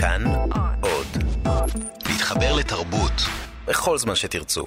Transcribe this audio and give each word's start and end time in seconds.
כאן 0.00 0.24
עוד. 0.80 1.06
להתחבר 2.08 2.56
לתרבות 2.56 3.12
בכל 3.66 3.98
זמן 3.98 4.14
שתרצו. 4.14 4.64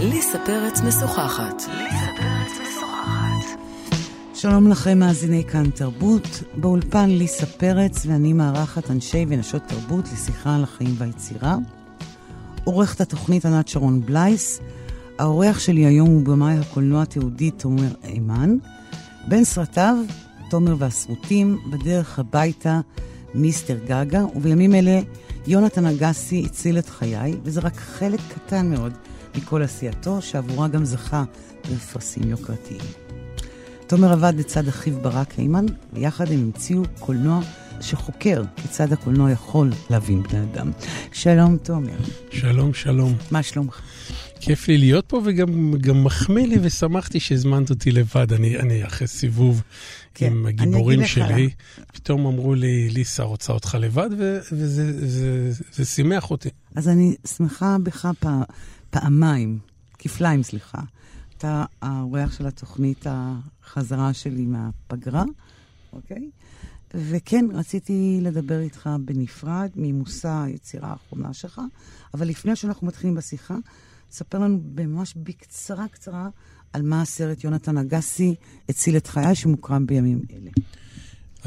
ליסה 0.00 0.38
פרץ 0.46 0.80
משוחחת. 0.80 1.62
שלום 4.34 4.70
לכם, 4.70 4.98
מאזיני 4.98 5.44
כאן 5.44 5.70
תרבות. 5.70 6.42
באולפן 6.56 7.10
ליסה 7.10 7.46
פרץ 7.46 8.06
ואני 8.06 8.32
מארחת 8.32 8.90
אנשי 8.90 9.24
ונשות 9.28 9.62
תרבות 9.66 10.04
לשיחה 10.12 10.56
על 10.56 10.62
החיים 10.62 10.94
והיצירה. 10.98 11.56
עורכת 12.64 13.00
התוכנית 13.00 13.44
ענת 13.44 13.68
שרון 13.68 14.00
בלייס. 14.00 14.60
האורח 15.18 15.58
שלי 15.58 15.86
היום 15.86 16.08
הוא 16.08 16.22
במאי 16.22 16.54
הקולנוע 16.54 17.02
התיעודי 17.02 17.50
תומר 17.50 17.88
אימן. 18.04 18.56
בין 19.28 19.44
סרטיו, 19.44 19.96
תומר 20.50 20.74
והסרוטים, 20.78 21.58
בדרך 21.70 22.18
הביתה, 22.18 22.80
מיסטר 23.34 23.78
גגה, 23.86 24.24
ובימים 24.36 24.74
אלה 24.74 25.00
יונתן 25.46 25.86
אגסי 25.86 26.42
הציל 26.46 26.78
את 26.78 26.88
חיי, 26.88 27.34
וזה 27.42 27.60
רק 27.60 27.76
חלק 27.76 28.20
קטן 28.34 28.70
מאוד 28.70 28.92
מכל 29.36 29.62
עשייתו, 29.62 30.22
שעבורה 30.22 30.68
גם 30.68 30.84
זכה 30.84 31.24
בפרסים 31.72 32.30
יוקרתיים. 32.30 32.80
תומר 33.86 34.12
עבד 34.12 34.32
לצד 34.36 34.68
אחיו 34.68 35.00
ברק 35.02 35.32
הימן, 35.36 35.66
ויחד 35.92 36.32
הם 36.32 36.38
המציאו 36.38 36.82
קולנוע 36.98 37.40
שחוקר 37.80 38.42
כיצד 38.56 38.92
הקולנוע 38.92 39.30
יכול 39.30 39.70
להבין 39.90 40.22
בני 40.22 40.42
אדם. 40.42 40.70
שלום, 41.12 41.56
תומר. 41.56 41.96
שלום, 42.30 42.74
שלום. 42.74 43.14
מה 43.30 43.42
שלומך? 43.42 43.80
כיף 44.40 44.68
לי 44.68 44.78
להיות 44.78 45.04
פה 45.06 45.20
וגם 45.24 46.04
מחמיא 46.04 46.46
לי 46.46 46.56
ושמחתי 46.62 47.20
שהזמנת 47.20 47.70
אותי 47.70 47.90
לבד. 47.90 48.32
אני, 48.32 48.58
אני 48.58 48.86
אחרי 48.86 49.06
סיבוב 49.06 49.62
כן, 50.14 50.26
עם 50.26 50.46
הגיבורים 50.46 51.06
שלי, 51.06 51.50
פתאום 51.92 52.26
אמרו 52.26 52.54
לי, 52.54 52.88
ליסה 52.90 53.22
רוצה 53.22 53.52
אותך 53.52 53.76
לבד, 53.80 54.10
וזה 54.52 55.08
זה, 55.08 55.52
זה 55.72 55.84
שימח 55.84 56.30
אותי. 56.30 56.48
אז 56.74 56.88
אני 56.88 57.16
שמחה 57.36 57.76
בך 57.82 58.08
פע, 58.20 58.42
פעמיים, 58.90 59.58
כפליים, 59.98 60.42
סליחה. 60.42 60.78
אתה 61.38 61.64
האורח 61.82 62.38
של 62.38 62.46
התוכנית 62.46 63.06
החזרה 63.06 64.12
שלי 64.12 64.46
מהפגרה, 64.46 65.24
אוקיי? 65.92 66.30
וכן, 66.94 67.46
רציתי 67.54 68.18
לדבר 68.22 68.60
איתך 68.60 68.90
בנפרד 69.00 69.70
ממושא 69.76 70.42
היצירה 70.44 70.88
האחרונה 70.88 71.32
שלך, 71.32 71.60
אבל 72.14 72.28
לפני 72.28 72.56
שאנחנו 72.56 72.86
מתחילים 72.86 73.14
בשיחה, 73.14 73.56
ספר 74.10 74.38
לנו 74.38 74.60
ממש 74.76 75.14
בקצרה 75.16 75.88
קצרה 75.88 76.28
על 76.72 76.82
מה 76.82 77.02
הסרט 77.02 77.44
יונתן 77.44 77.78
אגסי 77.78 78.34
הציל 78.68 78.96
את 78.96 79.06
חיי, 79.06 79.34
שמוקרם 79.34 79.86
בימים 79.86 80.22
אלה. 80.32 80.50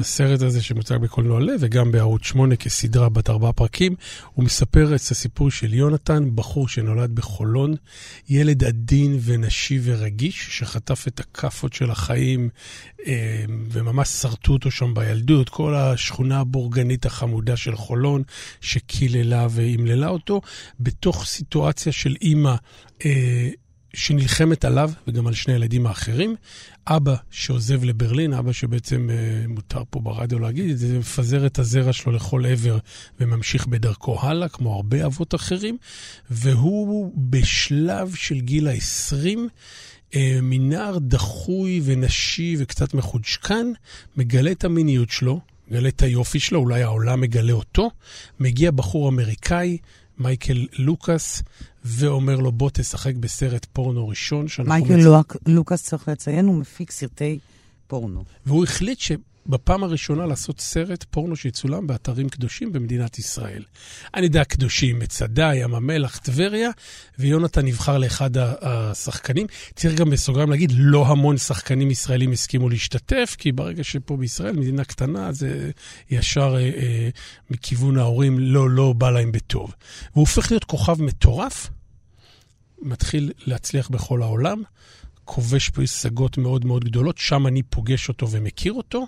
הסרט 0.00 0.42
הזה 0.42 0.62
שמוצג 0.62 0.96
בקולנוע 0.96 1.40
לב 1.40 1.56
וגם 1.60 1.92
בערוץ 1.92 2.22
8 2.24 2.56
כסדרה 2.56 3.08
בת 3.08 3.30
ארבעה 3.30 3.52
פרקים, 3.52 3.94
הוא 4.34 4.44
מספר 4.44 4.94
את 4.94 5.00
הסיפור 5.00 5.50
של 5.50 5.74
יונתן, 5.74 6.30
בחור 6.34 6.68
שנולד 6.68 7.14
בחולון, 7.14 7.74
ילד 8.28 8.64
עדין 8.64 9.18
ונשי 9.22 9.78
ורגיש, 9.82 10.58
שחטף 10.58 11.08
את 11.08 11.20
הכאפות 11.20 11.72
של 11.72 11.90
החיים 11.90 12.48
אה, 13.06 13.44
וממש 13.70 14.08
שרטו 14.08 14.52
אותו 14.52 14.70
שם 14.70 14.94
בילדות, 14.94 15.48
כל 15.48 15.74
השכונה 15.74 16.40
הבורגנית 16.40 17.06
החמודה 17.06 17.56
של 17.56 17.76
חולון, 17.76 18.22
שקיללה 18.60 19.46
ואימללה 19.50 20.08
אותו, 20.08 20.40
בתוך 20.80 21.24
סיטואציה 21.24 21.92
של 21.92 22.16
אימא. 22.22 22.54
אה, 23.04 23.48
שנלחמת 23.94 24.64
עליו 24.64 24.90
וגם 25.08 25.26
על 25.26 25.34
שני 25.34 25.52
הילדים 25.52 25.86
האחרים. 25.86 26.34
אבא 26.86 27.14
שעוזב 27.30 27.84
לברלין, 27.84 28.32
אבא 28.32 28.52
שבעצם 28.52 29.10
אה, 29.10 29.48
מותר 29.48 29.82
פה 29.90 30.00
ברדיו 30.00 30.38
להגיד, 30.38 30.76
זה 30.76 30.98
מפזר 30.98 31.46
את 31.46 31.58
הזרע 31.58 31.92
שלו 31.92 32.12
לכל 32.12 32.46
עבר 32.46 32.78
וממשיך 33.20 33.66
בדרכו 33.66 34.20
הלאה, 34.20 34.48
כמו 34.48 34.74
הרבה 34.74 35.06
אבות 35.06 35.34
אחרים, 35.34 35.76
והוא 36.30 37.12
בשלב 37.16 38.14
של 38.14 38.40
גיל 38.40 38.68
ה-20, 38.68 39.38
אה, 40.14 40.38
מנער 40.42 40.98
דחוי 40.98 41.80
ונשי 41.84 42.56
וקצת 42.58 42.94
מחודשקן, 42.94 43.66
מגלה 44.16 44.50
את 44.50 44.64
המיניות 44.64 45.10
שלו, 45.10 45.40
מגלה 45.68 45.88
את 45.88 46.02
היופי 46.02 46.40
שלו, 46.40 46.60
אולי 46.60 46.82
העולם 46.82 47.20
מגלה 47.20 47.52
אותו, 47.52 47.90
מגיע 48.40 48.70
בחור 48.70 49.08
אמריקאי, 49.08 49.78
מייקל 50.18 50.66
לוקאס, 50.78 51.42
ואומר 51.84 52.36
לו, 52.36 52.52
בוא 52.52 52.70
תשחק 52.72 53.14
בסרט 53.14 53.66
פורנו 53.72 54.08
ראשון. 54.08 54.46
מייקל 54.64 54.96
מצ... 54.96 55.04
לוק, 55.04 55.36
לוקאס, 55.46 55.82
צריך 55.82 56.08
לציין, 56.08 56.46
הוא 56.46 56.54
מפיק 56.54 56.90
סרטי 56.90 57.38
פורנו. 57.86 58.24
והוא 58.46 58.64
החליט 58.64 58.98
שבפעם 59.48 59.84
הראשונה 59.84 60.26
לעשות 60.26 60.60
סרט 60.60 61.04
פורנו 61.10 61.36
שיצולם 61.36 61.86
באתרים 61.86 62.28
קדושים 62.28 62.72
במדינת 62.72 63.18
ישראל. 63.18 63.62
אני 64.14 64.26
יודע, 64.26 64.44
קדושים, 64.44 64.98
מצדה, 64.98 65.54
ים 65.54 65.74
המלח, 65.74 66.18
טבריה, 66.18 66.70
ויונתן 67.18 67.66
נבחר 67.66 67.98
לאחד 67.98 68.30
השחקנים. 68.36 69.46
צריך 69.74 69.94
גם 69.94 70.10
בסוגריים 70.10 70.50
להגיד, 70.50 70.72
לא 70.74 71.06
המון 71.06 71.36
שחקנים 71.36 71.90
ישראלים 71.90 72.32
הסכימו 72.32 72.68
להשתתף, 72.68 73.36
כי 73.38 73.52
ברגע 73.52 73.84
שפה 73.84 74.16
בישראל, 74.16 74.56
מדינה 74.56 74.84
קטנה, 74.84 75.32
זה 75.32 75.70
ישר 76.10 76.56
אה, 76.56 76.60
אה, 76.60 77.08
מכיוון 77.50 77.98
ההורים 77.98 78.38
לא, 78.38 78.70
לא 78.70 78.92
בא 78.92 79.10
להם 79.10 79.32
בטוב. 79.32 79.74
והוא 80.12 80.22
הופך 80.22 80.50
להיות 80.50 80.64
כוכב 80.64 81.02
מטורף. 81.02 81.70
מתחיל 82.82 83.32
להצליח 83.46 83.88
בכל 83.88 84.22
העולם, 84.22 84.62
כובש 85.32 85.68
פה 85.68 85.82
השגות 85.82 86.38
מאוד 86.38 86.64
מאוד 86.64 86.84
גדולות, 86.84 87.18
שם 87.18 87.46
אני 87.46 87.62
פוגש 87.62 88.08
אותו 88.08 88.30
ומכיר 88.30 88.72
אותו, 88.72 89.06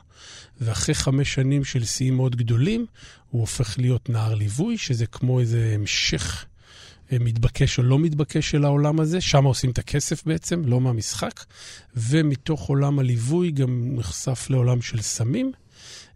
ואחרי 0.61 0.95
חמש 0.95 1.35
שנים 1.35 1.65
של 1.65 1.85
שיאים 1.85 2.17
מאוד 2.17 2.37
גדולים, 2.37 2.87
הוא 3.31 3.41
הופך 3.41 3.79
להיות 3.79 4.11
נער 4.11 4.35
ליווי, 4.35 4.79
שזה 4.79 5.07
כמו 5.07 5.41
איזה 5.41 5.73
המשך 5.75 6.47
אה, 7.13 7.17
מתבקש 7.21 7.79
או 7.79 7.83
לא 7.83 7.99
מתבקש 7.99 8.51
של 8.51 8.65
העולם 8.65 9.01
הזה, 9.01 9.21
שם 9.21 9.45
עושים 9.45 9.71
את 9.71 9.79
הכסף 9.79 10.27
בעצם, 10.27 10.63
לא 10.65 10.81
מהמשחק, 10.81 11.45
ומתוך 11.97 12.69
עולם 12.69 12.99
הליווי 12.99 13.51
גם 13.51 13.83
נחשף 13.97 14.47
לעולם 14.51 14.83
של 14.83 15.01
סמים, 15.01 15.53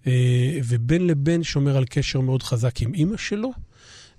אה, 0.06 0.58
ובין 0.64 1.06
לבין 1.06 1.42
שומר 1.42 1.76
על 1.76 1.84
קשר 1.84 2.20
מאוד 2.20 2.42
חזק 2.42 2.82
עם 2.82 2.94
אימא 2.94 3.16
שלו. 3.16 3.52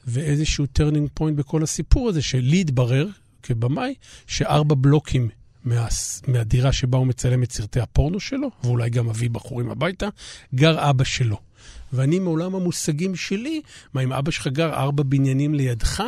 ואיזשהו 0.08 0.66
turning 0.66 1.10
point 1.14 1.38
בכל 1.38 1.64
הסיפור 1.64 2.10
הזה, 2.10 2.22
שלי 2.22 2.62
התברר, 2.62 3.08
כבמאי, 3.44 3.94
שארבע 4.28 4.76
בלוקים 4.78 5.30
מה, 5.68 5.88
מהדירה 6.28 6.72
שבה 6.72 6.98
הוא 6.98 7.08
מצלם 7.08 7.44
את 7.44 7.52
סרטי 7.52 7.80
הפורנו 7.80 8.20
שלו, 8.20 8.50
ואולי 8.64 8.90
גם 8.90 9.08
מביא 9.08 9.30
בחורים 9.30 9.70
הביתה, 9.70 10.08
גר 10.56 10.90
אבא 10.90 11.04
שלו. 11.04 11.38
ואני 11.94 12.20
מעולם 12.20 12.56
המושגים 12.56 13.16
שלי, 13.16 13.62
מה 13.94 14.02
אם 14.02 14.14
אבא 14.14 14.32
שלך 14.32 14.48
גר 14.48 14.74
ארבע 14.74 15.04
בניינים 15.04 15.54
לידך? 15.54 16.04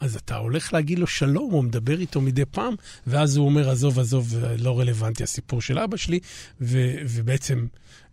אז 0.00 0.16
אתה 0.16 0.36
הולך 0.36 0.72
להגיד 0.72 0.98
לו 0.98 1.06
שלום, 1.06 1.50
הוא 1.52 1.64
מדבר 1.64 2.00
איתו 2.00 2.20
מדי 2.20 2.44
פעם, 2.44 2.74
ואז 3.06 3.36
הוא 3.36 3.46
אומר, 3.46 3.70
עזוב, 3.70 3.98
עזוב, 3.98 4.34
לא 4.58 4.80
רלוונטי 4.80 5.22
הסיפור 5.22 5.60
של 5.60 5.78
אבא 5.78 5.96
שלי, 5.96 6.20
ו- 6.60 6.94
ובעצם 7.08 7.66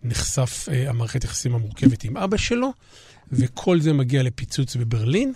נחשף 0.04 0.68
uh, 0.70 0.90
המערכת 0.90 1.24
יחסים 1.24 1.56
המורכבת 1.56 2.04
עם 2.04 2.18
אבא 2.18 2.38
שלו, 2.38 2.74
וכל 3.32 3.80
זה 3.80 3.94
מגיע 3.94 4.24
לפיצוץ 4.24 4.76
בברלין. 4.76 5.34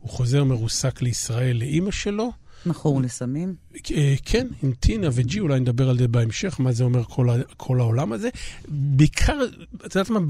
הוא 0.00 0.10
חוזר 0.10 0.44
מרוסק 0.44 1.02
לישראל 1.02 1.56
לאימא 1.56 1.90
שלו, 1.90 2.32
מכור 2.66 3.00
לסמים? 3.02 3.54
אה, 3.90 4.14
כן, 4.24 4.46
עם 4.62 4.72
טינה 4.72 5.08
וג'י, 5.12 5.40
אולי 5.40 5.60
נדבר 5.60 5.88
על 5.88 5.98
זה 5.98 6.08
בהמשך, 6.08 6.60
מה 6.60 6.72
זה 6.72 6.84
אומר 6.84 7.04
כל, 7.04 7.28
כל 7.56 7.80
העולם 7.80 8.12
הזה. 8.12 8.28
בעיקר, 8.68 9.38
את 9.86 9.94
יודעת 9.94 10.10
מה, 10.10 10.20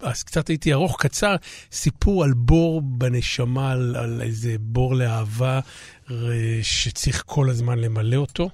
אז 0.00 0.22
קצת 0.22 0.48
הייתי 0.48 0.72
ארוך, 0.72 0.96
קצר, 1.00 1.36
סיפור 1.72 2.24
על 2.24 2.32
בור 2.32 2.82
בנשמה, 2.82 3.70
על, 3.70 3.96
על 3.96 4.22
איזה 4.22 4.56
בור 4.60 4.94
לאהבה 4.94 5.60
שצריך 6.62 7.22
כל 7.26 7.50
הזמן 7.50 7.78
למלא 7.78 8.16
אותו. 8.16 8.50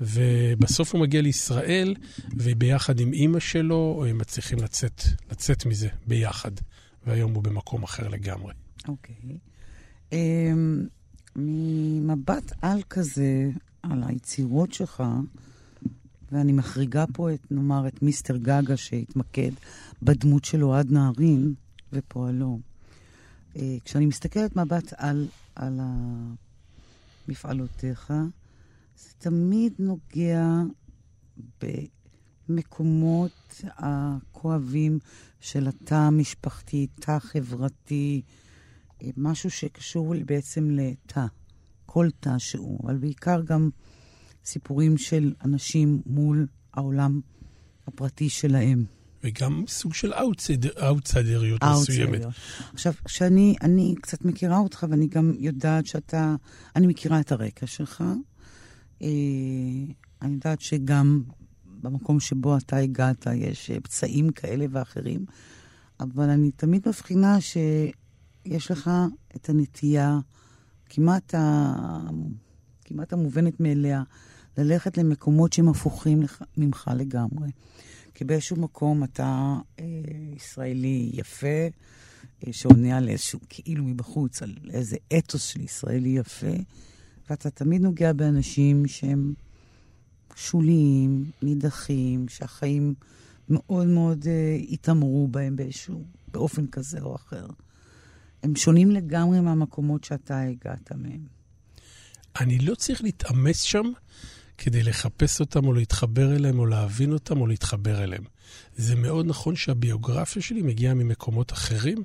ובסוף 0.00 0.92
הוא 0.92 1.00
מגיע 1.00 1.22
לישראל, 1.22 1.94
וביחד 2.36 3.00
עם 3.00 3.12
אימא 3.12 3.40
שלו 3.40 4.04
הם 4.08 4.18
מצליחים 4.18 4.58
לצאת, 4.58 5.02
לצאת 5.30 5.66
מזה 5.66 5.88
ביחד. 6.06 6.50
והיום 7.06 7.34
הוא 7.34 7.42
במקום 7.42 7.82
אחר 7.82 8.08
לגמרי. 8.08 8.54
אוקיי. 8.88 9.14
Okay. 9.22 9.34
אמ, 10.12 10.82
um... 10.82 10.88
ממבט 11.36 12.52
על 12.62 12.82
כזה, 12.90 13.50
על 13.82 14.02
היצירות 14.06 14.72
שלך, 14.72 15.02
ואני 16.32 16.52
מחריגה 16.52 17.04
פה 17.12 17.34
את, 17.34 17.52
נאמר, 17.52 17.88
את 17.88 18.02
מיסטר 18.02 18.36
גגה 18.36 18.76
שהתמקד 18.76 19.50
בדמות 20.02 20.44
של 20.44 20.64
אוהד 20.64 20.92
נהרין 20.92 21.54
ופועלו. 21.92 22.58
אה, 23.56 23.76
כשאני 23.84 24.06
מסתכלת 24.06 24.56
מבט 24.56 24.92
על, 24.96 25.28
על 25.54 25.80
מפעלותיך, 27.28 28.12
זה 28.96 29.10
תמיד 29.18 29.72
נוגע 29.78 30.62
במקומות 32.48 33.62
הכואבים 33.64 34.98
של 35.40 35.68
התא 35.68 35.94
המשפחתי, 35.94 36.86
תא 36.94 37.18
חברתי, 37.18 38.22
משהו 39.16 39.50
שקשור 39.50 40.14
בעצם 40.26 40.70
לתא, 40.70 41.26
כל 41.86 42.08
תא 42.20 42.38
שהוא, 42.38 42.80
אבל 42.84 42.96
בעיקר 42.96 43.40
גם 43.42 43.70
סיפורים 44.44 44.98
של 44.98 45.32
אנשים 45.44 46.02
מול 46.06 46.46
העולם 46.74 47.20
הפרטי 47.86 48.28
שלהם. 48.28 48.84
וגם 49.24 49.64
סוג 49.68 49.94
של 49.94 50.12
אאוטסיידריות 50.82 51.60
מסוימת. 51.64 52.20
עכשיו, 52.72 52.92
כשאני 53.04 53.54
אני 53.62 53.94
קצת 54.00 54.24
מכירה 54.24 54.58
אותך, 54.58 54.86
ואני 54.90 55.06
גם 55.06 55.32
יודעת 55.38 55.86
שאתה, 55.86 56.34
אני 56.76 56.86
מכירה 56.86 57.20
את 57.20 57.32
הרקע 57.32 57.66
שלך. 57.66 58.04
אה, 59.02 59.08
אני 60.22 60.32
יודעת 60.34 60.60
שגם 60.60 61.22
במקום 61.80 62.20
שבו 62.20 62.56
אתה 62.56 62.76
הגעת 62.76 63.26
יש 63.34 63.70
אה, 63.70 63.80
פצעים 63.80 64.30
כאלה 64.30 64.66
ואחרים, 64.70 65.24
אבל 66.00 66.30
אני 66.30 66.50
תמיד 66.50 66.88
מבחינה 66.88 67.40
שיש 68.48 68.70
לך 68.70 68.90
את 69.36 69.48
הנטייה 69.48 70.18
כמעט, 70.88 71.34
ה... 71.34 71.74
כמעט 72.84 73.12
המובנת 73.12 73.60
מאליה, 73.60 74.02
ללכת 74.58 74.98
למקומות 74.98 75.52
שהם 75.52 75.68
הפוכים 75.68 76.22
לך, 76.22 76.44
ממך 76.56 76.90
לגמרי. 76.96 77.48
כי 78.14 78.24
באיזשהו 78.24 78.56
מקום 78.56 79.04
אתה 79.04 79.56
אה, 79.78 79.84
ישראלי 80.36 81.10
יפה, 81.12 81.46
אה, 82.46 82.52
שעונה 82.52 82.96
על 82.96 83.08
איזשהו, 83.08 83.40
כאילו 83.48 83.84
מבחוץ, 83.84 84.42
על 84.42 84.54
איזה 84.70 84.96
אתוס 85.18 85.44
של 85.44 85.60
ישראלי 85.60 86.08
יפה, 86.08 86.56
ואתה 87.30 87.50
תמיד 87.50 87.82
נוגע 87.82 88.12
באנשים 88.12 88.86
שהם 88.86 89.34
שוליים, 90.34 91.24
נידחים, 91.42 92.28
שהחיים 92.28 92.94
מאוד 93.48 93.86
מאוד 93.86 94.26
אה, 94.26 94.58
התעמרו 94.70 95.28
בהם 95.28 95.56
באיזשהו, 95.56 96.04
באופן 96.32 96.66
כזה 96.66 97.00
או 97.00 97.14
אחר. 97.14 97.46
הם 98.44 98.56
שונים 98.56 98.90
לגמרי 98.90 99.40
מהמקומות 99.40 100.04
שאתה 100.04 100.40
הגעת 100.40 100.92
מהם. 100.92 101.26
אני 102.40 102.58
לא 102.58 102.74
צריך 102.74 103.02
להתאמץ 103.02 103.62
שם 103.62 103.92
כדי 104.58 104.82
לחפש 104.82 105.40
אותם 105.40 105.66
או 105.66 105.72
להתחבר 105.72 106.36
אליהם 106.36 106.58
או 106.58 106.66
להבין 106.66 107.12
אותם 107.12 107.40
או 107.40 107.46
להתחבר 107.46 108.04
אליהם. 108.04 108.24
זה 108.76 108.96
מאוד 108.96 109.26
נכון 109.26 109.56
שהביוגרפיה 109.56 110.42
שלי 110.42 110.62
מגיעה 110.62 110.94
ממקומות 110.94 111.52
אחרים. 111.52 112.02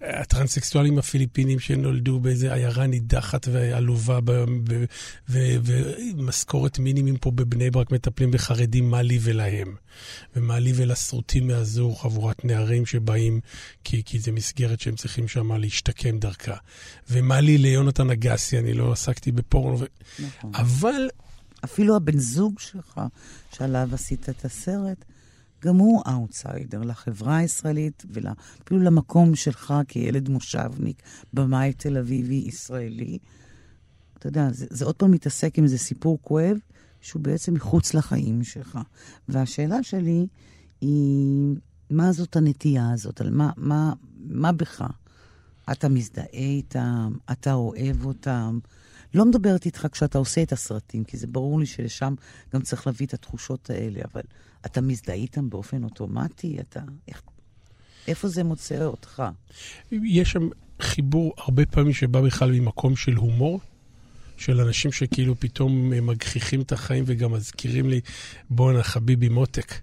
הטרנסקסואלים 0.00 0.98
הפיליפינים 0.98 1.58
שנולדו 1.58 2.20
באיזה 2.20 2.54
עיירה 2.54 2.86
נידחת 2.86 3.48
ועלובה 3.52 4.18
ומשכורת 5.28 6.78
מינימום 6.78 7.16
פה 7.16 7.30
בבני 7.30 7.70
ברק 7.70 7.92
מטפלים 7.92 8.30
בחרדים, 8.30 8.90
מה 8.90 9.02
לי 9.02 9.18
ולהם. 9.22 9.74
ומה 10.36 10.58
לי 10.58 10.72
ולשרוטים 10.76 11.46
מאזור, 11.46 12.02
חבורת 12.02 12.44
נערים 12.44 12.86
שבאים 12.86 13.40
כי, 13.84 14.02
כי 14.04 14.18
זה 14.18 14.32
מסגרת 14.32 14.80
שהם 14.80 14.96
צריכים 14.96 15.28
שם 15.28 15.52
להשתקם 15.52 16.18
דרכה. 16.18 16.56
ומה 17.10 17.40
לי 17.40 17.58
ליונתן 17.58 18.10
אגסי, 18.10 18.58
אני 18.58 18.72
לא 18.72 18.92
עסקתי 18.92 19.32
בפורנו. 19.32 19.80
ו... 19.80 19.84
נכון. 20.18 20.52
אבל 20.54 21.08
אפילו 21.64 21.96
הבן 21.96 22.18
זוג 22.18 22.58
שלך, 22.58 23.00
שעליו 23.56 23.88
עשית 23.92 24.28
את 24.28 24.44
הסרט, 24.44 25.04
גם 25.64 25.76
הוא 25.76 26.02
אאוטסיידר 26.08 26.82
לחברה 26.82 27.36
הישראלית 27.36 28.04
ואפילו 28.10 28.80
למקום 28.80 29.34
שלך 29.34 29.74
כילד 29.88 30.28
מושבניק, 30.28 31.02
במאי 31.32 31.72
תל 31.72 31.98
אביבי 31.98 32.44
ישראלי. 32.46 33.18
אתה 34.18 34.28
יודע, 34.28 34.48
זה, 34.52 34.66
זה 34.70 34.84
עוד 34.84 34.94
פעם 34.94 35.10
מתעסק 35.10 35.58
עם 35.58 35.64
איזה 35.64 35.78
סיפור 35.78 36.18
כואב, 36.22 36.56
שהוא 37.00 37.22
בעצם 37.22 37.54
מחוץ 37.54 37.94
לחיים 37.94 38.44
שלך. 38.44 38.78
והשאלה 39.28 39.82
שלי 39.82 40.26
היא, 40.80 41.56
מה 41.90 42.12
זאת 42.12 42.36
הנטייה 42.36 42.92
הזאת? 42.92 43.20
על 43.20 43.30
מה, 43.30 43.50
מה, 43.56 43.92
מה 44.16 44.52
בך? 44.52 44.84
אתה 45.72 45.88
מזדהה 45.88 46.24
איתם? 46.32 47.12
אתה 47.32 47.52
אוהב 47.52 48.04
אותם? 48.04 48.58
לא 49.14 49.24
מדברת 49.24 49.66
איתך 49.66 49.86
כשאתה 49.92 50.18
עושה 50.18 50.42
את 50.42 50.52
הסרטים, 50.52 51.04
כי 51.04 51.16
זה 51.16 51.26
ברור 51.26 51.60
לי 51.60 51.66
שלשם 51.66 52.14
גם 52.54 52.62
צריך 52.62 52.86
להביא 52.86 53.06
את 53.06 53.14
התחושות 53.14 53.70
האלה, 53.70 54.00
אבל 54.12 54.22
אתה 54.66 54.80
מזדהה 54.80 55.16
איתם 55.16 55.50
באופן 55.50 55.84
אוטומטי? 55.84 56.60
אתה... 56.60 56.80
איך... 57.08 57.22
איפה 58.08 58.28
זה 58.28 58.44
מוצא 58.44 58.84
אותך? 58.84 59.22
יש 59.92 60.32
שם 60.32 60.48
חיבור 60.80 61.34
הרבה 61.38 61.66
פעמים 61.66 61.92
שבא 61.92 62.20
בכלל 62.20 62.52
ממקום 62.52 62.96
של 62.96 63.14
הומור, 63.14 63.60
של 64.36 64.60
אנשים 64.60 64.92
שכאילו 64.92 65.40
פתאום 65.40 65.90
מגחיכים 65.90 66.60
את 66.60 66.72
החיים 66.72 67.04
וגם 67.06 67.32
מזכירים 67.32 67.88
לי, 67.88 68.00
בואנה 68.50 68.82
חביבי 68.82 69.28
מותק, 69.28 69.74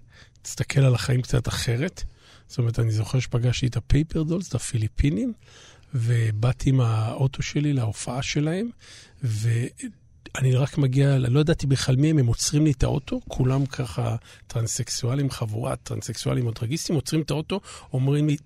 תסתכל 0.42 0.80
על 0.80 0.94
החיים 0.94 1.22
קצת 1.22 1.48
אחרת. 1.48 2.02
זאת 2.46 2.58
אומרת, 2.58 2.78
אני 2.78 2.90
זוכר 2.90 3.20
שפגשתי 3.20 3.66
את 3.66 3.76
הפייפר 3.76 4.22
דולס, 4.22 4.48
את 4.48 4.54
הפיליפינים, 4.54 5.32
ובאתי 5.94 6.70
עם 6.70 6.80
האוטו 6.80 7.42
שלי 7.42 7.72
להופעה 7.72 8.22
שלהם, 8.22 8.70
ואני 9.22 10.54
רק 10.54 10.78
מגיע, 10.78 11.18
לא 11.18 11.40
ידעתי 11.40 11.66
בכלל 11.66 11.96
מי 11.96 12.10
הם, 12.10 12.18
הם 12.18 12.26
עוצרים 12.26 12.64
לי 12.64 12.70
את 12.70 12.82
האוטו, 12.82 13.20
כולם 13.28 13.66
ככה 13.66 14.16
טרנסקסואלים, 14.46 15.30
חבורת 15.30 15.78
טרנסקסואלים 15.82 16.46
או 16.46 16.50
דרגיסטים, 16.50 16.96
עוצרים 16.96 17.22
את 17.22 17.30
האוטו, 17.30 17.60
אומרים 17.92 18.28
לי, 18.28 18.36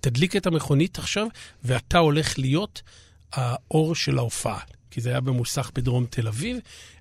תדליק 0.00 0.36
את 0.36 0.46
המכונית 0.46 0.98
עכשיו, 0.98 1.26
ואתה 1.64 1.98
הולך 1.98 2.38
להיות 2.38 2.82
האור 3.32 3.94
של 3.94 4.18
ההופעה. 4.18 4.58
כי 4.90 5.00
זה 5.00 5.10
היה 5.10 5.20
במוסך 5.20 5.70
בדרום 5.74 6.06
תל 6.10 6.28
אביב, 6.28 6.56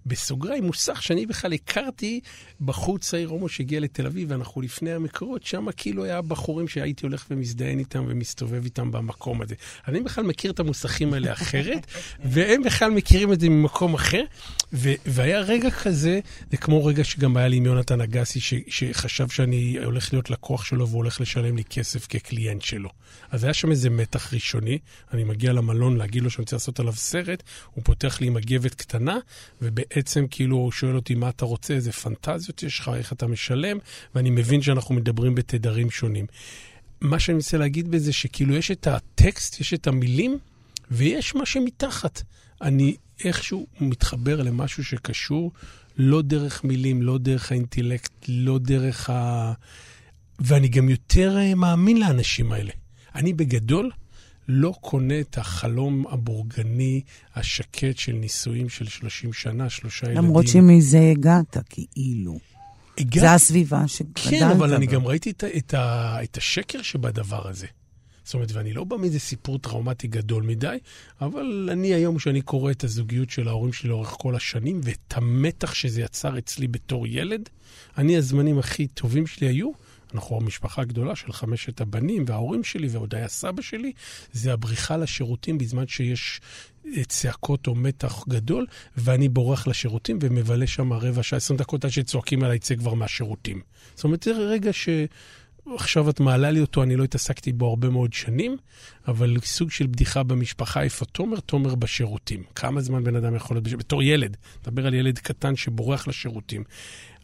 בסוגריים, 0.10 0.64
מוסך 0.64 1.04
שאני 1.04 1.26
בכלל 1.26 1.54
הכרתי 1.54 2.20
בחור 2.62 2.98
צעיר 2.98 3.30
הומו 3.30 3.50
שהגיע 3.50 3.80
לתל 3.80 4.06
אביב, 4.06 4.32
ואנחנו 4.32 4.62
לפני 4.62 4.92
המקורות, 4.92 5.46
שם 5.46 5.66
כאילו 5.78 6.04
היה 6.04 6.22
בחורים 6.22 6.68
שהייתי 6.68 7.06
הולך 7.06 7.26
ומזדיין 7.32 7.80
איתם 7.80 8.06
ומסתובב 8.08 8.64
איתם 8.64 8.92
במקום 8.92 9.42
הזה. 9.42 9.56
אני 9.88 10.02
בכלל 10.02 10.24
מכיר 10.24 10.52
את 10.52 10.60
המוסכים 10.60 11.14
האלה 11.14 11.34
אחרת, 11.34 11.88
והם 12.34 12.64
בכלל 12.64 12.92
מכירים 12.92 13.34
את 13.34 13.40
זה 13.40 13.50
ממקום 13.50 13.94
אחר, 13.94 14.24
ו- 14.74 14.94
והיה 15.06 15.40
רגע 15.40 15.70
כזה, 15.72 16.20
זה 16.52 16.58
כמו 16.58 16.86
רגע 16.86 17.04
שגם 17.04 17.38
היה 17.38 17.48
לי 17.48 17.58
עם 17.58 17.66
יונתן 17.66 18.02
אגסי, 18.02 18.40
ש- 18.40 18.54
שחשב 18.68 19.30
שאני 19.30 19.78
הולך 19.84 20.14
להיות 20.14 20.30
לקוח 20.30 20.66
שלו 20.66 20.88
והולך 20.88 21.22
לשלם 21.22 21.58
לי 21.58 21.64
כסף 21.64 22.08
כקליינט 22.08 22.62
שלו. 22.62 22.90
אז 23.32 23.44
היה 23.44 23.54
שם 23.54 23.72
איזה 23.72 23.90
מתח 23.90 24.34
ראשוני, 24.34 24.80
אני 25.14 25.24
מגיע 25.24 25.54
למלון 25.54 25.98
להגיד 25.98 26.24
לו 26.24 26.30
שאני 26.30 26.44
רוצה 26.44 26.56
לעשות 26.56 26.80
עליו 26.80 26.94
סרט, 26.94 27.44
הוא 27.74 27.84
פותח 27.84 28.22
לי 28.22 28.30
מגבת 28.30 28.74
קטנה, 28.74 29.18
ובעצם... 29.62 29.99
בעצם 30.00 30.26
כאילו 30.30 30.58
הוא 30.58 30.72
שואל 30.72 30.96
אותי 30.96 31.16
מה 31.16 31.30
אתה 31.30 31.46
רוצה, 31.46 31.74
איזה 31.74 31.92
פנטזיות 31.92 32.64
יש 32.64 32.80
לך, 32.80 32.92
איך 32.96 33.14
אתה 33.14 33.28
משלם, 33.28 33.78
ואני 34.16 34.30
מבין 34.30 34.62
שאנחנו 34.62 34.96
מדברים 34.96 35.36
בתדרים 35.36 35.92
שונים. 35.92 36.26
מה 37.02 37.20
שאני 37.20 37.36
מנסה 37.36 37.58
להגיד 37.58 37.92
בזה, 37.92 38.14
שכאילו 38.14 38.56
יש 38.56 38.72
את 38.72 38.88
הטקסט, 38.88 39.60
יש 39.60 39.74
את 39.74 39.88
המילים, 39.88 40.38
ויש 40.92 41.36
מה 41.36 41.46
שמתחת. 41.46 42.22
אני 42.62 42.96
איכשהו 43.26 43.68
מתחבר 43.80 44.42
למשהו 44.42 44.84
שקשור 44.84 45.52
לא 45.98 46.22
דרך 46.22 46.64
מילים, 46.64 47.02
לא 47.02 47.18
דרך 47.18 47.52
האינטלקט, 47.52 48.12
לא 48.28 48.60
דרך 48.60 49.10
ה... 49.10 49.54
ואני 50.40 50.68
גם 50.68 50.90
יותר 50.90 51.38
אה, 51.38 51.56
מאמין 51.56 52.00
לאנשים 52.00 52.52
האלה. 52.52 52.72
אני 53.16 53.34
בגדול, 53.34 53.92
לא 54.52 54.74
קונה 54.82 55.20
את 55.20 55.38
החלום 55.38 56.06
הבורגני 56.10 57.02
השקט 57.36 57.98
של 57.98 58.14
נישואים 58.14 58.70
של 58.70 58.88
30 58.88 59.34
שנה, 59.34 59.70
שלושה 59.70 60.06
ילדים. 60.06 60.24
למרות 60.24 60.48
שמזה 60.48 61.00
הגעת, 61.12 61.58
כאילו. 61.70 62.40
הגע... 62.98 63.22
זה 63.22 63.32
הסביבה 63.32 63.88
שגדלת 63.88 64.30
כן, 64.30 64.44
אבל. 64.44 64.74
אני 64.74 64.86
גם 64.86 65.08
ראיתי 65.08 65.30
את, 65.30 65.44
את, 65.44 65.74
את 66.24 66.38
השקר 66.38 66.82
שבדבר 66.82 67.48
הזה. 67.48 67.68
זאת 68.24 68.34
אומרת, 68.34 68.52
ואני 68.52 68.74
לא 68.74 68.84
בא 68.84 68.98
מאיזה 68.98 69.20
סיפור 69.20 69.60
טראומטי 69.60 70.08
גדול 70.08 70.44
מדי, 70.44 70.78
אבל 71.22 71.70
אני 71.72 71.94
היום, 71.94 72.18
כשאני 72.18 72.42
קורא 72.42 72.72
את 72.72 72.84
הזוגיות 72.84 73.30
של 73.30 73.48
ההורים 73.48 73.74
שלי 73.74 73.90
לאורך 73.90 74.10
כל 74.10 74.36
השנים, 74.36 74.82
ואת 74.84 75.14
המתח 75.16 75.74
שזה 75.74 76.02
יצר 76.02 76.38
אצלי 76.38 76.68
בתור 76.68 77.08
ילד, 77.08 77.50
אני, 77.98 78.18
הזמנים 78.18 78.60
הכי 78.60 78.88
טובים 78.88 79.28
שלי 79.28 79.48
היו 79.48 79.72
אנחנו 80.14 80.38
המשפחה 80.38 80.82
הגדולה 80.82 81.16
של 81.16 81.32
חמשת 81.32 81.82
הבנים 81.82 82.24
וההורים 82.28 82.64
שלי 82.64 82.88
ועוד 82.88 83.16
היה 83.16 83.28
סבא 83.28 83.62
שלי, 83.62 83.92
זה 84.32 84.54
הבריחה 84.54 84.98
לשירותים 84.98 85.58
בזמן 85.58 85.88
שיש 85.88 86.42
אה, 86.86 87.04
צעקות 87.04 87.68
או 87.68 87.76
מתח 87.76 88.24
גדול, 88.30 88.66
ואני 88.98 89.30
בורח 89.30 89.68
לשירותים 89.68 90.20
ומבלה 90.22 90.68
שם 90.68 90.94
רבע 90.94 91.24
שעה, 91.24 91.38
עשרים 91.38 91.58
דקות 91.58 91.86
עד 91.86 91.92
שצועקים 91.92 92.44
עליי, 92.44 92.60
צא 92.60 92.76
כבר 92.76 92.94
מהשירותים. 92.94 93.62
זאת 93.96 94.04
אומרת, 94.04 94.24
זה 94.24 94.32
רגע 94.32 94.74
ש... 94.74 94.90
עכשיו 95.76 96.10
את 96.10 96.20
מעלה 96.20 96.52
לי 96.52 96.62
אותו, 96.62 96.84
אני 96.84 96.96
לא 96.96 97.04
התעסקתי 97.04 97.52
בו 97.52 97.70
הרבה 97.70 97.90
מאוד 97.90 98.14
שנים, 98.14 98.58
אבל 99.08 99.38
סוג 99.44 99.72
של 99.72 99.88
בדיחה 99.88 100.24
במשפחה, 100.24 100.84
איפה 100.84 101.06
תומר? 101.06 101.40
תומר 101.40 101.76
בשירותים. 101.76 102.44
כמה 102.56 102.82
זמן 102.82 103.04
בן 103.04 103.16
אדם 103.16 103.36
יכול 103.36 103.56
להיות 103.56 103.64
בשירותים? 103.64 103.86
בתור 103.86 104.04
ילד, 104.04 104.38
מדבר 104.62 104.88
על 104.88 104.94
ילד 104.94 105.20
קטן 105.20 105.56
שבורח 105.56 106.08
לשירותים. 106.08 106.64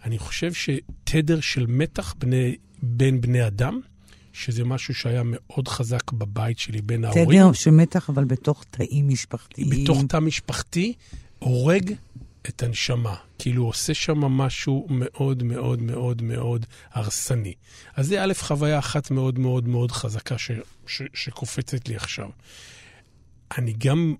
אני 0.05 0.19
חושב 0.19 0.51
שתדר 0.53 1.39
של 1.39 1.65
מתח 1.65 2.15
בני, 2.17 2.55
בין 2.83 3.21
בני 3.21 3.47
אדם, 3.47 3.79
שזה 4.33 4.63
משהו 4.63 4.93
שהיה 4.93 5.21
מאוד 5.25 5.67
חזק 5.67 6.12
בבית 6.12 6.59
שלי 6.59 6.81
בין 6.81 7.05
ההורים. 7.05 7.41
תדר 7.41 7.53
של 7.53 7.71
מתח, 7.71 8.09
אבל 8.09 8.25
בתוך 8.25 8.63
תאים 8.69 9.07
משפחתיים. 9.07 9.69
בתוך 9.69 10.03
תא 10.07 10.19
משפחתי, 10.19 10.93
הורג 11.39 11.93
את 12.50 12.63
הנשמה. 12.63 13.15
כאילו 13.39 13.65
עושה 13.65 13.93
שם 13.93 14.19
משהו 14.19 14.88
מאוד 14.89 15.43
מאוד 15.43 15.81
מאוד 15.81 16.21
מאוד 16.21 16.65
הרסני. 16.91 17.53
אז 17.95 18.07
זה 18.07 18.24
א', 18.24 18.33
חוויה 18.39 18.79
אחת 18.79 19.12
מאוד 19.12 19.39
מאוד 19.39 19.67
מאוד 19.67 19.91
חזקה 19.91 20.38
ש, 20.38 20.51
ש, 20.88 21.01
שקופצת 21.13 21.88
לי 21.88 21.95
עכשיו. 21.95 22.29
אני 23.57 23.74
גם, 23.77 24.15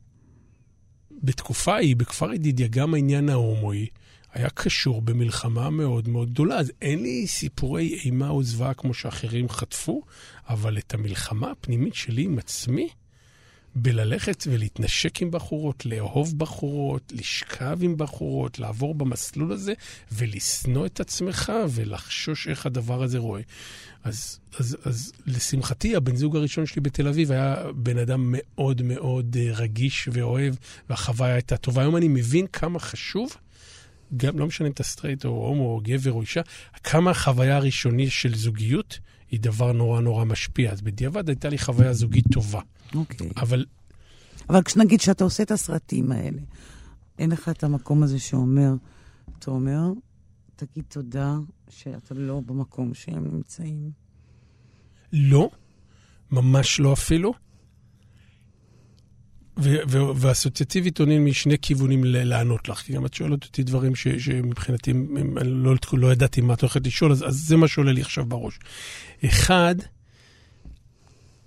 בתקופה 1.24 1.74
ההיא, 1.74 1.96
בכפר 1.96 2.34
ידידיה, 2.34 2.68
גם 2.68 2.94
העניין 2.94 3.30
ההומואי, 3.30 3.88
היה 4.36 4.50
קשור 4.50 5.02
במלחמה 5.02 5.70
מאוד 5.70 6.10
מאוד 6.10 6.30
גדולה. 6.30 6.58
אז 6.58 6.72
אין 6.82 7.04
לי 7.04 7.28
סיפורי 7.28 8.00
אימה 8.04 8.30
או 8.30 8.44
זוועה 8.44 8.74
כמו 8.74 8.94
שאחרים 8.94 9.50
חטפו, 9.50 10.02
אבל 10.50 10.78
את 10.78 10.94
המלחמה 10.94 11.52
הפנימית 11.52 11.96
שלי 11.96 12.24
עם 12.24 12.40
עצמי, 12.40 12.90
בללכת 13.76 14.44
ולהתנשק 14.48 15.22
עם 15.22 15.32
בחורות, 15.32 15.86
לאהוב 15.86 16.38
בחורות, 16.38 17.14
לשכב 17.16 17.78
עם 17.82 17.98
בחורות, 17.98 18.60
לעבור 18.60 18.96
במסלול 18.96 19.52
הזה 19.52 19.74
ולשנוא 20.12 20.86
את 20.86 21.00
עצמך 21.00 21.54
ולחשוש 21.70 22.48
איך 22.48 22.66
הדבר 22.66 23.04
הזה 23.04 23.18
רואה. 23.18 23.42
אז, 24.04 24.40
אז, 24.60 24.78
אז 24.84 25.12
לשמחתי, 25.26 25.96
הבן 25.96 26.16
זוג 26.16 26.36
הראשון 26.36 26.66
שלי 26.66 26.82
בתל 26.82 27.08
אביב 27.08 27.32
היה 27.32 27.56
בן 27.76 27.98
אדם 27.98 28.24
מאוד 28.28 28.82
מאוד 28.82 29.38
אה, 29.40 29.52
רגיש 29.54 30.10
ואוהב, 30.12 30.56
והחוויה 30.90 31.34
הייתה 31.34 31.58
טובה. 31.58 31.82
היום 31.82 31.98
אני 31.98 32.08
מבין 32.08 32.48
כמה 32.48 32.80
חשוב, 32.80 33.36
גם 34.18 34.40
לא 34.40 34.48
משנה 34.48 34.68
אם 34.68 34.74
אתה 34.74 34.84
סטרייט 34.84 35.26
או 35.26 35.30
הומו 35.30 35.64
או 35.64 35.82
גבר 35.84 36.12
או 36.12 36.22
אישה, 36.22 36.42
כמה 36.84 37.12
החוויה 37.12 37.56
הראשונית 37.56 38.12
של 38.12 38.36
זוגיות 38.36 39.00
היא 39.32 39.40
דבר 39.40 39.72
נורא 39.72 40.02
נורא 40.02 40.26
משפיע. 40.26 40.72
אז 40.72 40.82
בדיעבד 40.82 41.30
הייתה 41.30 41.50
לי 41.50 41.58
חוויה 41.58 41.94
זוגית 41.94 42.26
טובה. 42.32 42.62
אוקיי. 42.96 43.30
אבל 43.38 43.66
אבל 44.50 44.64
כשנגיד 44.64 45.02
שאתה 45.02 45.24
עושה 45.24 45.44
את 45.44 45.52
הסרטים 45.52 46.12
האלה, 46.12 46.42
אין 47.20 47.32
לך 47.32 47.50
את 47.50 47.64
המקום 47.64 48.04
הזה 48.04 48.20
שאומר, 48.20 48.74
אתה 49.40 49.52
אומר, 49.52 49.82
תגיד 50.56 50.84
תודה 50.88 51.36
שאתה 51.70 52.14
לא 52.14 52.42
במקום 52.46 52.94
שהם 52.94 53.28
נמצאים. 53.34 53.92
לא, 55.14 55.50
ממש 56.32 56.80
לא 56.80 56.94
אפילו. 56.94 57.34
ואסוציאטיבית 59.58 61.00
עונים 61.00 61.26
משני 61.26 61.58
כיוונים 61.62 62.04
לענות 62.04 62.70
לך, 62.70 62.78
כי 62.78 62.94
גם 62.94 63.06
את 63.06 63.14
שואלת 63.14 63.44
אותי 63.44 63.64
דברים 63.64 63.96
ש, 63.96 64.08
שמבחינתי, 64.08 64.94
לא, 65.46 65.76
לא 65.94 66.12
ידעתי 66.12 66.42
מה 66.42 66.54
את 66.54 66.62
הולכת 66.62 66.88
לשאול, 66.88 67.12
אז, 67.12 67.24
אז 67.28 67.36
זה 67.36 67.58
מה 67.58 67.68
שעולה 67.68 67.92
לי 67.92 68.02
עכשיו 68.02 68.26
בראש. 68.26 68.60
אחד, 69.26 69.76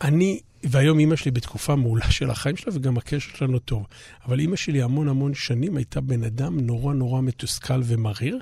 אני, 0.01 0.41
והיום 0.65 0.99
אימא 0.99 1.17
שלי 1.17 1.31
בתקופה 1.31 1.77
מעולה 1.77 2.11
של 2.11 2.31
החיים 2.31 2.57
שלה, 2.57 2.73
וגם 2.77 2.99
הקשר 2.99 3.37
שלנו 3.37 3.59
טוב, 3.59 3.87
אבל 4.25 4.41
אימא 4.41 4.57
שלי 4.57 4.83
המון 4.83 5.09
המון 5.09 5.35
שנים 5.35 5.77
הייתה 5.77 6.01
בן 6.01 6.25
אדם 6.25 6.61
נורא 6.61 6.95
נורא 6.95 7.21
מתוסכל 7.21 7.81
ומריר, 7.85 8.39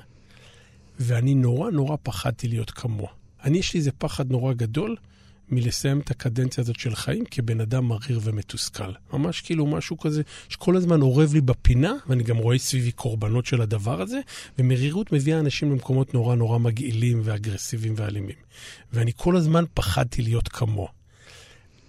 ואני 0.99 1.33
נורא 1.33 1.71
נורא 1.71 1.97
פחדתי 2.03 2.47
להיות 2.47 2.71
כמוה. 2.71 3.09
אני, 3.43 3.57
יש 3.57 3.73
לי 3.73 3.77
איזה 3.77 3.91
פחד 3.91 4.31
נורא 4.31 4.53
גדול 4.53 4.95
מלסיים 5.49 5.99
את 5.99 6.11
הקדנציה 6.11 6.61
הזאת 6.61 6.79
של 6.79 6.95
חיים 6.95 7.23
כבן 7.31 7.61
אדם 7.61 7.85
מריר 7.85 8.19
ומתוסכל. 8.23 8.91
ממש 9.13 9.41
כאילו 9.41 9.65
משהו 9.65 9.97
כזה 9.97 10.21
שכל 10.49 10.75
הזמן 10.75 11.01
אורב 11.01 11.33
לי 11.33 11.41
בפינה, 11.41 11.93
ואני 12.07 12.23
גם 12.23 12.37
רואה 12.37 12.57
סביבי 12.57 12.91
קורבנות 12.91 13.45
של 13.45 13.61
הדבר 13.61 14.01
הזה, 14.01 14.19
ומרירות 14.59 15.11
מביאה 15.11 15.39
אנשים 15.39 15.71
למקומות 15.71 16.13
נורא 16.13 16.35
נורא 16.35 16.59
מגעילים 16.59 17.21
ואגרסיביים 17.23 17.93
ואלימים. 17.97 18.35
ואני 18.93 19.11
כל 19.15 19.35
הזמן 19.35 19.63
פחדתי 19.73 20.21
להיות 20.21 20.47
כמוה. 20.47 20.87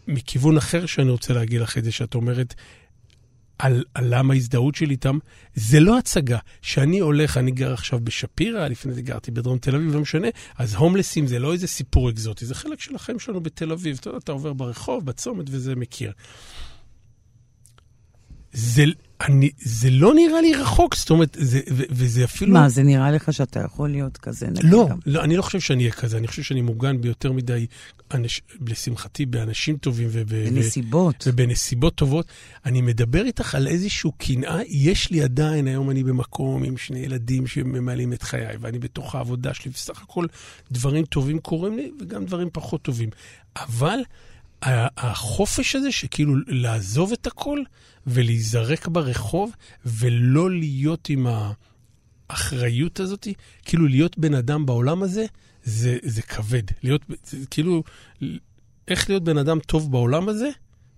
מכיוון 0.08 0.56
אחר 0.56 0.86
שאני 0.86 1.10
רוצה 1.10 1.34
להגיד 1.34 1.60
לך 1.60 1.78
את 1.78 1.84
זה, 1.84 1.92
שאת 1.92 2.14
אומרת, 2.14 2.54
על, 3.58 3.84
על 3.94 4.14
למה 4.18 4.34
ההזדהות 4.34 4.74
שלי 4.74 4.90
איתם, 4.90 5.18
זה 5.54 5.80
לא 5.80 5.98
הצגה. 5.98 6.38
שאני 6.62 6.98
הולך, 6.98 7.36
אני 7.36 7.50
גר 7.50 7.72
עכשיו 7.72 8.00
בשפירא, 8.00 8.68
לפני 8.68 8.92
זה 8.92 9.02
גרתי 9.02 9.30
בדרום 9.30 9.58
תל 9.58 9.74
אביב, 9.74 9.94
לא 9.94 10.00
משנה, 10.00 10.28
אז 10.58 10.74
הומלסים 10.74 11.26
זה 11.26 11.38
לא 11.38 11.52
איזה 11.52 11.66
סיפור 11.66 12.10
אקזוטי, 12.10 12.46
זה 12.46 12.54
חלק 12.54 12.80
של 12.80 12.94
החיים 12.94 13.18
שלנו 13.18 13.40
בתל 13.40 13.72
אביב. 13.72 13.96
אתה 14.00 14.08
יודע, 14.08 14.18
אתה 14.18 14.32
עובר 14.32 14.52
ברחוב, 14.52 15.04
בצומת, 15.04 15.46
וזה 15.50 15.76
מכיר. 15.76 16.12
זה, 18.52 18.84
אני, 19.20 19.50
זה 19.58 19.90
לא 19.90 20.14
נראה 20.14 20.40
לי 20.40 20.54
רחוק, 20.54 20.94
זאת 20.96 21.10
אומרת, 21.10 21.36
זה, 21.40 21.60
ו, 21.70 21.82
וזה 21.90 22.24
אפילו... 22.24 22.52
מה, 22.52 22.68
זה 22.68 22.82
נראה 22.82 23.10
לך 23.10 23.32
שאתה 23.32 23.60
יכול 23.60 23.90
להיות 23.90 24.16
כזה? 24.16 24.46
לא, 24.62 24.88
לא, 25.06 25.24
אני 25.24 25.36
לא 25.36 25.42
חושב 25.42 25.60
שאני 25.60 25.82
אהיה 25.82 25.92
כזה, 25.92 26.18
אני 26.18 26.26
חושב 26.26 26.42
שאני 26.42 26.60
מוגן 26.60 27.00
ביותר 27.00 27.32
מדי, 27.32 27.66
אנש, 28.14 28.40
לשמחתי, 28.68 29.26
באנשים 29.26 29.76
טובים 29.76 30.08
וב, 30.12 30.34
בנסיבות. 30.50 31.26
ו, 31.26 31.30
ובנסיבות 31.30 31.94
טובות. 31.94 32.26
אני 32.66 32.80
מדבר 32.80 33.24
איתך 33.24 33.54
על 33.54 33.66
איזושהי 33.66 34.10
קנאה, 34.18 34.58
יש 34.68 35.10
לי 35.10 35.22
עדיין, 35.22 35.66
היום 35.66 35.90
אני 35.90 36.04
במקום 36.04 36.64
עם 36.64 36.76
שני 36.76 36.98
ילדים 36.98 37.46
שממלאים 37.46 38.12
את 38.12 38.22
חיי, 38.22 38.56
ואני 38.60 38.78
בתוך 38.78 39.14
העבודה 39.14 39.54
שלי, 39.54 39.70
וסך 39.74 40.02
הכל 40.02 40.26
דברים 40.72 41.04
טובים 41.04 41.38
קורים 41.38 41.76
לי, 41.76 41.90
וגם 42.00 42.24
דברים 42.24 42.48
פחות 42.52 42.82
טובים. 42.82 43.08
אבל 43.56 43.98
החופש 44.62 45.76
הזה, 45.76 45.92
שכאילו 45.92 46.34
לעזוב 46.46 47.12
את 47.12 47.26
הכל 47.26 47.62
ולהיזרק 48.06 48.88
ברחוב 48.88 49.50
ולא 49.86 50.50
להיות 50.50 51.08
עם 51.08 51.26
האחריות 52.30 53.00
הזאת, 53.00 53.28
כאילו 53.64 53.86
להיות 53.86 54.18
בן 54.18 54.34
אדם 54.34 54.66
בעולם 54.66 55.02
הזה, 55.02 55.26
זה, 55.64 55.98
זה 56.02 56.22
כבד. 56.22 56.62
להיות, 56.82 57.02
זה, 57.24 57.46
כאילו, 57.50 57.82
איך 58.88 59.08
להיות 59.08 59.24
בן 59.24 59.38
אדם 59.38 59.58
טוב 59.60 59.92
בעולם 59.92 60.28
הזה, 60.28 60.48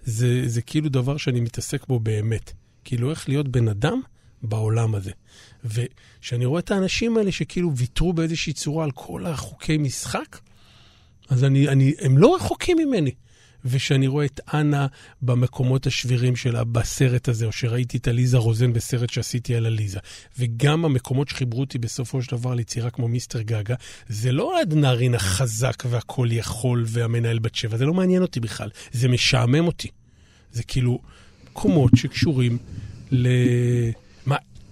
זה, 0.04 0.42
זה 0.46 0.62
כאילו 0.62 0.88
דבר 0.88 1.16
שאני 1.16 1.40
מתעסק 1.40 1.86
בו 1.86 2.00
באמת. 2.00 2.52
כאילו, 2.84 3.10
איך 3.10 3.28
להיות 3.28 3.48
בן 3.48 3.68
אדם 3.68 4.00
בעולם 4.42 4.94
הזה. 4.94 5.10
וכשאני 5.64 6.44
רואה 6.44 6.60
את 6.60 6.70
האנשים 6.70 7.16
האלה 7.16 7.32
שכאילו 7.32 7.76
ויתרו 7.76 8.12
באיזושהי 8.12 8.52
צורה 8.52 8.84
על 8.84 8.90
כל 8.90 9.26
החוקי 9.26 9.78
משחק, 9.78 10.38
אז 11.28 11.44
אני, 11.44 11.68
אני, 11.68 11.94
הם 12.00 12.18
לא 12.18 12.34
רחוקים 12.36 12.78
ממני. 12.78 13.10
וכשאני 13.64 14.06
רואה 14.06 14.24
את 14.24 14.40
אנה 14.54 14.86
במקומות 15.22 15.86
השבירים 15.86 16.36
שלה 16.36 16.64
בסרט 16.64 17.28
הזה, 17.28 17.46
או 17.46 17.52
שראיתי 17.52 17.96
את 17.96 18.08
עליזה 18.08 18.38
רוזן 18.38 18.72
בסרט 18.72 19.10
שעשיתי 19.10 19.54
על 19.56 19.66
עליזה, 19.66 19.98
וגם 20.38 20.84
המקומות 20.84 21.28
שחיברו 21.28 21.60
אותי 21.60 21.78
בסופו 21.78 22.22
של 22.22 22.36
דבר 22.36 22.54
ליצירה 22.54 22.90
כמו 22.90 23.08
מיסטר 23.08 23.40
גגה, 23.40 23.74
זה 24.08 24.32
לא 24.32 24.58
האדנרין 24.58 25.14
החזק 25.14 25.82
והכל 25.90 26.28
יכול 26.30 26.84
והמנהל 26.86 27.38
בת 27.38 27.54
שבע, 27.54 27.76
זה 27.76 27.86
לא 27.86 27.94
מעניין 27.94 28.22
אותי 28.22 28.40
בכלל, 28.40 28.70
זה 28.92 29.08
משעמם 29.08 29.66
אותי. 29.66 29.88
זה 30.52 30.62
כאילו 30.62 30.98
מקומות 31.50 31.90
שקשורים 31.96 32.58
ל... 33.10 33.28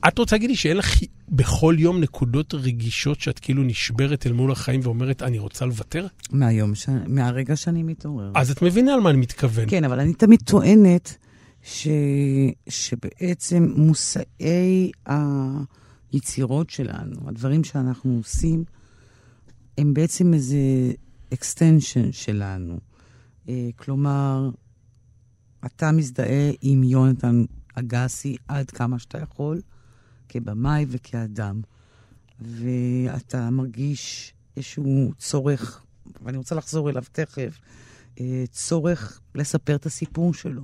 את 0.09 0.19
רוצה 0.19 0.37
להגיד 0.37 0.51
לי 0.51 0.57
שאין 0.57 0.77
לך 0.77 0.95
בכל 1.29 1.77
יום 1.79 2.01
נקודות 2.01 2.55
רגישות 2.55 3.21
שאת 3.21 3.39
כאילו 3.39 3.63
נשברת 3.63 4.27
אל 4.27 4.33
מול 4.33 4.53
החיים 4.53 4.81
ואומרת, 4.83 5.23
אני 5.23 5.39
רוצה 5.39 5.65
לוותר? 5.65 6.07
מהיום, 6.33 6.75
ש... 6.75 6.89
מהרגע 7.07 7.57
שאני 7.57 7.83
מתעוררת. 7.83 8.37
אז 8.37 8.51
את 8.51 8.63
מבינה 8.63 8.95
על 8.95 9.01
מה 9.01 9.11
אני 9.11 9.19
מתכוון. 9.19 9.65
כן, 9.69 9.85
אבל 9.85 10.01
אני 10.01 10.15
תמיד 10.15 10.41
טוענת 10.45 11.17
ש... 11.63 11.89
שבעצם 12.69 13.73
מושאי 13.77 14.91
היצירות 16.13 16.71
שלנו, 16.71 17.17
הדברים 17.27 17.65
שאנחנו 17.65 18.17
עושים, 18.17 18.65
הם 19.79 19.95
בעצם 19.95 20.35
איזה 20.35 20.59
extension 21.35 22.13
שלנו. 22.13 22.79
אה, 23.49 23.69
כלומר, 23.77 24.51
אתה 25.67 25.93
מזדהה 25.93 26.51
עם 26.63 26.85
יונתן 26.85 27.45
אגסי 27.75 28.37
עד 28.49 28.71
כמה 28.71 28.99
שאתה 28.99 29.19
יכול. 29.19 29.61
כבמאי 30.29 30.87
וכאדם, 30.89 31.61
ואתה 32.41 33.51
מרגיש 33.51 34.35
איזשהו 34.57 35.13
צורך, 35.19 35.85
ואני 36.23 36.37
רוצה 36.39 36.55
לחזור 36.55 36.91
אליו 36.91 37.03
תכף, 37.13 37.59
אה, 38.21 38.45
צורך 38.51 39.21
לספר 39.35 39.75
את 39.75 39.87
הסיפור 39.87 40.35
שלו. 40.35 40.63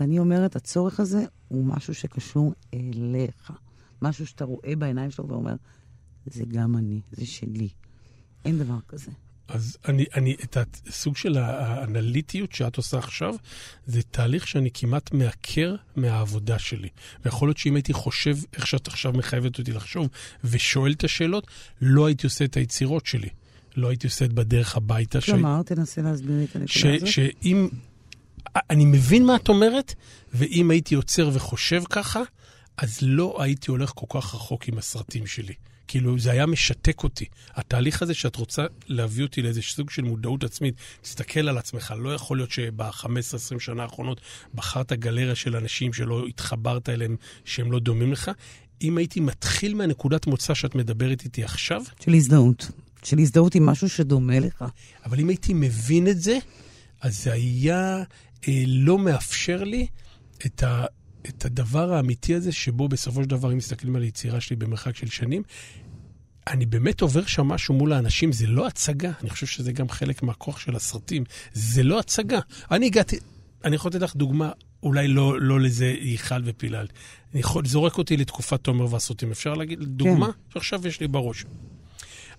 ואני 0.00 0.18
אומרת, 0.18 0.56
הצורך 0.56 1.00
הזה 1.00 1.24
הוא 1.48 1.64
משהו 1.64 1.94
שקשור 1.94 2.54
אליך. 2.74 3.52
משהו 4.02 4.26
שאתה 4.26 4.44
רואה 4.44 4.76
בעיניים 4.76 5.10
שלו 5.10 5.28
ואומר, 5.28 5.54
זה 6.26 6.44
גם 6.48 6.76
אני, 6.76 7.00
זה 7.12 7.26
שלי. 7.26 7.68
אין 8.44 8.58
דבר 8.58 8.78
כזה. 8.88 9.10
אז 9.48 9.76
אני, 9.88 10.04
אני, 10.14 10.36
את 10.44 10.56
הסוג 10.86 11.16
של 11.16 11.36
האנליטיות 11.38 12.52
שאת 12.52 12.76
עושה 12.76 12.98
עכשיו, 12.98 13.34
זה 13.86 14.02
תהליך 14.02 14.48
שאני 14.48 14.70
כמעט 14.74 15.12
מעקר 15.12 15.74
מהעבודה 15.96 16.58
שלי. 16.58 16.88
ויכול 17.24 17.48
להיות 17.48 17.58
שאם 17.58 17.76
הייתי 17.76 17.92
חושב 17.92 18.36
איך 18.52 18.66
שאת 18.66 18.86
עכשיו 18.86 19.12
מחייבת 19.12 19.58
אותי 19.58 19.72
לחשוב, 19.72 20.08
ושואל 20.44 20.92
את 20.92 21.04
השאלות, 21.04 21.46
לא 21.80 22.06
הייתי 22.06 22.26
עושה 22.26 22.44
את 22.44 22.56
היצירות 22.56 23.06
שלי. 23.06 23.28
לא 23.76 23.88
הייתי 23.88 24.06
עושה 24.06 24.24
את 24.24 24.32
בדרך 24.32 24.76
הביתה. 24.76 25.20
כלומר, 25.20 25.60
ש... 25.62 25.66
תנסה 25.66 26.02
להסביר 26.02 26.36
לי 26.36 26.44
את 26.44 26.56
הנקודה 26.56 26.94
הזאת. 26.94 27.08
שאם... 27.08 27.68
אני 28.70 28.84
מבין 28.84 29.26
מה 29.26 29.36
את 29.36 29.48
אומרת, 29.48 29.94
ואם 30.34 30.70
הייתי 30.70 30.94
עוצר 30.94 31.30
וחושב 31.32 31.82
ככה, 31.90 32.22
אז 32.76 32.98
לא 33.02 33.36
הייתי 33.42 33.70
הולך 33.70 33.92
כל 33.94 34.20
כך 34.20 34.34
רחוק 34.34 34.68
עם 34.68 34.78
הסרטים 34.78 35.26
שלי. 35.26 35.54
כאילו, 35.88 36.18
זה 36.18 36.30
היה 36.30 36.46
משתק 36.46 37.02
אותי. 37.02 37.24
התהליך 37.54 38.02
הזה 38.02 38.14
שאת 38.14 38.36
רוצה 38.36 38.66
להביא 38.86 39.24
אותי 39.24 39.42
לאיזה 39.42 39.62
סוג 39.62 39.90
של 39.90 40.02
מודעות 40.02 40.44
עצמית, 40.44 40.74
תסתכל 41.02 41.48
על 41.48 41.58
עצמך, 41.58 41.94
לא 41.98 42.14
יכול 42.14 42.36
להיות 42.36 42.50
שב-15-20 42.50 43.58
שנה 43.58 43.82
האחרונות 43.82 44.20
בחרת 44.54 44.92
גלריה 44.92 45.34
של 45.34 45.56
אנשים 45.56 45.92
שלא 45.92 46.26
התחברת 46.26 46.88
אליהם, 46.88 47.16
שהם 47.44 47.72
לא 47.72 47.78
דומים 47.78 48.12
לך. 48.12 48.30
אם 48.82 48.98
הייתי 48.98 49.20
מתחיל 49.20 49.74
מהנקודת 49.74 50.26
מוצא 50.26 50.54
שאת 50.54 50.74
מדברת 50.74 51.24
איתי 51.24 51.44
עכשיו... 51.44 51.82
של 52.00 52.14
הזדהות. 52.14 52.70
של 53.02 53.18
הזדהות 53.18 53.54
עם 53.54 53.66
משהו 53.66 53.88
שדומה 53.88 54.40
לך. 54.40 54.64
אבל 55.04 55.20
אם 55.20 55.28
הייתי 55.28 55.54
מבין 55.54 56.08
את 56.08 56.20
זה, 56.20 56.38
אז 57.00 57.22
זה 57.22 57.32
היה 57.32 58.02
אה, 58.48 58.62
לא 58.66 58.98
מאפשר 58.98 59.64
לי 59.64 59.86
את 60.46 60.62
ה... 60.62 60.84
את 61.28 61.44
הדבר 61.44 61.92
האמיתי 61.92 62.34
הזה, 62.34 62.52
שבו 62.52 62.88
בסופו 62.88 63.22
של 63.22 63.28
דבר, 63.28 63.52
אם 63.52 63.56
מסתכלים 63.56 63.96
על 63.96 64.02
היצירה 64.02 64.40
שלי 64.40 64.56
במרחק 64.56 64.96
של 64.96 65.06
שנים, 65.06 65.42
אני 66.46 66.66
באמת 66.66 67.00
עובר 67.00 67.26
שם 67.26 67.46
משהו 67.48 67.74
מול 67.74 67.92
האנשים, 67.92 68.32
זה 68.32 68.46
לא 68.46 68.66
הצגה, 68.66 69.12
אני 69.20 69.30
חושב 69.30 69.46
שזה 69.46 69.72
גם 69.72 69.88
חלק 69.88 70.22
מהכוח 70.22 70.58
של 70.58 70.76
הסרטים, 70.76 71.24
זה 71.52 71.82
לא 71.82 71.98
הצגה. 71.98 72.40
אני 72.70 72.86
הגעתי, 72.86 73.18
אני 73.64 73.76
יכול 73.76 73.88
לתת 73.90 74.00
לך 74.00 74.16
דוגמה, 74.16 74.50
אולי 74.82 75.08
לא, 75.08 75.40
לא 75.40 75.60
לזה 75.60 75.86
ייחל 75.86 76.42
ופילל. 76.44 76.86
אני 77.32 77.40
יכול, 77.40 77.66
זורק 77.66 77.98
אותי 77.98 78.16
לתקופת 78.16 78.60
תומר 78.60 78.92
והסרטים, 78.92 79.30
אפשר 79.30 79.54
להגיד, 79.54 79.78
דוגמה 79.82 80.26
כן. 80.26 80.32
שעכשיו 80.52 80.86
יש 80.86 81.00
לי 81.00 81.08
בראש. 81.08 81.44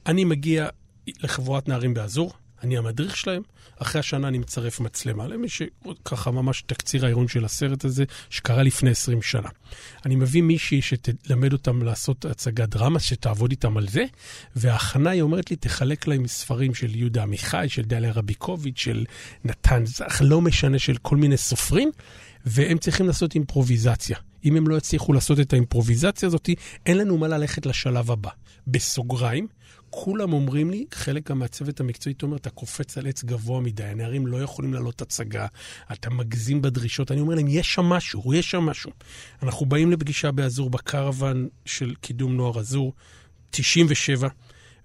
אני 0.06 0.24
מגיע 0.26 0.68
לחבורת 1.08 1.68
נערים 1.68 1.94
באזור, 1.94 2.34
אני 2.66 2.78
המדריך 2.78 3.18
שלהם, 3.18 3.42
אחרי 3.78 4.00
השנה 4.00 4.28
אני 4.28 4.38
מצרף 4.38 4.80
מצלמה, 4.80 5.28
למי 5.28 5.48
שככה 5.50 6.32
ממש 6.32 6.64
תקציר 6.68 7.06
האירון 7.06 7.28
של 7.28 7.46
הסרט 7.46 7.86
הזה, 7.86 8.04
שקרה 8.30 8.64
לפני 8.64 8.90
20 8.90 9.22
שנה. 9.22 9.50
אני 10.06 10.16
מביא 10.16 10.42
מישהי 10.42 10.82
שתלמד 10.82 11.54
אותם 11.54 11.82
לעשות 11.82 12.26
הצגת 12.26 12.70
דרמה, 12.70 13.00
שתעבוד 13.00 13.52
איתם 13.52 13.78
על 13.78 13.88
זה, 13.88 14.06
וההכנה 14.56 15.10
היא 15.10 15.22
אומרת 15.22 15.52
לי, 15.52 15.56
תחלק 15.58 16.08
להם 16.08 16.28
ספרים 16.28 16.74
של 16.74 16.96
יהודה 16.96 17.24
עמיחי, 17.24 17.66
של 17.68 17.82
דליה 17.82 18.12
רביקוביץ', 18.12 18.80
של 18.80 19.06
נתן 19.44 19.86
זך, 19.86 20.22
לא 20.26 20.42
משנה, 20.42 20.80
של 20.80 20.98
כל 20.98 21.18
מיני 21.18 21.38
סופרים, 21.38 21.92
והם 22.46 22.78
צריכים 22.78 23.08
לעשות 23.08 23.36
אימפרוביזציה. 23.36 24.18
אם 24.46 24.56
הם 24.56 24.68
לא 24.68 24.76
יצליחו 24.76 25.14
לעשות 25.14 25.40
את 25.40 25.54
האימפרוביזציה 25.54 26.28
הזאת, 26.28 26.50
אין 26.86 26.98
לנו 26.98 27.18
מה 27.18 27.28
ללכת 27.28 27.66
לשלב 27.66 28.12
הבא. 28.12 28.30
בסוגריים, 28.68 29.48
כולם 29.98 30.34
אומרים 30.34 30.72
לי, 30.72 30.86
חלק 30.94 31.30
גם 31.30 31.40
מהצוות 31.40 31.80
המקצועי, 31.80 32.14
תומר, 32.14 32.38
אתה 32.38 32.50
קופץ 32.50 32.98
על 32.98 33.08
עץ 33.08 33.24
גבוה 33.24 33.62
מדי, 33.62 33.84
הנערים 33.84 34.28
לא 34.28 34.42
יכולים 34.42 34.74
לעלות 34.74 35.02
הצגה, 35.02 35.48
אתה 35.92 36.10
מגזים 36.10 36.62
בדרישות. 36.62 37.12
אני 37.12 37.22
אומר 37.22 37.36
להם, 37.36 37.48
יש 37.48 37.74
שם 37.74 37.86
משהו, 37.86 38.34
יש 38.34 38.52
שם 38.52 38.60
משהו. 38.64 38.92
אנחנו 39.44 39.66
באים 39.66 39.92
לפגישה 39.92 40.32
באזור, 40.32 40.70
בקרוון 40.70 41.48
של 41.66 41.96
קידום 42.02 42.36
נוער 42.36 42.60
אזור, 42.60 42.94
97, 43.50 44.28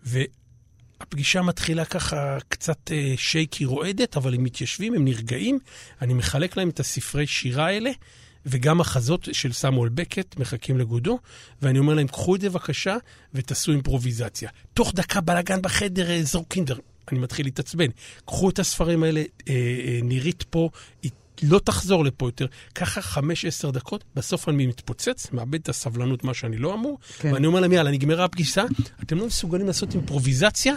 והפגישה 0.02 1.42
מתחילה 1.42 1.84
ככה 1.84 2.38
קצת 2.48 2.90
אה, 2.92 3.14
שייקי 3.16 3.64
רועדת, 3.64 4.16
אבל 4.16 4.34
הם 4.34 4.44
מתיישבים, 4.44 4.94
הם 4.94 5.04
נרגעים, 5.04 5.58
אני 6.02 6.14
מחלק 6.14 6.56
להם 6.56 6.68
את 6.68 6.80
הספרי 6.80 7.26
שירה 7.26 7.66
האלה. 7.66 7.90
וגם 8.46 8.80
החזות 8.80 9.28
של 9.32 9.52
סמואל 9.52 9.88
בקט 9.88 10.36
מחכים 10.36 10.78
לגודו, 10.78 11.18
ואני 11.62 11.78
אומר 11.78 11.94
להם, 11.94 12.08
קחו 12.08 12.36
את 12.36 12.40
זה 12.40 12.50
בבקשה 12.50 12.96
ותעשו 13.34 13.72
אימפרוביזציה. 13.72 14.50
תוך 14.74 14.92
דקה 14.94 15.20
בלאגן 15.20 15.62
בחדר, 15.62 16.20
אזור 16.20 16.44
קינדר. 16.48 16.78
אני 17.12 17.18
מתחיל 17.18 17.46
להתעצבן. 17.46 17.86
קחו 18.26 18.50
את 18.50 18.58
הספרים 18.58 19.02
האלה, 19.02 19.20
אה, 19.20 19.54
אה, 19.54 20.00
נירית 20.02 20.42
פה, 20.42 20.70
היא 21.02 21.10
לא 21.42 21.58
תחזור 21.58 22.04
לפה 22.04 22.28
יותר. 22.28 22.46
ככה 22.74 23.02
חמש-עשר 23.02 23.70
דקות, 23.70 24.04
בסוף 24.14 24.48
אני 24.48 24.66
מתפוצץ, 24.66 25.32
מאבד 25.32 25.54
את 25.54 25.68
הסבלנות, 25.68 26.24
מה 26.24 26.34
שאני 26.34 26.56
לא 26.56 26.74
אמור, 26.74 26.98
כן. 27.18 27.32
ואני 27.32 27.46
אומר 27.46 27.60
להם, 27.60 27.72
יאללה, 27.72 27.90
נגמרה 27.90 28.24
הפגישה, 28.24 28.64
אתם 29.02 29.18
לא 29.18 29.26
מסוגלים 29.26 29.66
לעשות 29.66 29.94
אימפרוביזציה, 29.94 30.74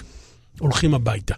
הולכים 0.60 0.94
הביתה. 0.94 1.36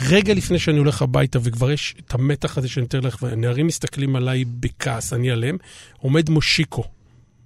רגע 0.00 0.34
לפני 0.34 0.58
שאני 0.58 0.78
הולך 0.78 1.02
הביתה, 1.02 1.38
וכבר 1.42 1.70
יש 1.70 1.94
את 1.98 2.14
המתח 2.14 2.58
הזה 2.58 2.68
שאני 2.68 2.84
מתאר 2.84 3.00
לך, 3.00 3.22
והנערים 3.22 3.66
מסתכלים 3.66 4.16
עליי 4.16 4.44
בכעס, 4.44 5.12
אני 5.12 5.30
עליהם, 5.30 5.56
עומד 5.98 6.30
מושיקו, 6.30 6.84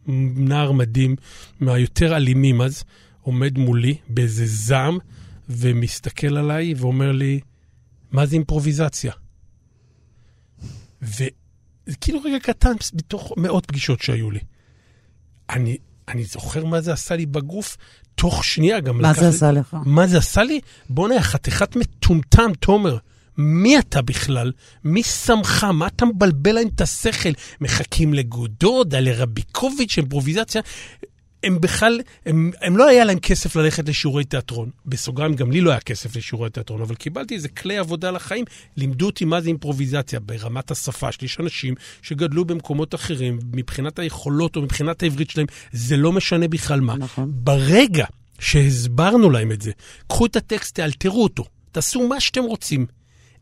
נער 0.06 0.73
מדהים, 0.73 1.16
מהיותר 1.61 2.16
אלימים 2.16 2.61
אז, 2.61 2.85
עומד 3.23 3.59
מולי 3.59 3.97
באיזה 4.09 4.47
זעם, 4.47 4.99
ומסתכל 5.49 6.37
עליי 6.37 6.75
ואומר 6.75 7.12
לי, 7.12 7.40
מה 8.12 8.26
זה 8.26 8.37
אימפרוביזציה? 8.37 9.12
וזה 11.02 11.28
כאילו 12.00 12.21
רגע 12.25 12.38
קטן 12.38 12.73
בתוך 12.94 13.32
מאות 13.37 13.66
פגישות 13.66 14.02
שהיו 14.02 14.30
לי. 14.30 14.40
אני, 15.50 15.76
אני 16.09 16.25
זוכר 16.25 16.64
מה 16.64 16.80
זה 16.80 16.92
עשה 16.92 17.16
לי 17.16 17.26
בגוף, 17.26 17.76
תוך 18.14 18.45
שנייה 18.45 18.81
גם 18.81 18.99
מה 18.99 19.12
זה 19.12 19.28
עשה 19.28 19.52
לך? 19.52 19.76
מה 19.85 20.07
זה 20.07 20.19
עשה 20.19 20.42
לי? 20.42 20.61
בוא'נה, 20.88 21.23
חתיכת 21.23 21.76
מטומטם, 21.76 22.52
תומר. 22.61 22.97
מי 23.39 23.78
אתה 23.78 24.02
בכלל? 24.02 24.52
מי 24.84 25.02
שמך? 25.02 25.65
מה 25.65 25.87
אתה 25.87 26.04
מבלבל 26.04 26.52
להם 26.52 26.69
את 26.75 26.80
השכל? 26.80 27.30
מחכים 27.60 28.15
לגודודה, 28.15 29.00
לרביקוביץ', 29.00 29.99
אימפרוביזציה. 29.99 30.63
הם 31.43 31.61
בכלל, 31.61 32.00
הם, 32.26 32.50
הם 32.61 32.76
לא 32.76 32.89
היה 32.89 33.05
להם 33.05 33.19
כסף 33.19 33.57
ללכת 33.57 33.89
לשיעורי 33.89 34.25
תיאטרון. 34.25 34.71
בסוגריים, 34.87 35.35
גם 35.35 35.50
לי 35.50 35.61
לא 35.61 35.71
היה 35.71 35.81
כסף 35.81 36.17
לשיעורי 36.17 36.50
תיאטרון, 36.50 36.81
אבל 36.83 36.95
קיבלתי 36.95 37.35
איזה 37.35 37.49
כלי 37.49 37.78
עבודה 37.78 38.11
לחיים. 38.11 38.45
לימדו 38.76 39.07
אותי 39.07 39.25
מה 39.25 39.41
זה 39.41 39.49
אימפרוביזציה 39.49 40.21
ברמת 40.21 40.71
השפה 40.71 41.13
שלי. 41.13 41.25
יש 41.26 41.41
אנשים 41.41 41.75
שגדלו 42.02 42.45
במקומות 42.45 42.95
אחרים, 42.95 43.39
מבחינת 43.52 43.99
היכולות 43.99 44.57
או 44.57 44.63
מבחינת 44.63 45.02
העברית 45.02 45.31
שלהם, 45.31 45.47
זה 45.73 45.97
לא 45.97 46.13
משנה 46.13 46.49
בכלל 46.49 46.81
מה. 46.81 46.97
נכון. 46.97 47.31
ברגע 47.35 48.05
שהסברנו 48.39 49.31
להם 49.31 49.52
את 49.52 49.63
זה, 49.63 49.73
קחו 50.09 50.26
את 50.26 50.37
הטקסט, 50.37 50.75
תאלתרו 50.75 51.23
אותו, 51.23 51.45
תעשו 51.73 52.09
מה 52.09 52.21
שאתם 52.21 52.43
רוצים. 52.43 52.87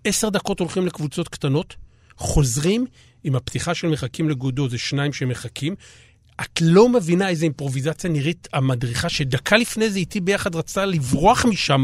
עשר 0.04 0.28
דקות 0.28 0.60
הולכים 0.60 0.86
לקבוצות 0.86 1.28
קטנות, 1.28 1.76
חוזרים 2.16 2.86
עם 3.24 3.36
הפתיחה 3.36 3.74
של 3.74 3.88
מחכים 3.88 4.28
לגודו, 4.28 4.68
זה 4.68 4.78
שניים 4.78 5.12
שמחכים. 5.12 5.74
את 6.42 6.60
לא 6.60 6.88
מבינה 6.88 7.28
איזה 7.28 7.44
אימפרוביזציה 7.44 8.10
נראית 8.10 8.48
המדריכה, 8.52 9.08
שדקה 9.08 9.56
לפני 9.56 9.90
זה 9.90 9.98
איתי 9.98 10.20
ביחד 10.20 10.56
רצתה 10.56 10.86
לברוח 10.86 11.44
משם, 11.44 11.82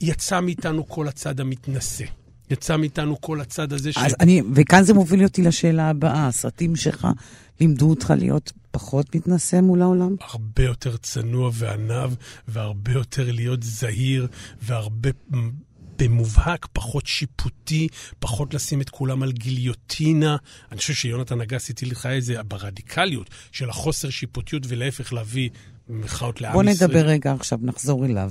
יצא 0.00 0.40
מאיתנו 0.40 0.88
כל 0.88 1.08
הצד 1.08 1.40
המתנשא. 1.40 2.04
יצא 2.50 2.76
מאיתנו 2.76 3.20
כל 3.20 3.40
הצד 3.40 3.72
הזה 3.72 3.92
ש... 3.92 3.96
אז 3.96 4.16
אני, 4.20 4.42
וכאן 4.54 4.82
זה 4.82 4.94
מוביל 4.94 5.24
אותי 5.24 5.42
לשאלה 5.42 5.90
הבאה. 5.90 6.26
הסרטים 6.26 6.76
שלך 6.76 7.08
לימדו 7.60 7.90
אותך 7.90 8.12
להיות 8.18 8.52
פחות 8.70 9.14
מתנשא 9.14 9.60
מול 9.60 9.82
העולם? 9.82 10.16
הרבה 10.20 10.62
יותר 10.62 10.96
צנוע 10.96 11.50
ועניו, 11.54 12.12
והרבה 12.48 12.92
יותר 12.92 13.32
להיות 13.32 13.62
זהיר, 13.62 14.26
והרבה 14.62 15.10
במובהק, 15.98 16.66
פחות 16.72 17.06
שיפוטי, 17.06 17.88
פחות 18.18 18.54
לשים 18.54 18.80
את 18.80 18.90
כולם 18.90 19.22
על 19.22 19.32
גיליוטינה. 19.32 20.36
אני 20.72 20.78
חושב 20.78 20.94
שיונתן 20.94 21.40
אגס 21.40 21.70
הטיל 21.70 21.90
לך 21.90 22.06
איזה 22.06 22.42
ברדיקליות 22.42 23.30
של 23.52 23.70
החוסר 23.70 24.10
שיפוטיות, 24.10 24.62
ולהפך 24.68 25.12
להביא 25.12 25.50
מחאות 25.88 26.40
לעם 26.40 26.52
ישראל. 26.52 26.76
בוא 26.76 26.86
נדבר 26.86 27.06
רגע 27.06 27.32
עכשיו, 27.32 27.58
נחזור 27.62 28.04
אליו. 28.04 28.30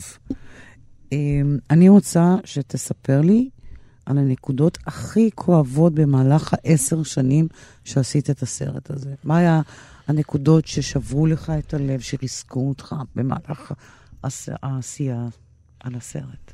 אמ, 1.11 1.57
אני 1.69 1.89
רוצה 1.89 2.35
שתספר 2.45 3.21
לי 3.21 3.49
על 4.05 4.17
הנקודות 4.17 4.77
הכי 4.85 5.29
כואבות 5.35 5.93
במהלך 5.93 6.53
העשר 6.53 7.03
שנים 7.03 7.47
שעשית 7.83 8.29
את 8.29 8.41
הסרט 8.41 8.91
הזה. 8.91 9.13
מה 9.23 9.37
היה 9.37 9.61
הנקודות 10.07 10.67
ששברו 10.67 11.27
לך 11.27 11.51
את 11.59 11.73
הלב, 11.73 11.99
שריסקו 11.99 12.69
אותך 12.69 12.95
במהלך 13.15 13.73
העשייה 14.63 15.27
על 15.79 15.95
הסרט? 15.95 16.53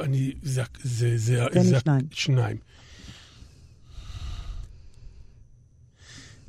אני, 0.00 0.32
זה, 0.42 0.62
זה, 0.82 1.18
זה, 1.18 1.44
תן 1.52 1.60
לי 1.60 1.80
שניים. 1.80 2.06
שניים. 2.10 2.56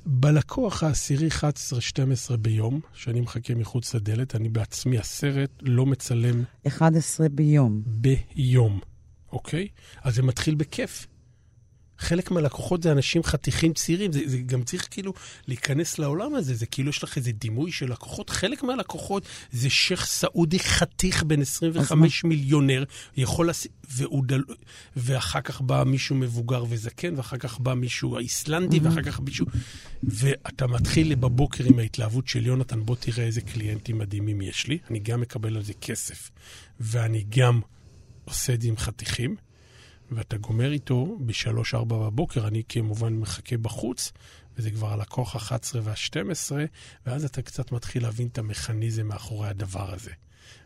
בלקוח 0.06 0.84
העשירי 0.84 1.28
11-12 2.34 2.38
ביום, 2.38 2.80
שאני 2.94 3.22
מחכה 3.22 3.56
מחוץ 3.56 3.94
לדלת, 3.94 4.36
אני 4.36 4.50
בעצמי, 4.50 5.00
הסרט 5.00 5.50
לא 5.62 5.86
מצלם... 5.86 6.44
11 6.68 7.30
ביום. 7.30 7.82
ביום, 7.86 8.80
אוקיי? 9.32 9.68
אז 10.04 10.16
זה 10.16 10.24
מתחיל 10.24 10.56
בכיף. 10.56 11.08
חלק 11.98 12.32
מהלקוחות 12.32 12.84
זה 12.84 12.92
אנשים 12.92 13.24
חתיכים 13.24 13.74
צעירים, 13.74 14.12
זה, 14.12 14.20
זה 14.26 14.38
גם 14.38 14.64
צריך 14.64 14.88
כאילו 14.92 15.14
להיכנס 15.48 16.00
לעולם 16.00 16.36
הזה, 16.36 16.56
זה 16.56 16.66
כאילו 16.66 16.90
יש 16.90 17.04
לך 17.04 17.18
איזה 17.18 17.32
דימוי 17.32 17.72
של 17.72 17.92
לקוחות. 17.92 18.30
חלק 18.30 18.64
מהלקוחות 18.64 19.28
זה 19.52 19.70
שייח' 19.70 20.06
סעודי 20.06 20.60
חתיך 20.60 21.24
בן 21.24 21.42
25 21.42 22.24
מיליונר, 22.24 22.84
יכול 23.18 23.50
לשים, 23.50 23.72
דל... 24.26 24.44
ואחר 24.96 25.42
כך 25.42 25.62
בא 25.62 25.84
מישהו 25.84 26.16
מבוגר 26.16 26.64
וזקן, 26.70 27.14
ואחר 27.18 27.38
כך 27.38 27.60
בא 27.60 27.74
מישהו 27.74 28.18
האיסלנדי, 28.18 28.80
ואחר 28.80 29.02
כך 29.02 29.20
מישהו... 29.20 29.46
ואתה 30.04 30.68
מתחיל 30.68 31.16
בבוקר 31.16 31.64
עם 31.64 31.80
ההתלהבות 31.80 32.28
של 32.28 32.46
יונתן, 32.46 32.86
בוא 32.86 32.96
תראה 32.96 33.26
איזה 33.26 33.42
קליינטים 33.42 33.98
מדהימים 33.98 34.42
יש 34.42 34.68
לי, 34.68 34.78
אני 34.90 35.00
גם 35.00 35.22
מקבל 35.22 35.56
על 35.56 35.64
זה 35.64 35.74
כסף, 35.74 36.32
ואני 36.80 37.26
גם 37.30 37.60
עושה 38.26 38.54
את 38.54 38.62
זה 38.62 38.68
עם 38.68 38.78
חתיכים. 38.78 39.36
ואתה 40.12 40.38
גומר 40.38 40.72
איתו 40.72 41.18
ב-3-4 41.20 41.86
בבוקר, 41.86 42.48
אני 42.48 42.64
כמובן 42.70 43.14
מחכה 43.14 43.58
בחוץ, 43.58 44.12
וזה 44.58 44.72
כבר 44.72 44.94
הלקוח 44.94 45.52
ה-11 45.52 45.78
וה-12, 45.84 46.52
ואז 47.06 47.26
אתה 47.26 47.42
קצת 47.42 47.72
מתחיל 47.72 48.04
להבין 48.04 48.28
את 48.28 48.38
המכניזם 48.38 49.08
מאחורי 49.08 49.48
הדבר 49.48 49.94
הזה. 49.94 50.12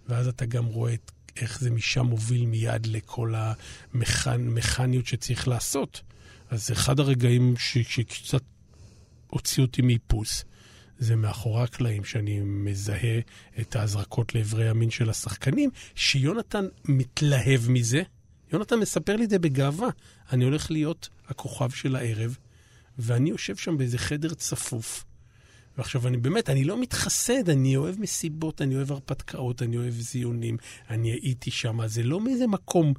ואז 0.08 0.28
אתה 0.28 0.46
גם 0.46 0.66
רואה 0.66 0.94
את, 0.94 1.12
איך 1.38 1.60
זה 1.60 1.72
משם 1.72 2.06
מוביל 2.06 2.46
מיד 2.46 2.86
לכל 2.86 3.34
המכניות 3.94 5.06
שצריך 5.06 5.48
לעשות. 5.48 6.02
אז 6.50 6.72
אחד 6.72 7.00
הרגעים 7.00 7.58
ש, 7.58 7.78
שקצת 7.78 8.44
הוציא 9.28 9.64
אותי 9.64 9.82
מאיפוס, 9.82 10.46
זה 11.00 11.16
מאחורי 11.16 11.64
הקלעים, 11.64 12.04
שאני 12.04 12.40
מזהה 12.40 13.20
את 13.60 13.76
ההזרקות 13.76 14.36
לאיברי 14.36 14.70
המין 14.70 14.90
של 14.90 15.10
השחקנים, 15.10 15.70
שיונתן 15.96 16.66
מתלהב 16.86 17.70
מזה. 17.70 18.04
יונתן 18.54 18.76
מספר 18.76 19.16
לי 19.16 19.24
את 19.24 19.30
זה 19.30 19.40
בגאווה. 19.40 19.90
אני 20.32 20.44
הולך 20.44 20.72
להיות 20.72 21.10
הכוכב 21.28 21.70
של 21.70 21.96
הערב, 21.96 22.38
ואני 22.98 23.30
יושב 23.30 23.56
שם 23.56 23.78
באיזה 23.78 23.98
חדר 23.98 24.34
צפוף. 24.34 25.06
ועכשיו, 25.78 26.08
אני 26.08 26.18
באמת, 26.18 26.50
אני 26.50 26.64
לא 26.64 26.82
מתחסד, 26.82 27.50
אני 27.50 27.76
אוהב 27.76 28.00
מסיבות, 28.00 28.62
אני 28.62 28.76
אוהב 28.76 28.92
הרפתקאות, 28.92 29.62
אני 29.62 29.78
אוהב 29.78 29.94
זיונים, 29.94 30.58
אני 30.90 31.12
הייתי 31.12 31.52
שם, 31.52 31.88
זה 31.88 32.04
לא 32.04 32.20
מאיזה 32.20 32.48
מקום 32.48 32.94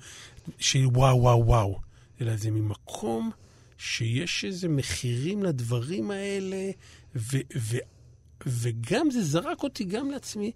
של 0.58 0.86
וואו, 0.86 1.22
וואו, 1.22 1.46
וואו, 1.46 1.80
אלא 2.20 2.36
זה 2.36 2.50
ממקום 2.50 3.30
שיש 3.78 4.44
איזה 4.44 4.68
מחירים 4.68 5.42
לדברים 5.42 6.10
האלה, 6.10 6.70
ו, 7.16 7.38
ו, 7.56 7.76
וגם 8.46 9.10
זה 9.10 9.22
זרק 9.22 9.62
אותי 9.62 9.84
גם 9.84 10.10
לעצמי, 10.10 10.52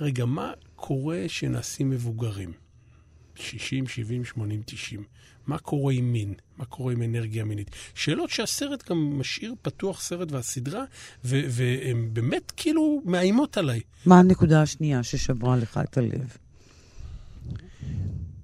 רגע, 0.00 0.24
מה 0.24 0.52
קורה 0.76 1.24
שנעשים 1.28 1.90
מבוגרים? 1.90 2.52
60, 3.40 3.86
70, 3.86 4.24
80, 4.24 4.62
90. 4.66 5.02
מה 5.46 5.58
קורה 5.58 5.92
עם 5.92 6.12
מין? 6.12 6.34
מה 6.56 6.64
קורה 6.64 6.92
עם 6.92 7.02
אנרגיה 7.02 7.44
מינית? 7.44 7.70
שאלות 7.94 8.30
שהסרט 8.30 8.90
גם 8.90 9.18
משאיר 9.18 9.54
פתוח, 9.62 10.00
סרט 10.00 10.32
והסדרה, 10.32 10.84
והן 11.24 12.08
באמת 12.12 12.52
כאילו 12.56 13.02
מאיימות 13.04 13.56
עליי. 13.56 13.80
מה 14.06 14.18
הנקודה 14.18 14.62
השנייה 14.62 15.02
ששברה 15.02 15.56
לך 15.56 15.80
את 15.84 15.98
הלב? 15.98 16.36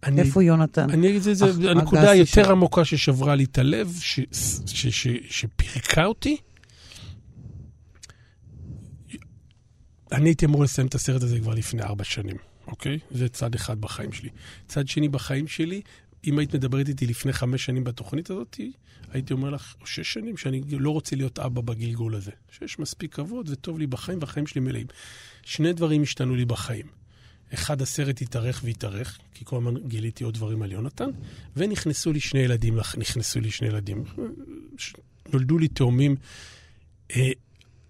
אני, 0.03 0.21
איפה 0.21 0.43
יונתן? 0.43 0.91
אני 0.91 1.09
אגיד 1.09 1.29
את 1.29 1.37
זה, 1.37 1.71
הנקודה 1.71 2.11
היותר 2.11 2.53
עמוקה 2.53 2.85
ששברה 2.85 3.35
לי 3.35 3.45
את 3.45 3.59
הלב, 3.59 3.99
שפירקה 5.29 6.05
אותי, 6.05 6.37
אני 10.13 10.29
הייתי 10.29 10.47
אמור 10.47 10.65
לסיים 10.65 10.87
את 10.87 10.95
הסרט 10.95 11.23
הזה 11.23 11.39
כבר 11.41 11.55
לפני 11.55 11.83
ארבע 11.83 12.05
שנים, 12.05 12.37
אוקיי? 12.67 12.99
זה 13.11 13.29
צד 13.29 13.55
אחד 13.55 13.81
בחיים 13.81 14.13
שלי. 14.13 14.29
צד 14.69 14.89
שני 14.89 15.09
בחיים 15.09 15.49
שלי, 15.49 15.83
אם 16.27 16.39
היית 16.39 16.55
מדברת 16.55 16.89
איתי 16.89 17.07
לפני 17.07 17.33
חמש 17.33 17.65
שנים 17.65 17.85
בתוכנית 17.85 18.31
הזאת, 18.31 18.61
הייתי 19.11 19.33
אומר 19.33 19.51
לך, 19.51 19.75
או 19.81 19.87
שש 19.87 20.13
שנים, 20.13 20.37
שאני 20.37 20.63
לא 20.71 20.91
רוצה 20.91 21.17
להיות 21.17 21.39
אבא 21.39 21.61
בגלגול 21.61 22.15
הזה. 22.15 22.31
שיש 22.51 22.79
מספיק 22.79 23.15
כבוד 23.15 23.49
וטוב 23.49 23.79
לי 23.79 23.87
בחיים, 23.87 24.19
והחיים 24.21 24.47
שלי 24.47 24.61
מלאים. 24.61 24.87
שני 25.43 25.73
דברים 25.73 26.03
השתנו 26.03 26.35
לי 26.35 26.45
בחיים. 26.45 26.87
אחד, 27.55 27.83
הסרט 27.83 28.23
התארך 28.23 28.61
והתארך, 28.65 29.19
כי 29.35 29.45
כל 29.45 29.57
הזמן 29.57 29.75
גיליתי 29.89 30.25
עוד 30.25 30.35
דברים 30.35 30.63
על 30.63 30.73
יונתן, 30.73 31.11
ונכנסו 31.57 32.13
לי 32.13 32.21
שני 32.21 32.41
ילדים, 32.41 32.79
נכנסו 32.99 33.41
לי 33.41 33.51
שני 33.51 33.69
ילדים. 33.69 34.05
נולדו 35.33 35.59
לי 35.59 35.69
תאומים, 35.69 36.17
אה, 37.17 37.31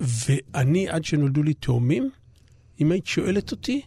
ואני, 0.01 0.89
עד 0.89 1.05
שנולדו 1.05 1.43
לי 1.43 1.55
תאומים, 1.55 2.11
אם 2.81 2.93
היית 2.93 3.07
שואלת 3.07 3.53
אותי, 3.53 3.83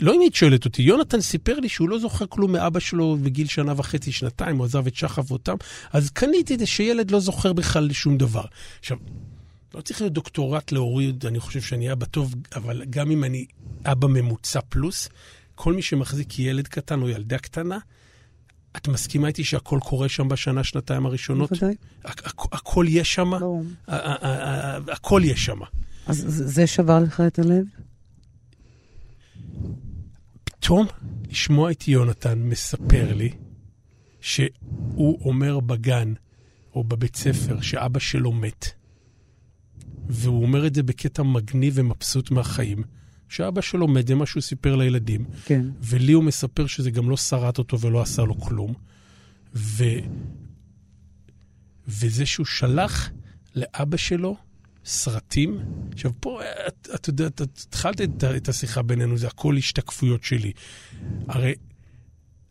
לא 0.00 0.14
אם 0.14 0.20
היית 0.20 0.34
שואלת 0.34 0.64
אותי, 0.64 0.82
יונתן 0.82 1.20
סיפר 1.20 1.60
לי 1.60 1.68
שהוא 1.68 1.88
לא 1.88 1.98
זוכר 1.98 2.24
כלום 2.28 2.52
מאבא 2.52 2.80
שלו 2.80 3.16
בגיל 3.22 3.46
שנה 3.46 3.72
וחצי, 3.76 4.12
שנתיים, 4.12 4.56
הוא 4.56 4.64
עזב 4.64 4.86
את 4.86 4.94
שחף 4.94 5.30
ואותם, 5.30 5.54
אז 5.92 6.10
קניתי 6.10 6.54
את 6.54 6.58
זה 6.58 6.66
שילד 6.66 7.10
לא 7.10 7.20
זוכר 7.20 7.52
בכלל 7.52 7.92
שום 7.92 8.18
דבר. 8.18 8.44
עכשיו, 8.80 8.96
לא 9.74 9.80
צריך 9.80 10.00
להיות 10.00 10.12
דוקטורט 10.12 10.72
להוריד, 10.72 11.26
אני 11.26 11.40
חושב 11.40 11.60
שאני 11.60 11.92
אבא 11.92 12.06
טוב, 12.06 12.34
אבל 12.54 12.84
גם 12.90 13.10
אם 13.10 13.24
אני 13.24 13.46
אבא 13.84 14.08
ממוצע 14.08 14.60
פלוס, 14.68 15.08
כל 15.54 15.72
מי 15.72 15.82
שמחזיק 15.82 16.38
ילד 16.38 16.68
קטן 16.68 17.02
או 17.02 17.08
ילדה 17.08 17.38
קטנה, 17.38 17.78
את 18.76 18.88
מסכימה 18.88 19.28
איתי 19.28 19.44
שהכל 19.44 19.78
קורה 19.82 20.08
שם 20.08 20.28
בשנה, 20.28 20.64
שנתיים 20.64 21.06
הראשונות? 21.06 21.50
בוודאי. 21.52 21.74
הכל 22.52 22.86
יש 22.88 23.14
שם? 23.14 23.30
ברור. 23.40 23.64
הכל 23.88 25.22
יש 25.24 25.44
שם. 25.44 25.58
אז 26.06 26.24
זה 26.26 26.66
שבר 26.66 26.98
לך 26.98 27.22
את 27.26 27.38
הלב? 27.38 27.64
פתאום 30.62 30.86
לשמוע 31.30 31.70
את 31.70 31.88
יונתן 31.88 32.38
מספר 32.38 33.14
לי 33.14 33.32
שהוא 34.20 35.20
אומר 35.24 35.60
בגן 35.60 36.12
או 36.74 36.84
בבית 36.84 37.16
ספר 37.16 37.60
שאבא 37.60 37.98
שלו 37.98 38.32
מת, 38.32 38.66
והוא 40.08 40.42
אומר 40.42 40.66
את 40.66 40.74
זה 40.74 40.82
בקטע 40.82 41.22
מגניב 41.22 41.74
ומבסוט 41.76 42.30
מהחיים, 42.30 42.82
שאבא 43.28 43.60
שלו 43.60 43.88
מת, 43.88 44.06
זה 44.06 44.14
מה 44.14 44.26
שהוא 44.26 44.40
סיפר 44.40 44.76
לילדים. 44.76 45.24
כן. 45.44 45.66
ולי 45.80 46.12
הוא 46.12 46.24
מספר 46.24 46.66
שזה 46.66 46.90
גם 46.90 47.10
לא 47.10 47.16
שרט 47.16 47.58
אותו 47.58 47.80
ולא 47.80 48.02
עשה 48.02 48.22
לו 48.22 48.40
כלום. 48.40 48.74
ו... 49.54 49.84
וזה 51.88 52.26
שהוא 52.26 52.46
שלח 52.46 53.10
לאבא 53.54 53.96
שלו 53.96 54.36
סרטים. 54.84 55.58
עכשיו, 55.92 56.10
פה, 56.20 56.40
את, 56.68 56.88
את 56.94 57.08
יודעת, 57.08 57.42
את 57.42 57.58
התחלת 57.66 58.00
את, 58.00 58.24
את 58.24 58.48
השיחה 58.48 58.82
בינינו, 58.82 59.18
זה 59.18 59.26
הכל 59.26 59.56
השתקפויות 59.56 60.24
שלי. 60.24 60.52
הרי 61.28 61.54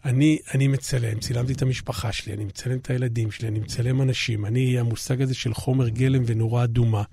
אני, 0.06 0.40
אני 0.54 0.68
מצלם, 0.68 1.20
צילמתי 1.20 1.54
את 1.54 1.62
המשפחה 1.62 2.12
שלי, 2.12 2.34
אני 2.34 2.46
מצלם 2.46 2.78
את 2.78 2.90
הילדים 2.90 3.32
שלי, 3.32 3.48
אני 3.48 3.60
מצלם 3.60 4.02
אנשים. 4.02 4.46
אני, 4.46 4.80
המושג 4.80 5.22
הזה 5.22 5.34
של 5.34 5.54
חומר 5.54 5.90
גלם 5.90 6.24
ונורה 6.26 6.64
אדומה, 6.64 7.04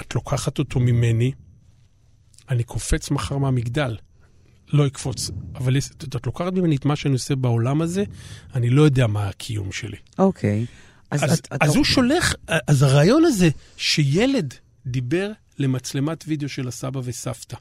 את 0.00 0.14
לוקחת 0.14 0.58
אותו 0.58 0.80
ממני, 0.80 1.32
אני 2.50 2.62
קופץ 2.62 3.10
מחר 3.10 3.38
מהמגדל. 3.38 3.96
לא 4.72 4.86
אקפוץ, 4.86 5.30
אבל 5.54 5.76
את 6.04 6.26
לוקחת 6.26 6.52
ממני 6.52 6.76
את 6.76 6.84
מה 6.84 6.96
שאני 6.96 7.12
עושה 7.12 7.36
בעולם 7.36 7.82
הזה, 7.82 8.04
אני 8.54 8.70
לא 8.70 8.82
יודע 8.82 9.06
מה 9.06 9.28
הקיום 9.28 9.72
שלי. 9.72 9.96
אוקיי. 10.18 10.66
אז, 11.10 11.24
אז, 11.24 11.38
את, 11.38 11.48
אז 11.50 11.70
את... 11.70 11.76
הוא 11.76 11.84
שולח, 11.84 12.34
אז 12.66 12.82
הרעיון 12.82 13.24
הזה 13.24 13.48
שילד 13.76 14.54
דיבר 14.86 15.32
למצלמת 15.58 16.24
וידאו 16.28 16.48
של 16.48 16.68
הסבא 16.68 17.00
וסבתא, 17.04 17.56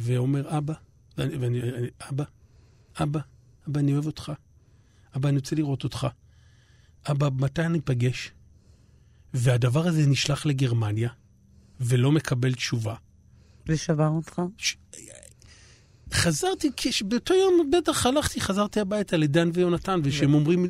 ואומר, 0.00 0.58
אבא, 0.58 0.74
ואני, 1.18 1.36
ואני, 1.36 1.60
אבא, 2.10 2.24
אבא, 3.02 3.20
אבא, 3.68 3.80
אני 3.80 3.92
אוהב 3.92 4.06
אותך. 4.06 4.32
אבא, 5.16 5.28
אני 5.28 5.36
רוצה 5.36 5.56
לראות 5.56 5.84
אותך. 5.84 6.06
אבא, 7.10 7.28
מתי 7.38 7.62
אני 7.62 7.78
אפגש? 7.78 8.32
והדבר 9.34 9.86
הזה 9.86 10.06
נשלח 10.06 10.46
לגרמניה, 10.46 11.10
ולא 11.80 12.12
מקבל 12.12 12.54
תשובה. 12.54 12.94
זה 13.66 13.76
שבר 13.76 14.08
אותך? 14.08 14.42
ש... 14.56 14.76
חזרתי, 16.12 16.70
באותו 17.04 17.34
יום 17.34 17.70
בטח 17.70 18.06
הלכתי, 18.06 18.40
חזרתי 18.40 18.80
הביתה 18.80 19.16
לדן 19.16 19.50
ויונתן, 19.54 20.00
ושהם 20.04 20.34
אומרים, 20.34 20.66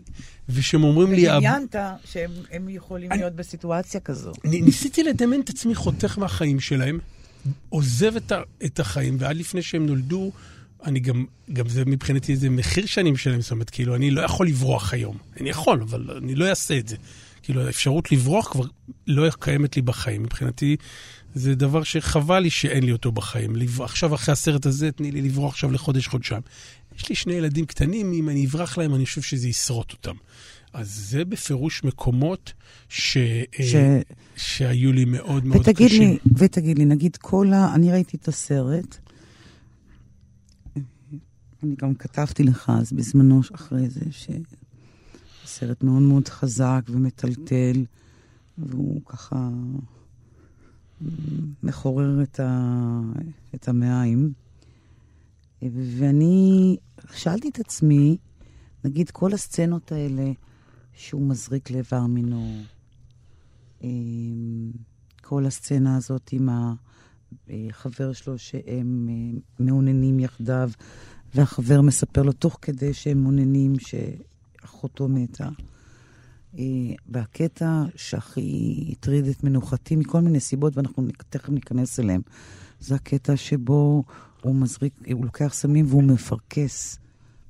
ושהם 0.48 0.84
אומרים 0.84 1.12
לי... 1.12 1.30
ודמיינת 1.30 1.76
שהם 2.04 2.68
יכולים 2.68 3.10
להיות 3.10 3.32
בסיטואציה 3.32 4.00
כזו. 4.00 4.32
ניסיתי 4.44 5.02
לדמיין 5.02 5.40
את 5.40 5.48
עצמי 5.48 5.74
חותך 5.74 6.18
מהחיים 6.18 6.60
שלהם, 6.60 6.98
עוזב 7.68 8.12
את 8.64 8.80
החיים, 8.80 9.16
ועד 9.18 9.36
לפני 9.36 9.62
שהם 9.62 9.86
נולדו, 9.86 10.32
אני 10.84 11.00
גם, 11.00 11.24
גם 11.52 11.68
זה 11.68 11.84
מבחינתי 11.84 12.32
איזה 12.32 12.50
מחיר 12.50 12.86
שאני 12.86 13.10
משלם, 13.10 13.40
זאת 13.40 13.50
אומרת, 13.50 13.70
כאילו, 13.70 13.94
אני 13.94 14.10
לא 14.10 14.20
יכול 14.20 14.46
לברוח 14.46 14.92
היום. 14.92 15.16
אני 15.40 15.50
יכול, 15.50 15.82
אבל 15.82 16.10
אני 16.16 16.34
לא 16.34 16.48
אעשה 16.48 16.78
את 16.78 16.88
זה. 16.88 16.96
כאילו, 17.42 17.66
האפשרות 17.66 18.12
לברוח 18.12 18.48
כבר 18.52 18.64
לא 19.06 19.30
קיימת 19.40 19.76
לי 19.76 19.82
בחיים. 19.82 20.22
מבחינתי, 20.22 20.76
זה 21.34 21.54
דבר 21.54 21.82
שחבל 21.82 22.38
לי 22.38 22.50
שאין 22.50 22.84
לי 22.84 22.92
אותו 22.92 23.12
בחיים. 23.12 23.56
עכשיו, 23.80 24.14
אחרי 24.14 24.32
הסרט 24.32 24.66
הזה, 24.66 24.92
תני 24.92 25.10
לי 25.10 25.22
לברוח 25.22 25.52
עכשיו 25.52 25.72
לחודש, 25.72 26.06
חודשיים. 26.06 26.42
יש 26.96 27.08
לי 27.08 27.14
שני 27.14 27.32
ילדים 27.32 27.66
קטנים, 27.66 28.12
אם 28.12 28.28
אני 28.28 28.46
אברח 28.46 28.78
להם, 28.78 28.94
אני 28.94 29.06
חושב 29.06 29.22
שזה 29.22 29.48
ישרוט 29.48 29.92
אותם. 29.92 30.14
אז 30.72 30.88
זה 31.10 31.24
בפירוש 31.24 31.84
מקומות 31.84 32.52
ש... 32.88 33.18
ש... 33.60 33.74
שהיו 34.36 34.92
לי 34.92 35.04
מאוד 35.04 35.44
מאוד 35.44 35.60
ותגיד 35.60 35.88
קשים. 35.88 36.02
לי, 36.02 36.18
ותגיד 36.36 36.78
לי, 36.78 36.84
נגיד 36.84 37.16
כל 37.16 37.52
ה... 37.52 37.74
אני 37.74 37.92
ראיתי 37.92 38.16
את 38.16 38.28
הסרט, 38.28 38.96
אני 41.62 41.74
גם 41.78 41.94
כתבתי 41.94 42.42
לך 42.42 42.72
אז 42.78 42.92
בזמנו 42.92 43.40
אחרי 43.54 43.88
זה, 43.88 44.00
שסרט 45.44 45.82
מאוד 45.82 46.02
מאוד 46.02 46.28
חזק 46.28 46.82
ומטלטל, 46.88 47.84
והוא 48.58 49.00
ככה 49.06 49.48
מחורר 51.62 52.22
את, 52.22 52.40
ה... 52.40 53.00
את 53.54 53.68
המעיים. 53.68 54.32
ואני 55.62 56.76
שאלתי 57.14 57.48
את 57.48 57.60
עצמי, 57.60 58.16
נגיד 58.84 59.10
כל 59.10 59.32
הסצנות 59.32 59.92
האלה 59.92 60.32
שהוא 60.92 61.28
מזריק 61.28 61.70
לאיבר 61.70 62.06
מינו, 62.06 62.56
אמ, 63.82 64.70
כל 65.22 65.46
הסצנה 65.46 65.96
הזאת 65.96 66.30
עם 66.32 66.48
החבר 67.48 68.12
שלו 68.12 68.38
שהם 68.38 69.08
אה, 69.10 69.40
מעוננים 69.58 70.20
יחדיו, 70.20 70.70
והחבר 71.34 71.80
מספר 71.80 72.22
לו 72.22 72.32
תוך 72.32 72.58
כדי 72.62 72.94
שהם 72.94 73.22
מעוננים 73.22 73.72
שאחותו 73.78 75.08
מתה. 75.08 75.48
אה, 76.58 76.64
והקטע 77.08 77.82
שהכי 77.96 78.88
הטריד 78.92 79.26
את 79.26 79.44
מנוחתי 79.44 79.96
מכל 79.96 80.20
מיני 80.20 80.40
סיבות, 80.40 80.76
ואנחנו 80.76 81.06
תכף 81.30 81.48
ניכנס 81.48 82.00
אליהם, 82.00 82.20
זה 82.80 82.94
הקטע 82.94 83.36
שבו 83.36 84.04
הוא 84.42 84.54
מזריק, 84.54 84.94
הוא 85.12 85.24
לוקח 85.24 85.54
סמים 85.54 85.86
והוא 85.88 86.02
מפרכס 86.02 86.98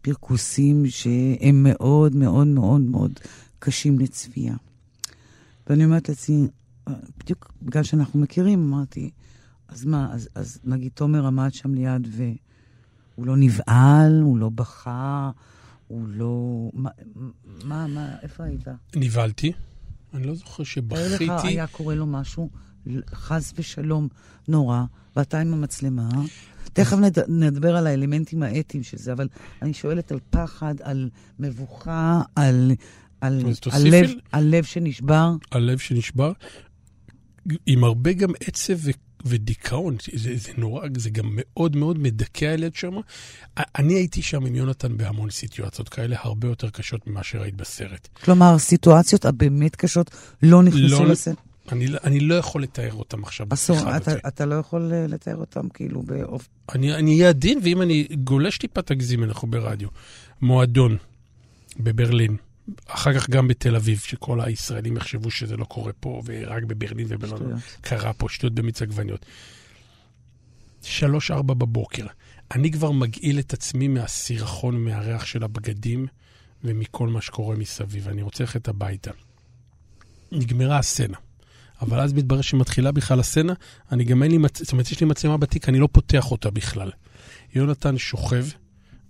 פרכוסים 0.02 0.86
שהם 0.86 1.62
מאוד 1.62 2.16
מאוד 2.16 2.46
מאוד 2.46 2.80
מאוד 2.80 3.12
קשים 3.58 3.98
לצביעה. 3.98 4.56
ואני 5.66 5.84
אומרת 5.84 6.08
לעצמי, 6.08 6.48
בדיוק 7.18 7.52
בגלל 7.62 7.82
שאנחנו 7.82 8.20
מכירים, 8.20 8.72
אמרתי, 8.72 9.10
אז 9.68 9.84
מה, 9.84 10.12
אז, 10.12 10.28
אז 10.34 10.58
נגיד 10.64 10.92
תומר 10.94 11.26
עמד 11.26 11.54
שם 11.54 11.74
ליד 11.74 12.08
והוא 12.10 13.26
לא 13.26 13.36
נבהל, 13.36 14.20
הוא 14.20 14.38
לא 14.38 14.48
בכה, 14.48 15.30
הוא 15.90 16.08
לא... 16.08 16.70
מה, 16.74 16.90
מה, 17.64 17.86
מה 17.86 18.16
איפה 18.22 18.44
היית? 18.44 18.68
נבהלתי. 18.96 19.52
אני 20.14 20.26
לא 20.26 20.34
זוכר 20.34 20.62
שבכיתי. 20.62 21.26
לך 21.26 21.44
היה 21.44 21.66
קורה 21.66 21.94
לו 21.94 22.06
משהו, 22.06 22.50
חס 23.14 23.52
ושלום, 23.58 24.08
נורא, 24.48 24.84
ואתה 25.16 25.40
עם 25.40 25.52
המצלמה. 25.52 26.08
תכף 26.72 26.96
נד, 26.96 27.18
נדבר 27.28 27.76
על 27.76 27.86
האלמנטים 27.86 28.42
האתיים 28.42 28.82
של 28.82 28.96
זה, 28.96 29.12
אבל 29.12 29.28
אני 29.62 29.74
שואלת 29.74 30.12
על 30.12 30.18
פחד, 30.30 30.74
על 30.82 31.10
מבוכה, 31.38 32.22
על, 32.36 32.72
על, 33.20 33.42
על, 33.72 33.82
לב. 33.84 34.10
על 34.32 34.44
לב 34.44 34.64
שנשבר. 34.64 35.32
הלב 35.52 35.78
שנשבר, 35.78 36.32
עם 37.66 37.84
הרבה 37.84 38.12
גם 38.12 38.30
עצב 38.40 38.74
ו- 38.76 38.90
ודיכאון. 39.24 39.96
זה, 40.14 40.36
זה 40.36 40.52
נורא, 40.56 40.86
זה 40.96 41.10
גם 41.10 41.30
מאוד 41.32 41.76
מאוד 41.76 41.98
מדכא 41.98 42.44
הילד 42.44 42.74
שם. 42.74 42.92
אני 43.56 43.94
הייתי 43.94 44.22
שם 44.22 44.46
עם 44.46 44.54
יונתן 44.54 44.96
בהמון 44.96 45.30
סיטואציות 45.30 45.88
כאלה, 45.88 46.16
הרבה 46.20 46.48
יותר 46.48 46.70
קשות 46.70 47.06
ממה 47.06 47.22
שראית 47.22 47.54
בסרט. 47.56 48.08
כלומר, 48.24 48.54
הסיטואציות 48.54 49.24
הבאמת 49.24 49.76
קשות 49.76 50.10
לא 50.42 50.62
נכנסו 50.62 51.04
לא- 51.04 51.08
לסרט. 51.08 51.36
אני, 51.72 51.86
לא- 51.86 51.98
אני 52.04 52.20
לא 52.20 52.34
יכול 52.34 52.62
לתאר 52.62 52.92
אותם 52.94 53.22
עכשיו 53.24 53.46
אסור, 53.52 53.76
בשיחה 53.76 53.96
אתה, 53.96 54.10
הזאת. 54.10 54.26
אתה 54.28 54.46
לא 54.46 54.54
יכול 54.54 54.92
אה, 54.92 55.06
לתאר 55.06 55.36
אותם 55.36 55.68
כאילו 55.68 56.02
באופן... 56.02 56.46
אני 56.74 57.12
אהיה 57.14 57.28
עדין, 57.28 57.58
ואם 57.62 57.82
אני 57.82 58.06
גולש 58.24 58.58
טיפה 58.58 58.82
תגזים, 58.82 59.24
אנחנו 59.24 59.48
ברדיו. 59.50 59.88
מועדון 60.42 60.96
בברלין, 61.80 62.36
אחר 62.86 63.14
כך 63.14 63.30
גם 63.30 63.48
בתל 63.48 63.76
אביב, 63.76 63.98
שכל 63.98 64.40
הישראלים 64.40 64.96
יחשבו 64.96 65.30
שזה 65.30 65.56
לא 65.56 65.64
קורה 65.64 65.92
פה, 65.92 66.22
ורק 66.24 66.62
בברלין 66.62 67.06
ובלונדון. 67.10 67.58
קרה 67.80 68.12
פה 68.12 68.28
שטויות 68.28 68.54
במיץ 68.54 68.82
עגבניות. 68.82 69.26
שלוש, 70.82 71.30
ארבע 71.30 71.54
בבוקר. 71.54 72.06
אני 72.54 72.70
כבר 72.70 72.90
מגעיל 72.90 73.38
את 73.38 73.52
עצמי 73.52 73.88
מהסירחון, 73.88 74.84
מהריח 74.84 75.24
של 75.24 75.44
הבגדים 75.44 76.06
ומכל 76.64 77.08
מה 77.08 77.20
שקורה 77.20 77.56
מסביב. 77.56 78.08
אני 78.08 78.22
רוצה 78.22 78.44
ללכת 78.44 78.68
הביתה. 78.68 79.10
נגמרה 80.32 80.78
הסצנה. 80.78 81.16
אבל 81.82 82.00
אז 82.00 82.12
מתברר 82.12 82.40
שמתחילה 82.40 82.92
בכלל 82.92 83.20
הסצנה, 83.20 83.52
אני 83.92 84.04
גם 84.04 84.22
אין 84.22 84.30
לי, 84.30 84.38
מצ... 84.38 84.62
זאת 84.62 84.72
אומרת, 84.72 84.90
יש 84.90 85.00
לי 85.00 85.06
מצלמה 85.06 85.36
בתיק, 85.36 85.68
אני 85.68 85.78
לא 85.78 85.88
פותח 85.92 86.30
אותה 86.30 86.50
בכלל. 86.50 86.90
יונתן 87.54 87.98
שוכב 87.98 88.44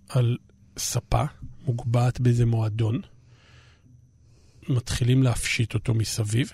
על 0.08 0.36
ספה, 0.78 1.24
מוגבהת 1.66 2.20
באיזה 2.20 2.46
מועדון, 2.46 3.00
מתחילים 4.68 5.22
להפשיט 5.22 5.74
אותו 5.74 5.94
מסביב, 5.94 6.50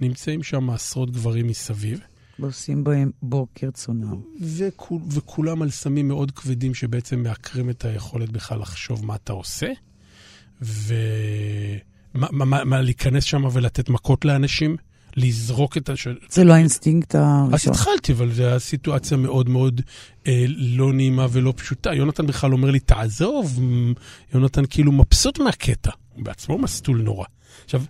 נמצאים 0.00 0.42
שם 0.42 0.70
עשרות 0.70 1.10
גברים 1.10 1.46
מסביב, 1.46 2.00
ועושים 2.38 2.84
בהם 2.84 3.10
בו 3.22 3.46
כרצונם. 3.54 4.20
וכול, 4.40 4.98
וכולם 5.10 5.62
על 5.62 5.70
סמים 5.70 6.08
מאוד 6.08 6.30
כבדים 6.30 6.74
שבעצם 6.74 7.22
מעקרים 7.22 7.70
את 7.70 7.84
היכולת 7.84 8.30
בכלל 8.30 8.60
לחשוב 8.60 9.06
מה 9.06 9.14
אתה 9.14 9.32
עושה, 9.32 9.66
ומה 10.62 10.98
מה, 12.14 12.44
מה, 12.44 12.64
מה, 12.64 12.80
להיכנס 12.80 13.24
שם 13.24 13.44
ולתת 13.52 13.88
מכות 13.88 14.24
לאנשים, 14.24 14.76
לזרוק 15.16 15.76
את 15.76 15.88
הש... 15.88 16.08
זה 16.30 16.44
לא 16.44 16.52
האינסטינקט 16.52 17.14
אז 17.14 17.22
הראשון. 17.24 17.72
התחלתי, 17.72 18.12
אבל 18.12 18.32
זו 18.32 18.42
הייתה 18.42 18.58
סיטואציה 18.58 19.16
מאוד 19.16 19.48
מאוד 19.48 19.80
אה, 20.26 20.44
לא 20.48 20.92
נעימה 20.92 21.26
ולא 21.30 21.52
פשוטה. 21.56 21.94
יונתן 21.94 22.26
בכלל 22.26 22.52
אומר 22.52 22.70
לי, 22.70 22.80
תעזוב, 22.80 23.60
יונתן 24.34 24.62
כאילו 24.70 24.92
מבסוט 24.92 25.38
מהקטע. 25.38 25.90
בעצמו 26.16 26.58
מסטול 26.58 27.02
נורא. 27.02 27.26
עכשיו, 27.64 27.82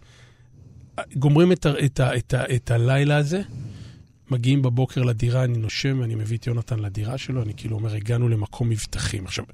גומרים 1.14 1.52
את, 1.52 1.66
את, 1.66 2.00
את, 2.00 2.34
ה, 2.34 2.54
את 2.54 2.70
הלילה 2.70 3.16
הזה, 3.16 3.42
מגיעים 4.32 4.62
בבוקר 4.62 5.02
לדירה, 5.02 5.44
אני 5.44 5.58
נושם, 5.58 6.02
אני 6.02 6.14
מביא 6.14 6.38
את 6.38 6.46
יונתן 6.46 6.78
לדירה 6.78 7.18
שלו, 7.18 7.42
אני 7.42 7.52
כאילו 7.56 7.76
אומר, 7.76 7.94
הגענו 7.94 8.28
למקום 8.28 8.68
מבטחים. 8.68 9.26
עכשיו, 9.26 9.44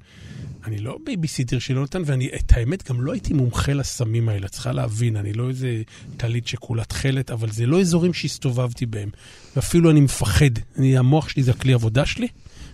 אני 0.65 0.77
לא 0.77 0.97
בייביסיטר 1.05 1.59
של 1.59 1.73
יונתן, 1.73 2.01
ואני, 2.05 2.29
את 2.35 2.51
האמת, 2.51 2.89
גם 2.89 3.01
לא 3.01 3.11
הייתי 3.11 3.33
מומחה 3.33 3.73
לסמים 3.73 4.29
האלה, 4.29 4.47
צריכה 4.47 4.71
להבין, 4.71 5.15
אני 5.15 5.33
לא 5.33 5.49
איזה 5.49 5.81
טלית 6.17 6.47
שכולה 6.47 6.83
תכלת, 6.83 7.31
אבל 7.31 7.51
זה 7.51 7.65
לא 7.65 7.79
אזורים 7.81 8.13
שהסתובבתי 8.13 8.85
בהם. 8.85 9.09
ואפילו 9.55 9.91
אני 9.91 9.99
מפחד, 9.99 10.51
אני, 10.77 10.97
המוח 10.97 11.29
שלי 11.29 11.43
זה 11.43 11.51
הכלי 11.51 11.73
עבודה 11.73 12.05
שלי, 12.05 12.27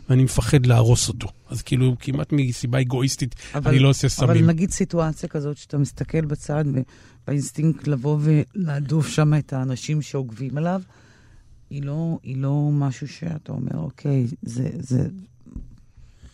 ואני 0.09 0.23
מפחד 0.23 0.65
להרוס 0.65 1.07
אותו. 1.07 1.27
אז 1.49 1.61
כאילו, 1.61 1.95
כמעט 1.99 2.31
מסיבה 2.31 2.81
אגואיסטית, 2.81 3.35
אבל- 3.55 3.71
אני 3.71 3.79
לא 3.79 3.89
עושה 3.89 4.07
אבל 4.07 4.33
סמים. 4.33 4.45
נגיד 4.45 4.71
סיטואציה 4.71 5.29
כזאת 5.29 5.57
שאתה 5.57 5.77
מסתכל 5.77 6.25
בצד 6.25 6.65
ובאינסטינקט 7.23 7.87
לבוא 7.87 8.19
ולהדוף 8.21 9.07
שם 9.07 9.33
את 9.33 9.53
האנשים 9.53 10.01
שעוקבים 10.01 10.57
עליו, 10.57 10.81
היא 11.69 11.83
לא, 11.83 12.19
היא 12.23 12.37
לא 12.37 12.69
משהו 12.71 13.07
שאתה 13.07 13.51
אומר, 13.51 13.77
אוקיי, 13.77 14.27
זה, 14.41 14.69
זה... 14.79 15.07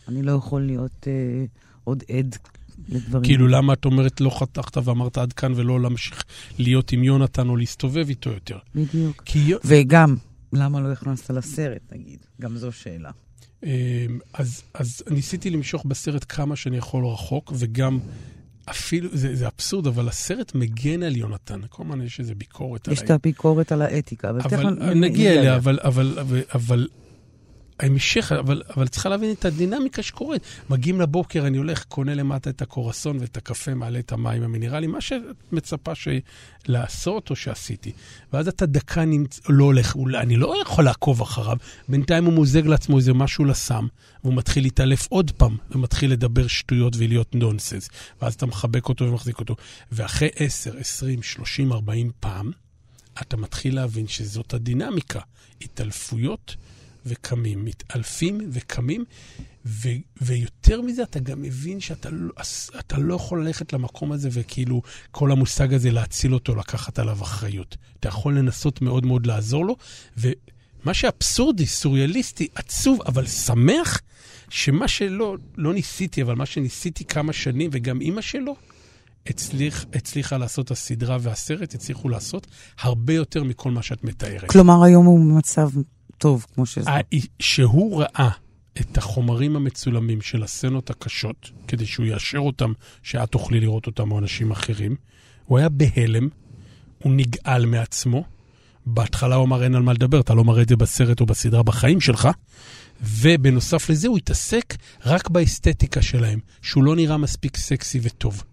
אני 0.08 0.24
לא 0.24 0.32
יכול 0.32 0.62
להיות 0.62 1.08
אה, 1.08 1.46
עוד 1.84 2.04
עד 2.18 2.38
לדברים. 2.90 3.24
כאילו, 3.24 3.48
למה 3.48 3.74
את 3.74 3.86
אומרת 3.86 4.22
לא 4.22 4.40
חתכת 4.40 4.78
ואמרת 4.78 5.18
עד 5.18 5.34
כאן 5.34 5.54
ולא 5.56 5.82
להמשיך 5.82 6.24
להיות 6.60 6.92
עם 6.92 7.04
יונתן 7.04 7.50
או 7.50 7.56
להסתובב 7.58 8.10
איתו 8.10 8.30
יותר? 8.30 8.58
בדיוק. 8.76 9.22
כי 9.26 9.54
וגם, 9.66 10.16
למה 10.54 10.80
לא 10.82 10.92
הכנסת 10.92 11.32
לסרט, 11.32 11.82
נגיד? 11.92 12.20
גם 12.42 12.58
זו 12.58 12.72
שאלה. 12.72 13.12
אמ, 13.64 13.70
אז, 14.34 14.64
אז 14.74 15.04
ניסיתי 15.10 15.50
למשוך 15.50 15.86
בסרט 15.86 16.26
כמה 16.30 16.56
שאני 16.56 16.78
יכול 16.78 17.06
רחוק, 17.06 17.54
וגם 17.56 18.00
אפילו, 18.70 19.10
זה, 19.14 19.36
זה 19.36 19.48
אבסורד, 19.48 19.88
אבל 19.88 20.08
הסרט 20.08 20.56
מגן 20.56 21.04
על 21.04 21.16
יונתן. 21.16 21.62
כל 21.70 21.84
הזמן 21.84 22.02
יש 22.02 22.20
איזו 22.20 22.34
ביקורת 22.38 22.88
יש 22.88 23.00
עליי. 23.00 23.06
את 23.06 23.12
הביקורת 23.12 23.72
על 23.72 23.82
האתיקה, 23.82 24.30
אבל 24.30 24.40
אבל 24.42 24.94
נגיע 24.94 25.32
אליה, 25.34 25.56
אבל, 25.56 25.80
אבל, 25.84 26.20
אבל, 26.20 26.42
אבל 26.56 26.88
ההמשך, 27.82 28.32
אבל, 28.32 28.64
אבל 28.76 28.88
צריכה 28.88 29.10
להבין 29.10 29.32
את 29.32 29.46
הדינמיקה 29.46 30.04
שקורית. 30.04 30.42
מגיעים 30.70 31.02
לבוקר, 31.02 31.48
אני 31.48 31.58
הולך, 31.58 31.84
קונה 31.84 32.14
למטה 32.14 32.50
את 32.50 32.62
הקורסון 32.62 33.18
ואת 33.20 33.38
הקפה, 33.38 33.74
מעלה 33.74 34.00
את 34.00 34.12
המים 34.12 34.44
המינרליים, 34.44 34.92
מה 34.92 35.02
שאת 35.02 35.22
מצפה 35.52 35.96
ש... 35.96 36.08
לעשות 36.68 37.30
או 37.30 37.36
שעשיתי. 37.36 37.92
ואז 38.34 38.48
אתה 38.48 38.66
דקה 38.66 39.06
נמצ... 39.06 39.40
לא 39.50 39.64
הולך, 39.64 39.96
אולי, 39.96 40.18
אני 40.18 40.36
לא 40.38 40.62
יכול 40.62 40.84
לעקוב 40.84 41.22
אחריו. 41.22 41.58
בינתיים 41.90 42.26
הוא 42.26 42.34
מוזג 42.34 42.66
לעצמו 42.66 42.98
איזה 42.98 43.14
משהו 43.14 43.46
לסם, 43.46 43.88
והוא 44.24 44.34
מתחיל 44.34 44.64
להתעלף 44.64 45.08
עוד 45.10 45.32
פעם, 45.32 45.58
ומתחיל 45.72 46.12
לדבר 46.12 46.48
שטויות 46.48 46.94
ולהיות 46.98 47.36
נונסנס. 47.36 47.90
ואז 48.22 48.34
אתה 48.34 48.46
מחבק 48.46 48.90
אותו 48.90 49.06
ומחזיק 49.06 49.40
אותו. 49.40 49.56
ואחרי 49.92 50.30
10, 50.36 50.78
20, 50.78 51.24
30, 51.24 51.72
40 51.74 52.12
פעם, 52.20 52.52
אתה 53.22 53.38
מתחיל 53.38 53.76
להבין 53.76 54.08
שזאת 54.08 54.54
הדינמיקה. 54.54 55.20
התעלפויות 55.62 56.56
וקמים, 57.06 57.66
מתעלפים 57.66 58.50
וקמים, 58.52 59.06
ו- 59.66 59.90
ויותר 60.22 60.82
מזה, 60.82 61.04
אתה 61.04 61.20
גם 61.20 61.42
מבין 61.42 61.80
שאתה 61.80 62.10
לא, 62.10 62.34
אתה 62.80 62.98
לא 62.98 63.14
יכול 63.14 63.46
ללכת 63.46 63.74
למקום 63.74 64.12
הזה 64.12 64.30
וכאילו 64.32 64.82
כל 65.12 65.32
המושג 65.32 65.74
הזה 65.74 65.92
להציל 65.92 66.34
אותו, 66.34 66.56
לקחת 66.56 67.00
עליו 67.00 67.22
אחריות. 67.22 67.78
אתה 68.00 68.08
יכול 68.08 68.38
לנסות 68.38 68.82
מאוד 68.82 69.06
מאוד 69.06 69.26
לעזור 69.26 69.66
לו, 69.66 69.76
ומה 70.18 70.94
שאבסורדי, 70.94 71.66
סוריאליסטי, 71.66 72.48
עצוב, 72.56 73.00
אבל 73.06 73.28
שמח, 73.28 74.02
שמה 74.50 74.88
שלא, 74.88 75.38
לא 75.58 75.74
ניסיתי, 75.74 76.22
אבל 76.22 76.36
מה 76.36 76.46
שניסיתי 76.46 77.06
כמה 77.06 77.34
שנים, 77.34 77.70
וגם 77.74 78.02
אימא 78.02 78.22
שלו, 78.22 78.56
הצליח, 79.28 79.86
הצליחה 79.94 80.38
לעשות 80.38 80.72
הסדרה 80.72 81.18
והסרט, 81.22 81.74
הצליחו 81.74 82.10
לעשות 82.10 82.48
הרבה 82.80 83.14
יותר 83.14 83.44
מכל 83.44 83.72
מה 83.72 83.84
שאת 83.84 84.04
מתארת. 84.04 84.50
כלומר, 84.50 84.84
היום 84.84 85.06
הוא 85.06 85.20
במצב 85.20 85.70
טוב, 86.22 86.46
כמו 86.56 86.66
שזה. 86.66 86.90
שהוא 87.40 88.02
ראה 88.02 88.30
את 88.82 88.98
החומרים 88.98 89.56
המצולמים 89.56 90.22
של 90.22 90.44
הסצנות 90.44 90.90
הקשות, 90.90 91.52
כדי 91.68 91.86
שהוא 91.86 92.06
יאשר 92.06 92.38
אותם, 92.38 92.74
שאת 93.04 93.30
תוכלי 93.30 93.60
לראות 93.60 93.88
אותם 93.88 94.12
או 94.12 94.20
אנשים 94.20 94.52
אחרים, 94.52 94.96
הוא 95.46 95.58
היה 95.58 95.70
בהלם, 95.70 96.30
הוא 97.04 97.14
נגעל 97.14 97.66
מעצמו. 97.66 98.24
בהתחלה 98.86 99.36
הוא 99.36 99.46
אמר, 99.46 99.64
אין 99.64 99.76
על 99.76 99.82
מה 99.82 99.94
לדבר, 99.94 100.20
אתה 100.20 100.34
לא 100.34 100.44
מראה 100.44 100.62
את 100.62 100.70
זה 100.70 100.76
בסרט 100.76 101.22
או 101.22 101.26
בסדרה 101.26 101.64
בחיים 101.64 102.02
שלך. 102.02 102.30
ובנוסף 103.02 103.90
לזה, 103.90 104.08
הוא 104.08 104.18
התעסק 104.18 104.76
רק 105.06 105.30
באסתטיקה 105.30 106.02
שלהם, 106.02 106.40
שהוא 106.62 106.84
לא 106.84 106.96
נראה 106.96 107.18
מספיק 107.18 107.58
סקסי 107.58 108.00
וטוב. 108.04 108.44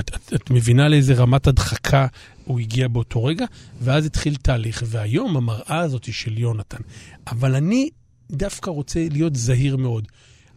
את, 0.00 0.10
את, 0.14 0.32
את 0.34 0.50
מבינה 0.50 0.88
לאיזה 0.88 1.14
רמת 1.14 1.46
הדחקה 1.46 2.06
הוא 2.44 2.60
הגיע 2.60 2.88
באותו 2.88 3.24
רגע? 3.24 3.44
ואז 3.80 4.06
התחיל 4.06 4.36
תהליך, 4.36 4.82
והיום 4.86 5.36
המראה 5.36 5.78
הזאת 5.78 6.04
היא 6.04 6.14
של 6.14 6.38
יונתן. 6.38 6.80
אבל 7.26 7.54
אני 7.54 7.90
דווקא 8.30 8.70
רוצה 8.70 9.06
להיות 9.10 9.36
זהיר 9.36 9.76
מאוד. 9.76 10.08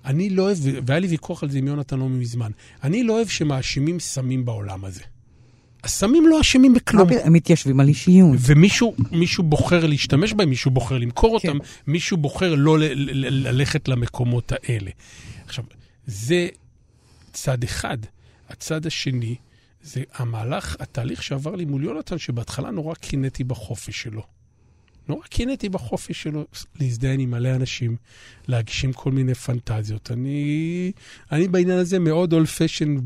אני 0.06 0.30
לא 0.30 0.44
אוהב, 0.44 0.58
והיה 0.86 1.00
לי 1.00 1.08
ויכוח 1.08 1.44
על 1.44 1.50
זה 1.50 1.58
עם 1.58 1.68
יונתן 1.68 2.00
לא 2.00 2.10
מזמן, 2.10 2.52
אני 2.84 3.04
לא 3.04 3.14
אוהב 3.14 3.28
שמאשימים 3.28 4.00
סמים 4.00 4.46
בעולם 4.46 4.86
הזה. 4.86 5.02
הסמים 5.84 6.28
לא 6.28 6.42
אשמים 6.42 6.74
בכלום. 6.74 7.10
הם 7.24 7.34
מתיישבים 7.34 7.80
על 7.80 7.88
אישיות. 7.88 8.38
ומישהו 8.40 8.96
מישהו 9.12 9.44
בוחר 9.44 9.86
להשתמש 9.86 10.34
בהם, 10.34 10.50
מישהו 10.50 10.72
בוחר 10.72 10.98
למכור 10.98 11.40
כן. 11.40 11.48
אותם, 11.48 11.60
מישהו 11.88 12.18
בוחר 12.18 12.56
לא 12.56 12.80
ל- 12.80 12.84
ל- 12.84 13.26
ל- 13.26 13.48
ללכת 13.48 13.88
למקומות 13.88 14.52
האלה. 14.52 14.92
עכשיו, 15.46 15.64
זה 16.06 16.48
צד 17.34 17.64
אחד. 17.64 17.98
הצד 18.50 18.86
השני 18.86 19.36
זה 19.88 20.04
המהלך, 20.14 20.76
התהליך 20.80 21.24
שעבר 21.24 21.56
לי 21.56 21.66
מול 21.66 21.84
יונתן, 21.84 22.18
שבהתחלה 22.18 22.72
נורא 22.72 22.96
קינאתי 22.96 23.44
בחופש 23.44 24.02
שלו. 24.02 24.24
נורא 25.08 25.24
קינאתי 25.28 25.70
בחופש 25.70 26.24
שלו 26.24 26.46
להזדהן 26.80 27.20
עם 27.20 27.32
מלא 27.32 27.56
אנשים, 27.56 27.96
להגשים 28.48 28.94
כל 28.94 29.12
מיני 29.12 29.34
פנטזיות. 29.34 30.12
אני, 30.12 30.92
אני 31.32 31.48
בעניין 31.48 31.80
הזה 31.80 32.00
מאוד 32.00 32.34
אולד 32.34 32.48
פשן 32.48 32.98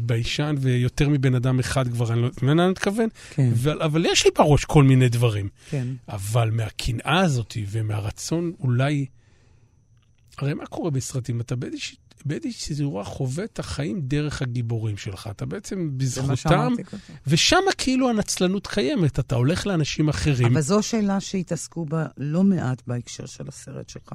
ביישן, 0.00 0.54
ויותר 0.58 1.08
מבן 1.08 1.34
אדם 1.34 1.58
אחד 1.58 1.88
כבר, 1.88 2.12
אני 2.12 2.22
לא 2.22 2.28
מבין 2.28 2.56
מה 2.56 2.62
אני 2.64 2.70
מתכוון? 2.70 3.08
כן. 3.30 3.50
אבל, 3.52 3.82
אבל 3.82 4.06
יש 4.06 4.24
לי 4.24 4.30
בראש 4.36 4.64
כל 4.64 4.84
מיני 4.84 5.08
דברים. 5.08 5.48
כן. 5.70 5.86
אבל 6.08 6.50
מהקנאה 6.50 7.20
הזאת 7.20 7.56
ומהרצון 7.70 8.52
אולי... 8.60 9.06
הרי 10.38 10.54
מה 10.54 10.66
קורה 10.66 10.90
בסרטים? 10.90 11.40
אתה 11.40 11.56
באיזושהי 11.56 11.96
באיזושהי 12.26 12.76
צורה 12.76 13.04
חווה 13.04 13.44
את 13.44 13.58
החיים 13.58 14.00
דרך 14.00 14.42
הגיבורים 14.42 14.96
שלך. 14.96 15.28
אתה 15.30 15.46
בעצם 15.46 15.90
בזכותם, 15.96 16.72
ושם 17.26 17.60
כאילו 17.78 18.10
הנצלנות 18.10 18.66
קיימת, 18.66 19.18
אתה 19.18 19.34
הולך 19.34 19.66
לאנשים 19.66 20.08
אחרים. 20.08 20.46
אבל 20.52 20.60
זו 20.60 20.82
שאלה 20.82 21.20
שהתעסקו 21.20 21.84
בה 21.84 22.06
לא 22.16 22.44
מעט 22.44 22.82
בהקשר 22.86 23.26
של 23.26 23.48
הסרט 23.48 23.88
שלך, 23.88 24.14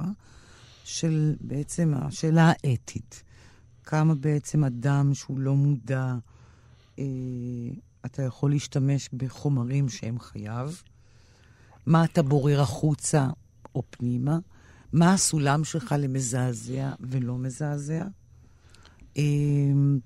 של 0.84 1.34
בעצם 1.40 1.94
השאלה 1.96 2.52
האתית. 2.64 3.22
כמה 3.84 4.14
בעצם 4.14 4.64
אדם 4.64 5.14
שהוא 5.14 5.38
לא 5.38 5.54
מודע, 5.54 6.14
אה, 6.98 7.04
אתה 8.06 8.22
יכול 8.22 8.50
להשתמש 8.50 9.08
בחומרים 9.12 9.88
שהם 9.88 10.18
חייב, 10.20 10.82
מה 11.86 12.04
אתה 12.04 12.22
בורר 12.22 12.60
החוצה 12.60 13.28
או 13.74 13.82
פנימה, 13.90 14.38
מה 14.92 15.12
הסולם 15.12 15.64
שלך 15.64 15.94
למזעזע 15.98 16.92
ולא 17.00 17.38
מזעזע. 17.38 18.04
אמ, 19.16 19.98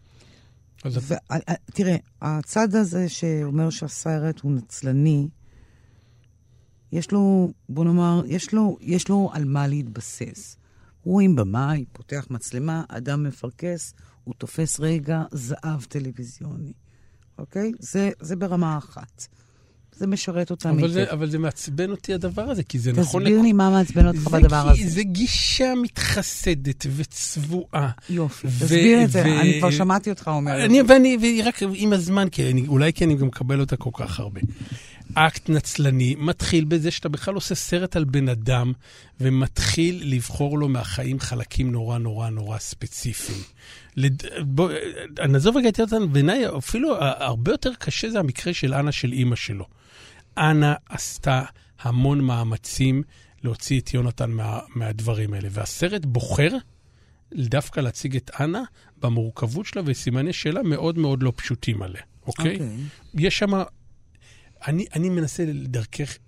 תראה, 1.65 1.97
הצד 2.23 2.75
הזה 2.75 3.09
שאומר 3.09 3.71
שהסרט 3.71 4.41
הוא 4.41 4.53
נצלני, 4.53 5.29
יש 6.93 7.13
לו, 7.13 7.53
בוא 7.69 7.85
נאמר, 7.85 8.23
יש 8.27 8.53
לו, 8.53 8.77
יש 8.81 9.09
לו 9.09 9.31
על 9.33 9.45
מה 9.45 9.67
להתבסס. 9.67 10.57
רואים 11.05 11.37
במאי, 11.37 11.85
פותח 11.93 12.27
מצלמה, 12.31 12.85
אדם 12.89 13.23
מפרכס, 13.23 13.95
הוא 14.25 14.35
תופס 14.35 14.81
רגע 14.81 15.23
זהב 15.33 15.83
טלוויזיוני, 15.83 16.73
אוקיי? 17.39 17.73
זה, 17.79 18.11
זה 18.21 18.37
ברמה 18.37 18.79
אחת. 18.79 19.27
זה 19.97 20.07
משרת 20.07 20.51
אותם 20.51 20.77
היטב. 20.79 20.89
זה, 20.89 21.13
אבל 21.13 21.31
זה 21.31 21.39
מעצבן 21.39 21.91
אותי 21.91 22.15
הדבר 22.15 22.43
הזה, 22.43 22.63
כי 22.63 22.79
זה 22.79 22.93
נכון... 22.93 23.23
תסביר 23.23 23.43
לי 23.43 23.53
מה 23.53 23.71
מעצבן 23.71 24.07
אותך 24.07 24.29
בדבר 24.29 24.69
הזה. 24.69 24.89
זה 24.89 25.03
גישה 25.03 25.75
מתחסדת 25.83 26.87
וצבועה. 26.97 27.91
יופי, 28.11 28.49
תסביר 28.49 29.05
את 29.05 29.11
זה, 29.11 29.23
אני 29.23 29.59
כבר 29.59 29.71
שמעתי 29.71 30.11
אותך 30.11 30.29
אומר 30.29 30.65
את 30.65 30.71
זה. 30.71 30.79
ואני, 30.89 31.17
ורק 31.21 31.63
עם 31.75 31.93
הזמן, 31.93 32.29
כי 32.29 32.51
אני, 32.51 32.67
אולי 32.67 32.93
כי 32.93 33.05
אני 33.05 33.15
גם 33.15 33.27
מקבל 33.27 33.61
אותה 33.61 33.77
כל 33.77 33.91
כך 33.95 34.21
הרבה. 34.21 34.41
אקט 35.15 35.49
נצלני 35.49 36.15
מתחיל 36.19 36.65
בזה 36.65 36.91
שאתה 36.91 37.09
בכלל 37.09 37.35
עושה 37.35 37.55
סרט 37.55 37.97
על 37.97 38.05
בן 38.05 38.29
אדם 38.29 38.73
ומתחיל 39.21 40.03
לבחור 40.05 40.59
לו 40.59 40.69
מהחיים 40.69 41.21
חלקים 41.21 41.73
נורא 41.73 41.99
נורא 41.99 42.29
נורא 42.29 42.59
ספציפיים. 42.59 43.39
לד... 43.97 44.23
בוא, 44.41 44.71
נעזוב 45.29 45.57
רגע 45.57 45.69
את 45.69 45.79
יונתן, 45.79 46.13
בעיניי 46.13 46.45
אפילו 46.59 46.97
הרבה 47.01 47.53
יותר 47.53 47.71
קשה 47.79 48.11
זה 48.11 48.19
המקרה 48.19 48.55
של 48.55 48.75
אנה 48.75 48.93
של 48.93 49.13
אימא 49.13 49.37
שלו. 49.37 49.65
אנה 50.39 50.75
עשתה 50.89 51.43
המון 51.81 52.21
מאמצים 52.21 53.03
להוציא 53.45 53.81
את 53.81 53.95
יונתן 53.95 54.31
מה, 54.31 54.61
מהדברים 54.75 55.33
האלה, 55.33 55.49
והסרט 55.53 56.05
בוחר 56.05 56.49
דווקא 57.35 57.81
להציג 57.81 58.17
את 58.17 58.31
אנה 58.41 58.63
במורכבות 59.03 59.67
שלה 59.67 59.83
וסימני 59.87 60.33
שאלה 60.33 60.63
מאוד 60.63 60.99
מאוד 60.99 61.23
לא 61.23 61.33
פשוטים 61.37 61.83
עליה, 61.83 62.03
אוקיי? 62.27 62.57
Okay. 62.57 62.61
אוקיי. 62.61 62.77
יש 63.15 63.39
שם... 63.39 63.51
אני, 64.67 64.85
אני 64.95 65.09
מנסה 65.09 65.45
דרכך 65.65 66.19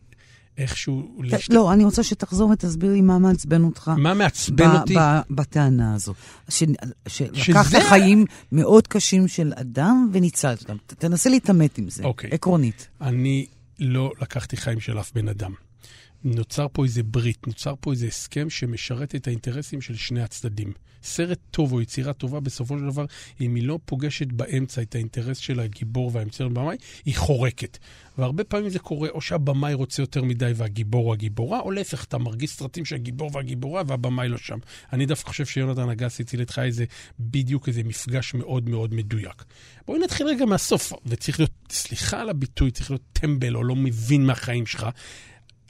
איכשהו... 0.59 1.23
לשת... 1.23 1.53
לא, 1.53 1.73
אני 1.73 1.85
רוצה 1.85 2.03
שתחזור 2.03 2.51
ותסביר 2.51 2.93
לי 2.93 3.01
מה 3.01 3.19
מעצבן 3.19 3.65
אותך. 3.65 3.91
מה 3.97 4.15
מעצבן 4.15 4.71
אותי? 4.81 4.95
בטענה 5.31 5.95
הזו. 5.95 6.15
ש... 6.49 6.63
שלקחת 7.07 7.67
שזה... 7.67 7.81
חיים 7.89 8.25
מאוד 8.53 8.87
קשים 8.87 9.29
של 9.29 9.53
אדם 9.57 10.11
וניצלת 10.13 10.61
אותם. 10.61 10.77
תנסה 10.87 11.31
להתעמת 11.31 11.79
עם 11.79 11.91
זה, 11.91 12.05
אוקיי. 12.05 12.31
עקרונית. 12.33 12.89
אני 13.01 13.47
לא 13.79 14.13
לקחתי 14.21 14.57
חיים 14.57 14.81
של 14.81 15.01
אף 15.01 15.13
בן 15.13 15.29
אדם. 15.29 15.68
נוצר 16.25 16.67
פה 16.73 16.85
איזה 16.85 17.03
ברית, 17.03 17.47
נוצר 17.47 17.75
פה 17.81 17.93
איזה 17.93 18.07
הסכם 18.07 18.51
שמשרת 18.51 19.15
את 19.15 19.27
האינטרסים 19.27 19.81
של 19.81 19.97
שני 19.97 20.23
הצדדים. 20.23 20.73
סרט 21.03 21.39
טוב 21.51 21.73
או 21.73 21.81
יצירה 21.81 22.13
טובה, 22.13 22.41
בסופו 22.41 22.79
של 22.79 22.87
דבר, 22.87 23.05
אם 23.41 23.55
היא 23.55 23.65
לא 23.65 23.79
פוגשת 23.85 24.27
באמצע 24.33 24.83
את 24.83 24.95
האינטרס 24.95 25.39
של 25.39 25.61
הגיבור 25.61 26.11
והאמצער 26.15 26.49
במאי, 26.49 26.77
היא 27.05 27.17
חורקת. 27.17 27.79
והרבה 28.19 28.45
פעמים 28.45 28.71
זה 28.71 28.79
קורה, 28.79 29.09
או 29.09 29.21
שהבמאי 29.21 29.75
רוצה 29.75 30.03
יותר 30.03 30.25
מדי 30.25 30.53
והגיבור 30.57 31.09
או 31.09 31.13
הגיבורה, 31.13 31.61
או 31.61 31.71
להפך, 31.71 32.05
אתה 32.05 32.19
מרגיש 32.19 32.51
סרטים 32.51 32.85
שהגיבור 32.85 33.31
והגיבורה 33.35 33.83
והבמאי 33.87 34.29
לא 34.29 34.39
שם. 34.39 34.59
אני 34.93 35.07
דווקא 35.07 35.29
חושב 35.29 35.47
שיונתן 35.47 35.89
אגס 35.89 36.21
הציל 36.21 36.43
את 36.43 36.51
חיי 36.51 36.73
זה 36.73 36.85
בדיוק 37.21 37.69
איזה 37.69 37.83
מפגש 37.85 38.35
מאוד 38.35 38.69
מאוד 38.69 38.95
מדויק. 38.95 39.45
בואי 39.87 39.99
נתחיל 39.99 40.27
רגע 40.27 40.45
מהסוף, 40.45 40.93
וצריך 41.07 41.41
להיות, 41.41 41.53
סליחה 41.71 42.21
על 42.21 42.29
הביטוי, 42.29 42.71
צריך 42.71 42.91
להיות 42.91 43.05
טמבל 43.13 43.57
או 43.57 43.65
לא 43.65 43.77
מבין 43.77 44.27
מהחיים 44.27 44.67
שלך. 44.67 44.87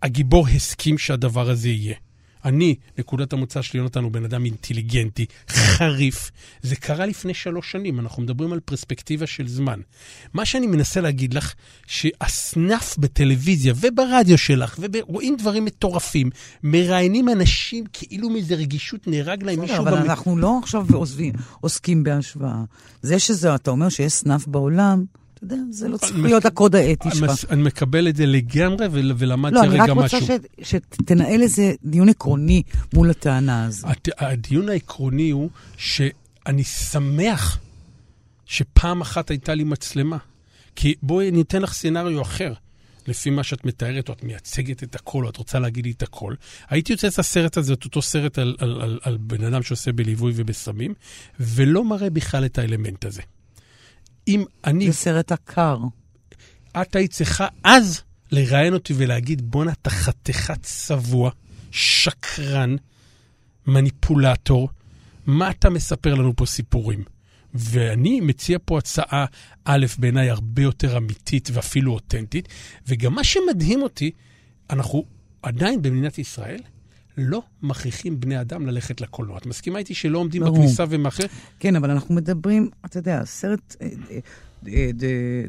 הגיבור 0.02 0.48
הסכים 0.48 0.98
שהדבר 0.98 1.50
הזה 1.50 1.68
יהיה. 1.68 1.94
אני, 2.44 2.74
נקודת 2.98 3.32
המוצא 3.32 3.62
של 3.62 3.78
יונתן 3.78 4.02
הוא 4.02 4.12
בן 4.12 4.24
אדם 4.24 4.44
אינטליגנטי, 4.44 5.26
חריף. 5.48 6.30
זה 6.62 6.76
קרה 6.76 7.06
לפני 7.06 7.34
שלוש 7.34 7.72
שנים, 7.72 8.00
אנחנו 8.00 8.22
מדברים 8.22 8.52
על 8.52 8.60
פרספקטיבה 8.60 9.26
של 9.26 9.48
זמן. 9.48 9.80
מה 10.32 10.44
שאני 10.44 10.66
מנסה 10.66 11.00
להגיד 11.00 11.34
לך, 11.34 11.54
שהסנף 11.86 12.98
בטלוויזיה 12.98 13.74
וברדיו 13.76 14.38
שלך, 14.38 14.78
ורואים 14.78 15.36
דברים 15.36 15.64
מטורפים, 15.64 16.30
מראיינים 16.62 17.28
אנשים 17.28 17.84
כאילו 17.92 18.30
מאיזה 18.30 18.54
רגישות 18.54 19.06
נהרג 19.06 19.44
להם 19.44 19.60
מישהו... 19.60 19.76
אבל 19.76 19.94
אנחנו 19.94 20.36
לא 20.36 20.58
עכשיו 20.62 20.86
עוסקים 21.60 22.02
בהשוואה. 22.02 22.62
זה 23.02 23.18
שזה, 23.18 23.54
אתה 23.54 23.70
אומר 23.70 23.88
שיש 23.88 24.12
סנף 24.12 24.46
בעולם, 24.46 25.04
אתה 25.38 25.54
יודע, 25.54 25.56
זה 25.70 25.88
לא 25.88 25.96
צריך 25.96 26.18
להיות 26.18 26.44
הקוד 26.44 26.76
האתי 26.76 27.08
שלך. 27.14 27.44
אני 27.50 27.62
מקבל 27.62 28.08
את 28.08 28.16
זה 28.16 28.26
לגמרי, 28.26 28.86
ולמדתי 28.90 29.66
רגע 29.66 29.66
משהו. 29.66 29.74
לא, 29.76 29.84
אני 29.84 29.90
רק 29.90 30.12
רוצה 30.12 30.18
שתנהל 30.62 31.42
איזה 31.42 31.74
דיון 31.84 32.08
עקרוני 32.08 32.62
מול 32.94 33.10
הטענה 33.10 33.64
הזו. 33.64 33.88
הדיון 34.18 34.68
העקרוני 34.68 35.30
הוא 35.30 35.50
שאני 35.76 36.64
שמח 36.64 37.58
שפעם 38.46 39.00
אחת 39.00 39.30
הייתה 39.30 39.54
לי 39.54 39.64
מצלמה. 39.64 40.16
כי 40.76 40.94
בואי, 41.02 41.28
אני 41.28 41.40
אתן 41.40 41.62
לך 41.62 41.72
סצנריו 41.72 42.22
אחר. 42.22 42.52
לפי 43.06 43.30
מה 43.30 43.42
שאת 43.42 43.64
מתארת, 43.64 44.08
או 44.08 44.14
את 44.14 44.22
מייצגת 44.22 44.82
את 44.82 44.94
הכל, 44.94 45.24
או 45.24 45.30
את 45.30 45.36
רוצה 45.36 45.58
להגיד 45.58 45.86
לי 45.86 45.90
את 45.90 46.02
הכל. 46.02 46.34
הייתי 46.68 46.92
יוצא 46.92 47.08
את 47.08 47.18
הסרט 47.18 47.56
הזה, 47.56 47.72
את 47.72 47.84
אותו 47.84 48.02
סרט 48.02 48.38
על, 48.38 48.56
על, 48.58 48.80
על, 48.82 48.98
על 49.02 49.16
בן 49.16 49.44
אדם 49.44 49.62
שעושה 49.62 49.92
בליווי 49.92 50.32
ובסמים, 50.36 50.94
ולא 51.40 51.84
מראה 51.84 52.10
בכלל 52.10 52.44
את 52.44 52.58
האלמנט 52.58 53.04
הזה. 53.04 53.22
אם 54.28 54.44
אני... 54.64 54.86
זה 54.86 54.92
סרט 54.92 55.32
עקר. 55.32 55.78
את 56.82 56.96
היית 56.96 57.10
צריכה 57.10 57.48
אז 57.64 58.02
לראיין 58.32 58.74
אותי 58.74 58.94
ולהגיד, 58.96 59.50
בואנה, 59.50 59.72
אתה 59.72 59.90
חתיכת 59.90 60.62
צבוע, 60.62 61.30
שקרן, 61.70 62.76
מניפולטור, 63.66 64.68
מה 65.26 65.50
אתה 65.50 65.70
מספר 65.70 66.14
לנו 66.14 66.36
פה 66.36 66.46
סיפורים? 66.46 67.04
ואני 67.54 68.20
מציע 68.20 68.58
פה 68.64 68.78
הצעה, 68.78 69.26
א', 69.64 69.86
בעיניי 69.98 70.30
הרבה 70.30 70.62
יותר 70.62 70.96
אמיתית 70.96 71.48
ואפילו 71.52 71.92
אותנטית, 71.92 72.48
וגם 72.86 73.14
מה 73.14 73.24
שמדהים 73.24 73.82
אותי, 73.82 74.10
אנחנו 74.70 75.04
עדיין 75.42 75.82
במדינת 75.82 76.18
ישראל 76.18 76.60
לא 77.18 77.42
מכריחים 77.62 78.20
בני 78.20 78.40
אדם 78.40 78.66
ללכת 78.66 79.00
לקולנוע. 79.00 79.38
את 79.38 79.46
מסכימה 79.46 79.78
איתי 79.78 79.94
שלא 79.94 80.18
עומדים 80.18 80.42
ברור. 80.42 80.56
בכניסה 80.56 80.84
ומאחר? 80.88 81.24
כן, 81.58 81.76
אבל 81.76 81.90
אנחנו 81.90 82.14
מדברים, 82.14 82.68
אתה 82.84 82.98
יודע, 82.98 83.24
סרט 83.24 83.76
אה, 83.80 83.88
אה, 84.10 84.18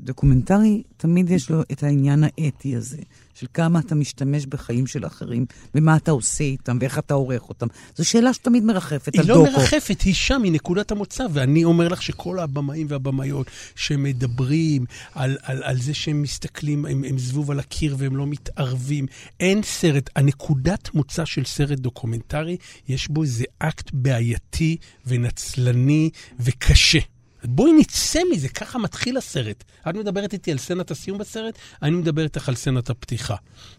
דוקומנטרי, 0.01 0.83
תמיד 0.97 1.29
יש 1.29 1.49
לו 1.49 1.61
את 1.61 1.83
העניין 1.83 2.23
האתי 2.23 2.75
הזה. 2.75 2.97
של 3.39 3.47
כמה 3.53 3.79
אתה 3.79 3.95
משתמש 3.95 4.45
בחיים 4.45 4.87
של 4.87 5.05
אחרים, 5.05 5.45
ומה 5.75 5.95
אתה 5.95 6.11
עושה 6.11 6.43
איתם, 6.43 6.77
ואיך 6.81 6.99
אתה 6.99 7.13
עורך 7.13 7.49
אותם. 7.49 7.67
זו 7.95 8.05
שאלה 8.05 8.33
שתמיד 8.33 8.63
מרחפת 8.63 9.19
על 9.19 9.25
דוקו. 9.25 9.45
היא 9.45 9.53
לא 9.53 9.59
מרחפת, 9.59 10.01
היא 10.01 10.13
שם, 10.13 10.41
היא 10.43 10.51
נקודת 10.51 10.91
המוצא. 10.91 11.25
ואני 11.33 11.63
אומר 11.63 11.87
לך 11.87 12.01
שכל 12.01 12.39
הבמאים 12.39 12.87
והבמאיות 12.89 13.47
שמדברים 13.75 14.85
על, 15.13 15.37
על, 15.43 15.63
על 15.63 15.81
זה 15.81 15.93
שהם 15.93 16.21
מסתכלים, 16.21 16.85
הם, 16.85 17.03
הם 17.03 17.17
זבוב 17.17 17.51
על 17.51 17.59
הקיר 17.59 17.95
והם 17.99 18.15
לא 18.15 18.27
מתערבים, 18.27 19.05
אין 19.39 19.63
סרט. 19.63 20.09
הנקודת 20.15 20.93
מוצא 20.93 21.25
של 21.25 21.45
סרט 21.45 21.79
דוקומנטרי, 21.79 22.57
יש 22.87 23.07
בו 23.07 23.23
איזה 23.23 23.43
אקט 23.59 23.89
בעייתי 23.93 24.77
ונצלני 25.07 26.09
וקשה. 26.39 26.99
בואי 27.43 27.71
נצא 27.73 28.19
מזה, 28.31 28.49
ככה 28.49 28.79
מתחיל 28.79 29.17
הסרט. 29.17 29.63
את 29.89 29.95
מדברת 29.95 30.33
איתי 30.33 30.51
על 30.51 30.57
סצנת 30.57 30.91
הסיום 30.91 31.17
בסרט, 31.17 31.57
אני 31.81 31.91
מדבר 31.91 32.23
איתך 32.23 32.49
על 32.49 32.55
סצנת 32.55 32.89
הפתיחה. 32.89 33.35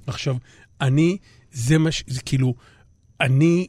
עכשיו, 0.07 0.37
אני, 0.81 1.17
זה 1.53 1.79
מה 1.79 1.93
ש... 1.93 2.05
זה 2.07 2.21
כאילו, 2.21 2.55
אני 3.21 3.67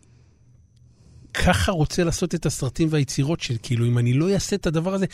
ככה 1.33 1.71
רוצה 1.71 2.03
לעשות 2.03 2.35
את 2.35 2.45
הסרטים 2.45 2.87
והיצירות 2.91 3.41
של, 3.41 3.55
כאילו, 3.63 3.85
אם 3.85 3.97
אני 3.97 4.13
לא 4.13 4.33
אעשה 4.33 4.55
את 4.55 4.67
הדבר 4.67 4.93
הזה, 4.93 5.05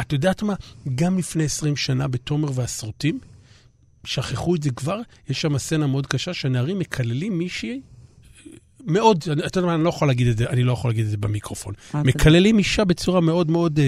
את 0.00 0.12
יודעת 0.12 0.42
מה? 0.42 0.54
גם 0.94 1.18
לפני 1.18 1.44
20 1.44 1.76
שנה 1.76 2.08
בתומר 2.08 2.48
והסרוטים, 2.54 3.18
שכחו 4.04 4.54
את 4.54 4.62
זה 4.62 4.70
כבר, 4.70 5.00
יש 5.28 5.40
שם 5.40 5.58
סצנה 5.58 5.86
מאוד 5.86 6.06
קשה 6.06 6.34
שהנערים 6.34 6.78
מקללים 6.78 7.38
מישהי 7.38 7.80
מאוד, 8.86 9.24
אתה 9.46 9.58
יודע 9.58 9.66
מה, 9.66 9.74
אני 9.74 9.84
לא 9.84 9.88
יכול 9.88 10.08
להגיד 10.08 10.26
את 10.26 10.38
זה, 10.38 10.48
אני 10.48 10.64
לא 10.64 10.72
יכול 10.72 10.90
להגיד 10.90 11.04
את 11.04 11.10
זה 11.10 11.16
במיקרופון. 11.16 11.74
מקללים 11.94 12.58
אישה 12.58 12.84
בצורה 12.84 13.20
מאוד 13.20 13.50
מאוד 13.50 13.80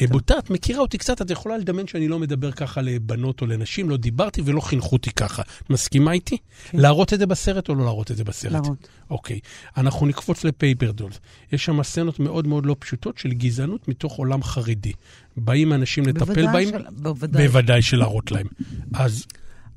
אה, 0.00 0.06
בוטה. 0.06 0.38
את 0.38 0.50
מכירה 0.50 0.80
אותי 0.80 0.98
קצת, 0.98 1.22
את 1.22 1.30
יכולה 1.30 1.58
לדמיין 1.58 1.86
שאני 1.86 2.08
לא 2.08 2.18
מדבר 2.18 2.52
ככה 2.52 2.80
לבנות 2.82 3.40
או 3.40 3.46
לנשים, 3.46 3.90
לא 3.90 3.96
דיברתי 3.96 4.42
ולא 4.44 4.60
חינכו 4.60 4.96
אותי 4.96 5.10
ככה. 5.10 5.42
מסכימה 5.70 6.12
איתי? 6.12 6.36
כן. 6.70 6.78
להראות 6.78 7.12
את 7.12 7.18
זה 7.18 7.26
בסרט 7.26 7.68
או 7.68 7.74
לא 7.74 7.84
להראות 7.84 8.10
את 8.10 8.16
זה 8.16 8.24
בסרט? 8.24 8.52
להראות. 8.52 8.88
אוקיי. 9.10 9.40
אנחנו 9.76 10.06
נקפוץ 10.06 10.44
לפייפר 10.44 10.90
דולס. 10.90 11.20
יש 11.52 11.64
שם 11.64 11.82
סצנות 11.82 12.20
מאוד 12.20 12.46
מאוד 12.46 12.66
לא 12.66 12.76
פשוטות 12.78 13.18
של 13.18 13.32
גזענות 13.32 13.88
מתוך 13.88 14.12
עולם 14.12 14.42
חרדי. 14.42 14.92
באים 15.36 15.72
אנשים 15.72 16.06
לטפל 16.06 16.46
בהם, 16.52 16.68
בוודאי. 16.90 17.46
בוודאי 17.46 17.82
שלהראות 17.82 18.30
להם. 18.30 18.46
אז 18.94 19.26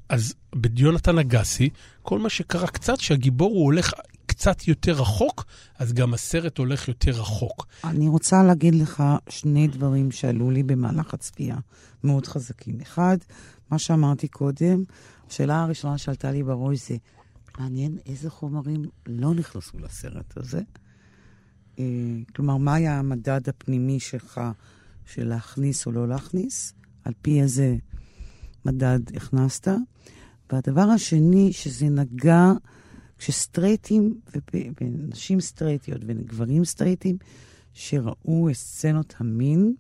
אז 0.10 0.34
ביונתן 0.56 1.18
אגסי, 1.18 1.70
כל 2.02 2.20
מה 2.20 2.30
שקרה 2.30 2.68
קצת, 2.68 3.00
שהגיבור 3.00 3.50
הוא 3.50 3.64
הולך 3.64 3.94
קצת 4.34 4.68
יותר 4.68 4.92
רחוק, 4.92 5.46
אז 5.80 5.94
גם 5.94 6.14
הסרט 6.14 6.58
הולך 6.58 6.88
יותר 6.88 7.12
רחוק. 7.12 7.68
אני 7.84 8.08
רוצה 8.08 8.44
להגיד 8.44 8.76
לך 8.76 9.04
שני 9.30 9.68
דברים 9.68 10.12
שעלו 10.12 10.52
לי 10.52 10.64
במהלך 10.64 11.14
הצפייה, 11.14 11.58
מאוד 12.04 12.28
חזקים. 12.28 12.82
אחד, 12.82 13.18
מה 13.70 13.80
שאמרתי 13.80 14.28
קודם, 14.28 14.84
השאלה 15.30 15.64
הראשונה 15.64 15.98
שעלתה 15.98 16.32
לי 16.32 16.44
בראש 16.44 16.88
זה, 16.88 16.98
מעניין 17.60 17.98
איזה 18.06 18.30
חומרים 18.30 18.86
לא 19.08 19.34
נכנסו 19.34 19.80
לסרט 19.80 20.38
הזה. 20.38 20.62
אה, 21.80 21.86
כלומר, 22.36 22.58
מה 22.58 22.74
היה 22.74 23.00
המדד 23.00 23.50
הפנימי 23.50 24.00
שלך 24.00 24.42
של 25.06 25.28
להכניס 25.28 25.86
או 25.86 25.92
לא 25.92 26.08
להכניס? 26.08 26.74
על 27.04 27.14
פי 27.22 27.42
איזה 27.42 27.76
מדד 28.66 29.00
הכנסת? 29.16 29.68
והדבר 30.52 30.82
השני, 30.82 31.54
שזה 31.54 31.86
נגע 31.90 32.52
כשסטרייטים, 33.24 34.20
ונשים 34.82 35.42
סטרייטיות 35.42 36.02
וגברים 36.08 36.66
סטרייטים, 36.66 37.18
שראו 37.74 38.50
את 38.50 38.56
סצנות 38.56 39.14
המין, 39.18 39.74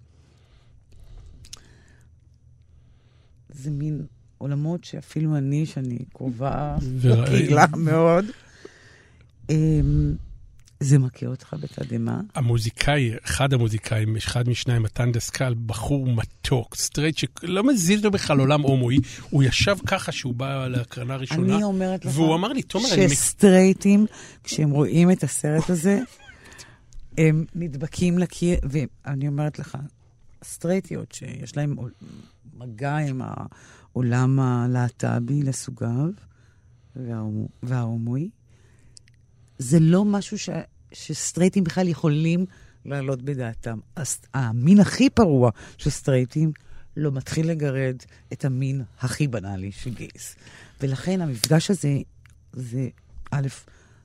זה 3.49 3.71
מין 3.71 4.05
עולמות 4.37 4.83
שאפילו 4.83 5.35
אני, 5.37 5.65
שאני 5.65 5.99
קרובה 6.13 6.77
לקהילה 7.03 7.65
מאוד, 7.77 8.25
אמ, 9.49 10.15
זה 10.83 10.99
מכה 10.99 11.25
אותך 11.25 11.55
בתדהמה. 11.59 12.21
המוזיקאי, 12.35 13.11
אחד 13.25 13.53
המוזיקאים, 13.53 14.15
אחד 14.15 14.49
משניים, 14.49 14.83
מתן 14.83 15.11
דסקל, 15.11 15.55
בחור 15.65 16.07
מתוק, 16.07 16.75
סטרייט, 16.75 17.17
שלא 17.17 17.63
מזיז 17.63 18.03
לו 18.03 18.11
בכלל 18.11 18.39
עולם 18.39 18.61
הומואי, 18.61 18.97
הוא 19.29 19.43
ישב 19.43 19.75
ככה 19.85 20.11
שהוא 20.11 20.33
בא 20.33 20.67
להקרנה 20.67 21.15
ראשונה, 21.15 21.55
אני 21.55 21.63
אומרת 21.63 22.05
לך, 22.05 22.11
והוא 22.15 22.35
אמר 22.35 22.53
לי, 22.53 22.61
תומר, 22.61 22.93
אני... 22.93 23.09
שסטרייטים, 23.09 24.05
כשהם 24.43 24.69
רואים 24.69 25.11
את 25.11 25.23
הסרט 25.23 25.69
הזה, 25.69 25.99
הם 27.17 27.45
נדבקים 27.55 28.17
לקיר, 28.19 28.57
ואני 28.63 29.27
אומרת 29.27 29.59
לך, 29.59 29.77
סטרייטיות 30.43 31.11
שיש 31.11 31.57
להם 31.57 31.75
מגע 32.53 32.97
עם 32.97 33.21
העולם 33.93 34.39
הלהט"בי 34.39 35.43
לסוגיו 35.43 36.09
וההומואי, 37.63 38.29
זה 39.57 39.79
לא 39.79 40.05
משהו 40.05 40.39
ש... 40.39 40.49
שסטרייטים 40.93 41.63
בכלל 41.63 41.87
יכולים 41.87 42.45
לעלות 42.85 43.21
בדעתם. 43.21 43.79
אז 43.95 44.17
המין 44.33 44.79
הכי 44.79 45.09
פרוע 45.09 45.51
של 45.77 45.89
סטרייטים 45.89 46.51
לא 46.97 47.11
מתחיל 47.11 47.49
לגרד 47.49 47.95
את 48.33 48.45
המין 48.45 48.81
הכי 48.99 49.27
בנאלי 49.27 49.71
של 49.71 49.93
גייס. 49.93 50.35
ולכן 50.81 51.21
המפגש 51.21 51.71
הזה, 51.71 51.97
זה, 52.53 52.89
א', 53.31 53.47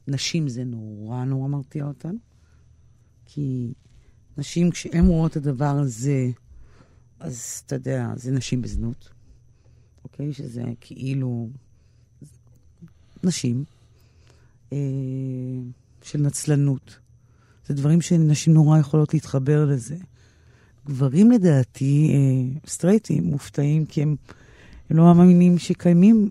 נשים 0.08 0.48
זה 0.48 0.64
נורא 0.64 1.24
נורא 1.24 1.48
מרתיע 1.48 1.84
אותן, 1.84 2.16
כי 3.26 3.72
נשים, 4.38 4.70
כשהן 4.70 5.06
רואות 5.06 5.30
את 5.30 5.36
הדבר 5.36 5.76
הזה, 5.78 6.30
אז 7.20 7.62
אתה 7.66 7.74
יודע, 7.74 8.06
זה 8.16 8.30
נשים 8.30 8.62
בזנות, 8.62 9.08
אוקיי? 10.04 10.32
שזה 10.32 10.62
כאילו 10.80 11.48
נשים. 13.24 13.64
אה, 14.72 14.78
של 16.08 16.20
נצלנות. 16.20 16.98
זה 17.66 17.74
דברים 17.74 18.00
שנשים 18.00 18.54
נורא 18.54 18.78
יכולות 18.78 19.14
להתחבר 19.14 19.64
לזה. 19.64 19.96
גברים 20.86 21.30
לדעתי, 21.30 22.10
אה, 22.14 22.70
סטרייטים, 22.70 23.24
מופתעים 23.24 23.86
כי 23.86 24.02
הם, 24.02 24.16
הם 24.90 24.96
לא 24.96 25.14
מאמינים 25.14 25.58
שקיימים 25.58 26.28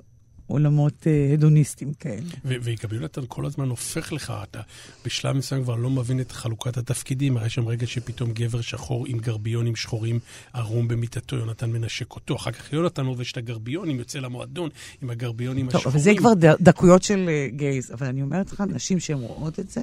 עולמות 0.48 1.08
אה, 1.08 1.34
הדוניסטיים 1.34 1.94
כאלה. 1.94 2.30
וגם 2.46 2.90
יונתן 2.92 3.22
כל 3.28 3.46
הזמן 3.46 3.70
הופך 3.70 4.14
לך, 4.14 4.34
אתה 4.44 4.62
בשלב 5.06 5.36
מסוים 5.36 5.64
כבר 5.64 5.76
לא 5.76 5.90
מבין 5.90 6.20
את 6.20 6.32
חלוקת 6.32 6.78
התפקידים, 6.78 7.38
הרי 7.38 7.50
שם 7.50 7.68
רגע 7.68 7.88
שפתאום 7.88 8.32
גבר 8.34 8.62
שחור 8.62 9.06
עם 9.08 9.20
גרביונים 9.20 9.76
שחורים 9.76 10.20
ערום 10.54 10.88
במיטתו, 10.88 11.36
יונתן 11.36 11.72
מנשק 11.72 12.12
אותו, 12.12 12.36
אחר 12.36 12.52
כך 12.52 12.74
יונתן 12.74 13.06
לובש 13.06 13.32
את 13.32 13.38
הגרביונים, 13.38 14.00
יוצא 14.00 14.20
למועדון 14.20 14.70
עם 15.02 15.10
הגרביונים 15.10 15.68
השחורים. 15.68 15.84
טוב, 15.84 15.94
אבל 15.94 16.02
זה 16.02 16.14
כבר 16.18 16.34
דקויות 16.60 17.04
של 17.04 17.30
uh, 17.30 17.56
גייז, 17.56 17.92
אבל 17.92 18.08
אני 18.08 18.22
אומרת 18.22 18.52
לך, 18.52 18.62
נשים 18.62 19.00
שהן 19.00 19.18
רואות 19.18 19.60
את 19.60 19.70
זה, 19.70 19.82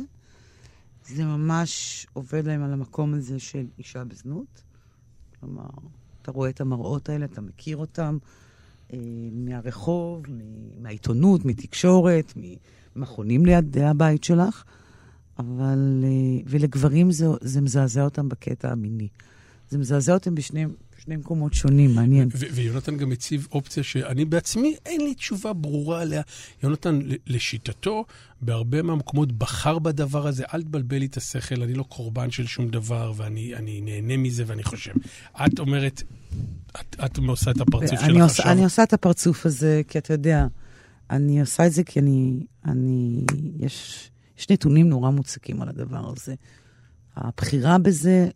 זה 1.06 1.24
ממש 1.24 2.06
עובד 2.12 2.46
להם 2.46 2.62
על 2.62 2.72
המקום 2.72 3.14
הזה 3.14 3.38
של 3.38 3.66
אישה 3.78 4.04
בזנות. 4.04 4.62
כלומר, 5.40 5.64
אתה 6.22 6.30
רואה 6.32 6.50
את 6.50 6.60
המראות 6.60 7.08
האלה, 7.08 7.24
אתה 7.24 7.40
מכיר 7.40 7.76
אותם. 7.76 8.18
אה, 8.92 8.98
מהרחוב, 9.32 10.22
מהעיתונות, 10.80 11.44
מתקשורת, 11.44 12.32
ממכונים 12.96 13.46
ליד 13.46 13.78
הבית 13.78 14.24
שלך, 14.24 14.64
אבל... 15.38 16.04
אה, 16.04 16.42
ולגברים 16.46 17.10
זה, 17.10 17.26
זה 17.40 17.60
מזעזע 17.60 18.04
אותם 18.04 18.28
בקטע 18.28 18.72
המיני. 18.72 19.08
זה 19.68 19.78
מזעזע 19.78 20.14
אותם 20.14 20.34
בשני, 20.34 20.64
בשני 20.98 21.16
מקומות 21.16 21.54
שונים, 21.54 21.94
מעניין. 21.94 22.28
ויונתן 22.32 22.96
גם 22.96 23.12
הציב 23.12 23.48
אופציה 23.52 23.82
שאני 23.82 24.24
בעצמי, 24.24 24.76
אין 24.86 25.00
לי 25.00 25.14
תשובה 25.14 25.52
ברורה 25.52 26.02
עליה. 26.02 26.22
יונתן, 26.62 27.00
לשיטתו, 27.26 28.04
בהרבה 28.40 28.82
מהמקומות 28.82 29.32
בחר 29.32 29.78
בדבר 29.78 30.26
הזה, 30.26 30.44
אל 30.54 30.62
תבלבל 30.62 30.96
לי 30.98 31.06
את 31.06 31.16
השכל, 31.16 31.62
אני 31.62 31.74
לא 31.74 31.82
קורבן 31.82 32.30
של 32.30 32.46
שום 32.46 32.68
דבר, 32.68 33.12
ואני 33.16 33.80
נהנה 33.82 34.16
מזה 34.16 34.44
ואני 34.46 34.62
חושב. 34.62 34.92
את 35.46 35.58
אומרת, 35.58 36.02
את, 36.80 36.96
את 37.04 37.18
עושה 37.18 37.50
את 37.50 37.60
הפרצוף 37.60 38.00
שלך 38.00 38.22
עושה, 38.22 38.24
עכשיו. 38.24 38.52
אני 38.52 38.64
עושה 38.64 38.82
את 38.82 38.92
הפרצוף 38.92 39.46
הזה, 39.46 39.82
כי 39.88 39.98
אתה 39.98 40.12
יודע, 40.12 40.46
אני 41.10 41.40
עושה 41.40 41.66
את 41.66 41.72
זה 41.72 41.84
כי 41.84 42.00
אני, 42.00 42.46
אני, 42.64 43.24
יש, 43.58 44.10
יש 44.38 44.50
נתונים 44.50 44.88
נורא 44.88 45.10
מוצקים 45.10 45.62
על 45.62 45.68
הדבר 45.68 46.12
הזה. 46.16 46.34
הבחירה 47.16 47.78
בזה 47.78 48.28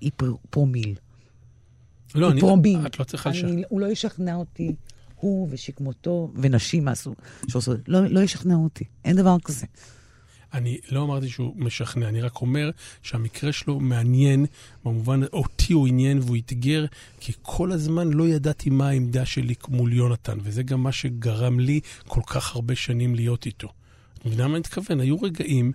היא 0.00 0.10
פרומיל. 0.50 0.94
לא, 2.14 2.30
אני, 2.30 2.40
פרומיל. 2.40 2.86
את 2.86 2.98
לא 2.98 3.04
צריכה 3.04 3.30
לשכנע. 3.30 3.62
הוא 3.68 3.80
לא 3.80 3.86
ישכנע 3.86 4.34
אותי, 4.34 4.74
הוא 5.14 5.48
ושכמותו 5.50 6.32
ונשים 6.34 6.84
מהסוג 6.84 7.14
שעושות, 7.48 7.88
לא, 7.88 8.06
לא 8.06 8.20
ישכנע 8.20 8.54
אותי, 8.54 8.84
אין 9.04 9.16
דבר 9.16 9.36
כזה. 9.44 9.66
אני 10.54 10.78
לא 10.90 11.02
אמרתי 11.02 11.28
שהוא 11.28 11.54
משכנע, 11.56 12.08
אני 12.08 12.20
רק 12.20 12.40
אומר 12.40 12.70
שהמקרה 13.02 13.52
שלו 13.52 13.80
מעניין, 13.80 14.46
במובן, 14.84 15.20
אותי 15.32 15.72
הוא 15.72 15.88
עניין 15.88 16.18
והוא 16.18 16.36
אתגר, 16.36 16.86
כי 17.20 17.32
כל 17.42 17.72
הזמן 17.72 18.12
לא 18.12 18.28
ידעתי 18.28 18.70
מה 18.70 18.88
העמדה 18.88 19.26
שלי 19.26 19.54
מול 19.68 19.92
יונתן, 19.92 20.38
וזה 20.42 20.62
גם 20.62 20.82
מה 20.82 20.92
שגרם 20.92 21.60
לי 21.60 21.80
כל 22.06 22.20
כך 22.26 22.54
הרבה 22.54 22.74
שנים 22.74 23.14
להיות 23.14 23.46
איתו. 23.46 23.68
אתה 24.18 24.28
מבינה 24.28 24.48
מה 24.48 24.54
אני 24.54 24.60
מתכוון? 24.60 25.00
היו 25.00 25.22
רגעים 25.22 25.72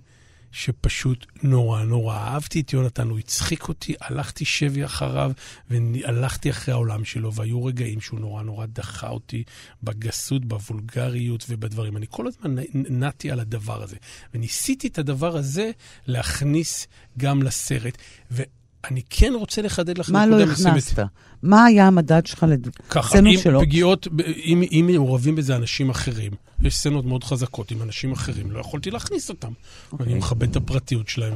שפשוט 0.53 1.25
נורא 1.43 1.83
נורא 1.83 2.17
אהבתי 2.17 2.61
את 2.61 2.73
יונתן, 2.73 3.09
הוא 3.09 3.19
הצחיק 3.19 3.67
אותי, 3.67 3.93
הלכתי 4.01 4.45
שבי 4.45 4.85
אחריו 4.85 5.31
והלכתי 5.69 6.49
אחרי 6.49 6.73
העולם 6.73 7.05
שלו, 7.05 7.33
והיו 7.33 7.65
רגעים 7.65 8.01
שהוא 8.01 8.19
נורא 8.19 8.43
נורא 8.43 8.65
דחה 8.65 9.09
אותי 9.09 9.43
בגסות, 9.83 10.45
בוולגריות 10.45 11.45
ובדברים. 11.49 11.97
אני 11.97 12.05
כל 12.09 12.27
הזמן 12.27 12.55
נעתי 12.73 13.31
על 13.31 13.39
הדבר 13.39 13.83
הזה, 13.83 13.97
וניסיתי 14.33 14.87
את 14.87 14.97
הדבר 14.97 15.37
הזה 15.37 15.71
להכניס 16.07 16.87
גם 17.17 17.43
לסרט. 17.43 17.97
ו... 18.31 18.43
אני 18.91 19.01
כן 19.09 19.33
רוצה 19.35 19.61
לחדד 19.61 19.97
לך. 19.97 20.09
מה 20.09 20.25
לא 20.25 20.43
הכנסת? 20.43 20.99
מה 21.43 21.65
היה 21.65 21.87
המדד 21.87 22.25
שלך 22.25 22.45
לסצנות 22.49 23.39
שלו? 23.39 23.59
ככה, 23.59 23.65
פגיעות, 23.65 24.07
אם, 24.45 24.63
אם 24.71 24.89
מעורבים 24.93 25.35
בזה 25.35 25.55
אנשים 25.55 25.89
אחרים, 25.89 26.31
יש 26.61 26.75
סצנות 26.75 27.05
מאוד 27.05 27.23
חזקות 27.23 27.71
עם 27.71 27.81
אנשים 27.81 28.11
אחרים, 28.11 28.51
לא 28.51 28.59
יכולתי 28.59 28.91
להכניס 28.91 29.29
אותם. 29.29 29.47
Okay. 29.47 29.91
אוקיי. 29.91 30.05
אני 30.05 30.13
מכבד 30.13 30.49
את 30.49 30.55
הפרטיות 30.55 31.09
שלהם, 31.09 31.33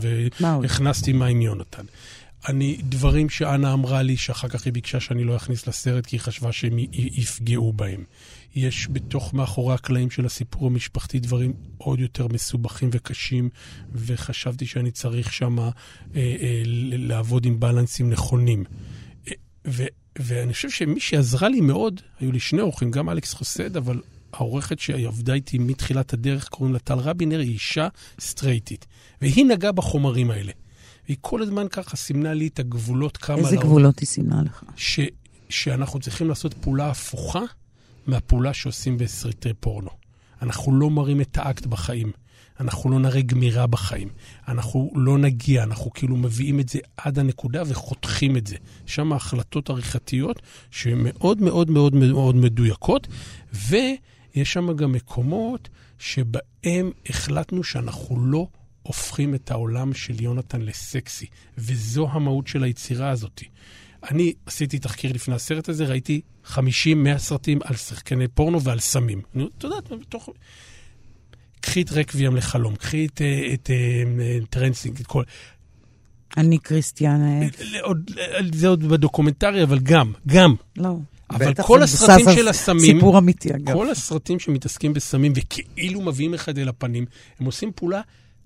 והכנסתי 0.62 1.14
מה 1.14 1.26
עם 1.26 1.42
יונתן. 1.42 1.84
אני, 2.50 2.78
דברים 2.84 3.30
שאנה 3.30 3.74
אמרה 3.74 4.02
לי, 4.02 4.18
שאחר 4.18 4.48
כך 4.48 4.66
היא 4.66 4.74
ביקשה 4.74 5.00
שאני 5.00 5.24
לא 5.24 5.36
אכניס 5.36 5.68
לסרט, 5.68 6.06
כי 6.06 6.16
היא 6.16 6.22
חשבה 6.22 6.52
שהם 6.52 6.78
יפגעו 6.94 7.74
בהם. 7.74 8.04
יש 8.56 8.88
בתוך 8.92 9.34
מאחורי 9.34 9.74
הקלעים 9.74 10.10
של 10.10 10.26
הסיפור 10.26 10.68
המשפחתי 10.68 11.20
דברים 11.20 11.54
עוד 11.78 12.00
יותר 12.00 12.28
מסובכים 12.28 12.90
וקשים, 12.94 13.50
וחשבתי 13.92 14.66
שאני 14.66 14.92
צריך 14.92 15.34
שם 15.34 15.60
אה, 15.60 15.70
אה, 16.16 16.62
לעבוד 16.98 17.46
עם 17.46 17.60
בלנסים 17.60 18.10
נכונים. 18.10 18.64
אה, 19.28 19.34
ו... 19.68 19.84
ואני 20.20 20.54
חושב 20.54 20.70
שמי 20.70 21.00
שעזרה 21.00 21.50
לי 21.50 21.62
מאוד, 21.62 22.02
היו 22.20 22.32
לי 22.32 22.40
שני 22.40 22.62
אורחים, 22.62 22.92
גם 22.92 23.10
אלכס 23.10 23.34
חוסד, 23.34 23.78
אבל 23.78 24.02
העורכת 24.34 24.80
שעבדה 24.80 25.34
איתי 25.34 25.58
מתחילת 25.58 26.14
הדרך, 26.14 26.48
קוראים 26.48 26.74
לה 26.74 26.80
טל 26.80 27.00
רבינר, 27.00 27.40
היא 27.40 27.52
אישה 27.52 27.88
סטרייטית. 28.20 28.86
והיא 29.22 29.46
נגעה 29.46 29.72
בחומרים 29.72 30.32
האלה. 30.32 30.52
והיא 31.08 31.18
כל 31.22 31.42
הזמן 31.42 31.68
ככה 31.68 31.98
סימנה 31.98 32.34
לי 32.34 32.48
את 32.48 32.60
הגבולות 32.60 33.18
כמה... 33.18 33.38
איזה 33.38 33.56
גבולות 33.56 34.00
היא 34.00 34.08
סימנה 34.08 34.42
לך? 34.42 34.64
ש, 34.76 35.00
שאנחנו 35.50 36.00
צריכים 36.00 36.28
לעשות 36.28 36.54
פעולה 36.54 36.90
הפוכה 36.90 37.42
מהפעולה 38.08 38.54
שעושים 38.54 38.98
בסרטי 38.98 39.54
פורנו. 39.60 39.90
אנחנו 40.42 40.80
לא 40.80 40.90
מראים 40.90 41.22
את 41.22 41.38
האקט 41.38 41.66
בחיים. 41.66 42.12
אנחנו 42.60 42.90
לא 42.90 43.00
נראה 43.00 43.22
גמירה 43.22 43.68
בחיים. 43.68 44.10
אנחנו 44.48 44.92
לא 44.96 45.18
נגיע, 45.18 45.64
אנחנו 45.64 45.94
כאילו 45.94 46.18
מביאים 46.18 46.60
את 46.60 46.70
זה 46.70 46.80
עד 46.98 47.20
הנקודה 47.20 47.64
וחותכים 47.68 48.38
את 48.38 48.48
זה. 48.48 48.56
שם 48.86 49.14
ההחלטות 49.14 49.70
עריכתיות 49.70 50.42
שהן 50.72 51.00
מאוד 51.04 51.42
מאוד 51.42 51.72
מאוד 51.72 51.96
מאוד 51.96 52.36
מדויקות, 52.36 53.08
ויש 53.54 54.54
שם 54.54 54.74
גם 54.74 54.92
מקומות 54.92 55.70
שבהם 55.98 56.92
החלטנו 57.10 57.64
שאנחנו 57.64 58.26
לא 58.26 58.48
הופכים 58.88 59.36
את 59.36 59.52
העולם 59.52 59.94
של 59.94 60.22
יונתן 60.24 60.62
לסקסי, 60.62 61.26
וזו 61.58 62.10
המהות 62.12 62.48
של 62.48 62.64
היצירה 62.64 63.10
הזאת. 63.10 63.44
אני 64.12 64.34
עשיתי 64.46 64.80
תחקיר 64.80 65.14
לפני 65.14 65.36
הסרט 65.36 65.70
הזה, 65.70 65.86
ראיתי 65.86 66.22
50-100 66.46 66.56
סרטים 67.18 67.60
על 67.64 67.76
שחקני 67.76 68.28
פורנו 68.28 68.62
ועל 68.62 68.80
סמים. 68.80 69.22
אתה 69.58 69.66
יודע, 69.66 69.76
בתוך... 70.02 70.30
קחי 71.62 71.82
את 71.82 71.92
רקוויאם 71.92 72.36
לחלום, 72.36 72.76
קחי 72.76 73.06
את, 73.06 73.22
אה, 73.22 73.54
את, 73.54 73.62
את 73.62 73.70
אה, 73.70 74.38
טריינספוטינג, 74.50 75.00
את 75.00 75.08
כל... 75.08 75.24
אני 76.38 76.58
קריסטיאנה 76.58 77.48
אף. 77.48 77.62
זה 78.54 78.68
עוד 78.68 78.84
בדוקומנטרי, 78.84 79.64
אבל 79.64 79.80
גם, 79.80 80.14
גם. 80.28 80.56
לא. 80.78 80.98
אבל 81.30 81.54
כל 81.54 81.84
הסרטים 81.84 82.26
של 82.36 82.48
הסמים, 82.48 82.96
סיפור 82.96 83.18
אמיתי 83.18 83.56
אגב. 83.56 83.74
כל 83.74 83.90
הסרטים 83.90 84.40
שמתעסקים 84.40 84.94
בסמים 84.94 85.34
וכאילו 85.36 86.02
מביאים 86.02 86.34
אחד 86.34 86.58
אל 86.58 86.70
הפנים, 86.70 87.06
הם 87.40 87.46
עושים 87.46 87.72
פעולה 87.76 88.02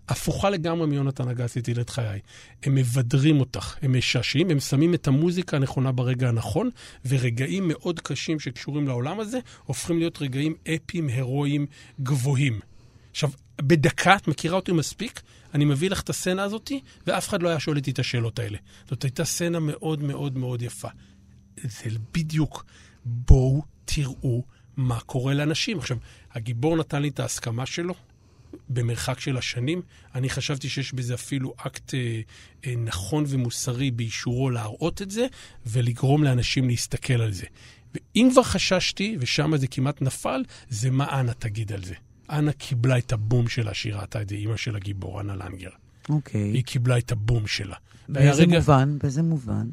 הפוכה 0.09 0.49
לגמרי 0.49 0.87
מיונתן 0.87 1.27
אגסי 1.27 1.59
את 1.81 1.89
חיי. 1.89 2.19
הם 2.63 2.75
מבדרים 2.75 3.39
אותך, 3.39 3.75
הם 3.81 3.97
משעשעים, 3.97 4.49
הם 4.49 4.59
שמים 4.59 4.93
את 4.93 5.07
המוזיקה 5.07 5.57
הנכונה 5.57 5.91
ברגע 5.91 6.29
הנכון, 6.29 6.69
ורגעים 7.05 7.67
מאוד 7.67 7.99
קשים 7.99 8.39
שקשורים 8.39 8.87
לעולם 8.87 9.19
הזה, 9.19 9.39
הופכים 9.65 9.99
להיות 9.99 10.21
רגעים 10.21 10.55
אפיים, 10.75 11.07
הירואיים, 11.07 11.65
גבוהים. 12.01 12.59
עכשיו, 13.11 13.29
בדקה, 13.61 14.15
את 14.15 14.27
מכירה 14.27 14.55
אותי 14.55 14.71
מספיק, 14.71 15.21
אני 15.53 15.65
מביא 15.65 15.89
לך 15.89 16.01
את 16.01 16.09
הסצנה 16.09 16.43
הזאת, 16.43 16.71
ואף 17.07 17.29
אחד 17.29 17.41
לא 17.41 17.49
היה 17.49 17.59
שואל 17.59 17.77
איתי 17.77 17.91
את 17.91 17.99
השאלות 17.99 18.39
האלה. 18.39 18.57
זאת 18.89 19.03
הייתה 19.03 19.25
סצנה 19.25 19.59
מאוד 19.59 20.03
מאוד 20.03 20.37
מאוד 20.37 20.61
יפה. 20.61 20.87
זה 21.63 21.89
בדיוק, 22.13 22.65
בואו 23.05 23.61
תראו 23.85 24.43
מה 24.77 24.99
קורה 24.99 25.33
לאנשים. 25.33 25.79
עכשיו, 25.79 25.97
הגיבור 26.31 26.77
נתן 26.77 27.01
לי 27.01 27.07
את 27.07 27.19
ההסכמה 27.19 27.65
שלו, 27.65 27.93
במרחק 28.73 29.19
של 29.19 29.37
השנים. 29.37 29.81
אני 30.15 30.29
חשבתי 30.29 30.69
שיש 30.69 30.93
בזה 30.93 31.13
אפילו 31.13 31.53
אקט 31.57 31.93
אה, 31.93 32.21
אה, 32.65 32.73
נכון 32.77 33.23
ומוסרי 33.27 33.91
באישורו 33.91 34.49
להראות 34.49 35.01
את 35.01 35.11
זה, 35.11 35.27
ולגרום 35.65 36.23
לאנשים 36.23 36.69
להסתכל 36.69 37.21
על 37.21 37.31
זה. 37.33 37.45
ואם 37.95 38.29
כבר 38.31 38.43
חששתי, 38.43 39.17
ושם 39.19 39.57
זה 39.57 39.67
כמעט 39.67 40.01
נפל, 40.01 40.43
זה 40.69 40.91
מה 40.91 41.19
אנה 41.19 41.33
תגיד 41.33 41.71
על 41.71 41.83
זה. 41.83 41.93
אנה 42.29 42.51
קיבלה 42.51 42.97
את 42.97 43.13
הבום 43.13 43.47
שלה 43.47 43.73
שהיא 43.73 43.93
ראתה 43.93 44.21
את 44.21 44.31
אימא 44.31 44.57
של 44.57 44.75
הגיבור, 44.75 45.21
אנה 45.21 45.35
לנגר. 45.35 45.69
אוקיי. 46.09 46.41
היא 46.41 46.63
קיבלה 46.63 46.97
את 46.97 47.11
הבום 47.11 47.47
שלה. 47.47 47.75
באיזה 48.09 48.41
רגע... 48.41 48.57
מובן? 48.57 48.97
באיזה 49.01 49.21
מובן? 49.21 49.69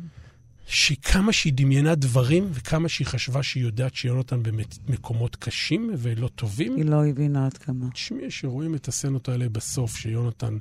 שכמה 0.68 1.32
שהיא 1.32 1.52
דמיינה 1.56 1.94
דברים, 1.94 2.48
וכמה 2.52 2.88
שהיא 2.88 3.06
חשבה 3.06 3.42
שהיא 3.42 3.62
יודעת 3.64 3.94
שיונתן 3.94 4.42
במקומות 4.86 5.36
קשים 5.36 5.90
ולא 5.98 6.28
טובים. 6.28 6.76
היא 6.76 6.84
לא 6.84 7.06
הבינה 7.06 7.46
עד 7.46 7.56
כמה. 7.56 7.90
תשמעי, 7.90 8.30
שרואים 8.30 8.74
את 8.74 8.88
הסצנות 8.88 9.28
האלה 9.28 9.48
בסוף, 9.48 9.96
שיונתן 9.96 10.58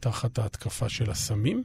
תחת 0.00 0.38
ההתקפה 0.38 0.88
של 0.88 1.10
הסמים, 1.10 1.62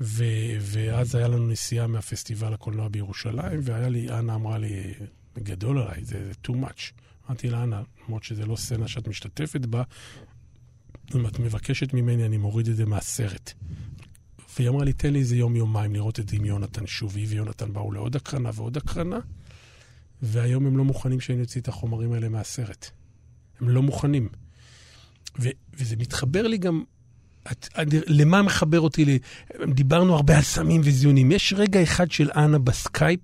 ו- 0.00 0.24
ואז 0.60 1.14
היה 1.14 1.28
לנו 1.28 1.46
נסיעה 1.46 1.86
מהפסטיבל 1.86 2.54
הקולנוע 2.54 2.88
בירושלים, 2.88 3.60
והיה 3.62 3.88
לי, 3.88 4.10
אנה 4.10 4.34
אמרה 4.34 4.58
לי, 4.58 4.94
גדול 5.38 5.78
עליי, 5.78 6.04
זה, 6.04 6.24
זה 6.26 6.32
too 6.46 6.50
much. 6.50 6.92
אמרתי 7.26 7.50
לה, 7.50 7.62
אנה, 7.62 7.82
למרות 8.06 8.24
שזו 8.24 8.46
לא 8.46 8.56
סצנה 8.56 8.88
שאת 8.88 9.08
משתתפת 9.08 9.66
בה, 9.66 9.82
אם 11.14 11.26
את 11.26 11.38
מבקשת 11.38 11.94
ממני, 11.94 12.26
אני 12.26 12.36
מוריד 12.36 12.68
את 12.68 12.76
זה 12.76 12.86
מהסרט. 12.86 13.52
והיא 14.56 14.68
אמרה 14.68 14.84
לי, 14.84 14.92
תן 14.92 15.12
לי 15.12 15.18
איזה 15.18 15.36
יום-יומיים 15.36 15.94
לראות 15.94 16.20
את 16.20 16.32
עם 16.32 16.44
יונתן 16.44 16.86
שוב. 16.86 17.16
היא 17.16 17.26
ויונתן 17.28 17.72
באו 17.72 17.92
לעוד 17.92 18.16
הקרנה 18.16 18.50
ועוד 18.54 18.76
הקרנה, 18.76 19.18
והיום 20.22 20.66
הם 20.66 20.76
לא 20.76 20.84
מוכנים 20.84 21.20
שאני 21.20 21.40
אוציא 21.40 21.60
את 21.60 21.68
החומרים 21.68 22.12
האלה 22.12 22.28
מהסרט. 22.28 22.90
הם 23.60 23.68
לא 23.68 23.82
מוכנים. 23.82 24.28
ו- 25.38 25.48
וזה 25.74 25.96
מתחבר 25.96 26.46
לי 26.46 26.58
גם, 26.58 26.82
את, 27.52 27.68
את, 27.82 27.86
למה 28.06 28.42
מחבר 28.42 28.80
אותי? 28.80 29.04
ל... 29.04 29.08
דיברנו 29.74 30.14
הרבה 30.14 30.36
על 30.36 30.42
סמים 30.42 30.80
וזיונים. 30.84 31.32
יש 31.32 31.54
רגע 31.56 31.82
אחד 31.82 32.10
של 32.10 32.30
אנה 32.30 32.58
בסקייפ, 32.58 33.20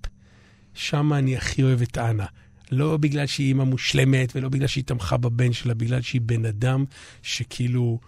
שם 0.73 1.13
אני 1.13 1.37
הכי 1.37 1.63
אוהב 1.63 1.81
את 1.81 1.97
אנה. 1.97 2.25
לא 2.71 2.97
בגלל 2.97 3.25
שהיא 3.25 3.47
אימא 3.47 3.63
מושלמת 3.63 4.35
ולא 4.35 4.49
בגלל 4.49 4.67
שהיא 4.67 4.83
תמכה 4.83 5.17
בבן 5.17 5.53
שלה, 5.53 5.73
בגלל 5.73 6.01
שהיא 6.01 6.21
בן 6.21 6.45
אדם 6.45 6.85
שכאילו... 7.21 7.99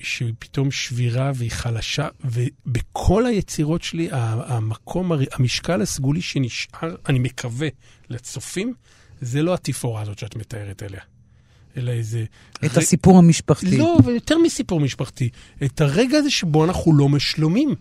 שהיא 0.00 0.34
פתאום 0.38 0.70
שבירה 0.70 1.32
והיא 1.34 1.50
חלשה, 1.50 2.08
ובכל 2.24 3.26
היצירות 3.26 3.82
שלי, 3.82 4.08
המקום, 4.12 5.12
המשקל 5.32 5.82
הסגולי 5.82 6.20
שנשאר, 6.20 6.94
אני 7.08 7.18
מקווה, 7.18 7.68
לצופים, 8.10 8.74
זה 9.20 9.42
לא 9.42 9.54
התפאורה 9.54 10.02
הזאת 10.02 10.18
שאת 10.18 10.36
מתארת 10.36 10.82
אליה. 10.82 11.00
אלא 11.76 11.90
איזה... 11.90 12.24
את 12.64 12.76
ר... 12.76 12.80
הסיפור 12.80 13.18
המשפחתי. 13.18 13.78
לא, 13.78 13.98
ויותר 14.04 14.38
מסיפור 14.38 14.80
משפחתי. 14.80 15.28
את 15.64 15.80
הרגע 15.80 16.18
הזה 16.18 16.30
שבו 16.30 16.64
אנחנו 16.64 16.96
לא 16.96 17.08
משלומים. 17.08 17.74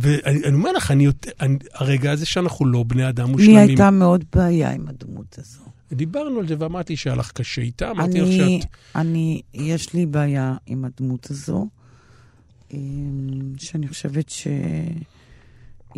ואני 0.00 0.54
אומר 0.54 0.72
לך, 0.72 0.90
אני, 0.90 1.06
אני, 1.40 1.58
הרגע 1.74 2.12
הזה 2.12 2.26
שאנחנו 2.26 2.66
לא 2.66 2.82
בני 2.82 3.08
אדם 3.08 3.30
מושלמים. 3.30 3.56
לי 3.56 3.60
הייתה 3.60 3.90
מאוד 3.90 4.24
בעיה 4.32 4.70
עם 4.70 4.88
הדמות 4.88 5.38
הזו. 5.38 5.60
דיברנו 5.92 6.40
על 6.40 6.48
זה 6.48 6.54
ואמרתי 6.58 6.96
שהיה 6.96 7.16
לך 7.16 7.32
קשה 7.32 7.62
איתה, 7.62 7.90
אמרתי 7.90 8.20
לך 8.20 8.28
שאת... 8.32 8.70
אני, 8.94 9.42
יש 9.54 9.94
לי 9.94 10.06
בעיה 10.06 10.56
עם 10.66 10.84
הדמות 10.84 11.30
הזו, 11.30 11.68
אמ, 12.74 13.52
שאני 13.58 13.88
חושבת 13.88 14.28
שהיא 14.28 14.52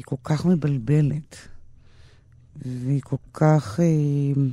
כל 0.05 0.17
כך 0.25 0.47
מבלבלת, 0.47 1.37
והיא 2.57 3.01
כל 3.05 3.17
כך... 3.33 3.81
אמ, 3.81 4.51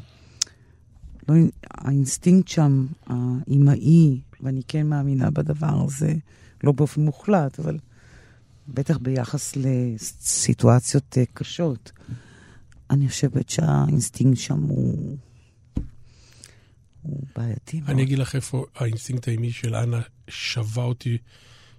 לא, 1.29 1.35
האינסטינקט 1.71 2.47
שם, 2.47 2.85
האימהי, 3.05 4.21
ואני 4.41 4.61
כן 4.67 4.87
מאמינה 4.87 5.31
בדבר 5.31 5.83
הזה, 5.85 6.13
לא 6.63 6.71
באופן 6.71 7.01
מוחלט, 7.01 7.59
אבל 7.59 7.77
בטח 8.67 8.97
ביחס 8.97 9.53
לסיטואציות 9.55 11.17
אה, 11.17 11.23
קשות. 11.33 11.91
אני 12.89 13.09
חושבת 13.09 13.49
שהאינסטינקט 13.49 14.39
שם 14.39 14.61
הוא 14.61 15.17
בעייתי 17.35 17.79
מאוד. 17.79 17.89
אני 17.89 18.03
אגיד 18.03 18.19
לך 18.19 18.35
איפה 18.35 18.65
האינסטינקט 18.75 19.27
האימהי 19.27 19.51
של 19.51 19.75
אנה 19.75 20.01
שבה 20.27 20.83
אותי, 20.83 21.17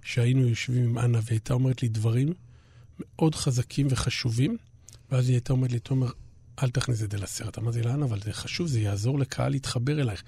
שהיינו 0.03 0.47
יושבים 0.47 0.83
עם 0.83 0.97
אנה 0.97 1.19
והייתה 1.23 1.53
אומרת 1.53 1.81
לי 1.81 1.87
דברים 1.87 2.33
מאוד 2.99 3.35
חזקים 3.35 3.87
וחשובים, 3.89 4.57
ואז 5.11 5.27
היא 5.27 5.35
הייתה 5.35 5.53
אומרת 5.53 5.71
לי, 5.71 5.79
תומר, 5.79 6.09
אל 6.63 6.69
תכניס 6.69 7.03
את 7.03 7.11
זה 7.11 7.17
לסרט. 7.17 7.57
אמרתי 7.57 7.81
לה, 7.81 7.93
אנה, 7.93 8.05
אבל 8.05 8.19
זה 8.21 8.33
חשוב, 8.33 8.67
זה 8.67 8.79
יעזור 8.79 9.19
לקהל 9.19 9.51
להתחבר 9.51 10.01
אלייך. 10.01 10.23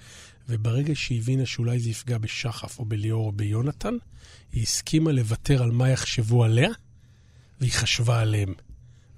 וברגע 0.48 0.94
שהיא 0.94 1.20
הבינה 1.20 1.46
שאולי 1.46 1.78
זה 1.78 1.90
יפגע 1.90 2.18
בשחף 2.18 2.78
או 2.78 2.84
בליאור 2.84 3.26
או 3.26 3.32
ביונתן, 3.32 3.94
היא 4.52 4.62
הסכימה 4.62 5.12
לוותר 5.12 5.62
על 5.62 5.70
מה 5.70 5.88
יחשבו 5.88 6.44
עליה, 6.44 6.70
והיא 7.60 7.72
חשבה 7.72 8.20
עליהם. 8.20 8.54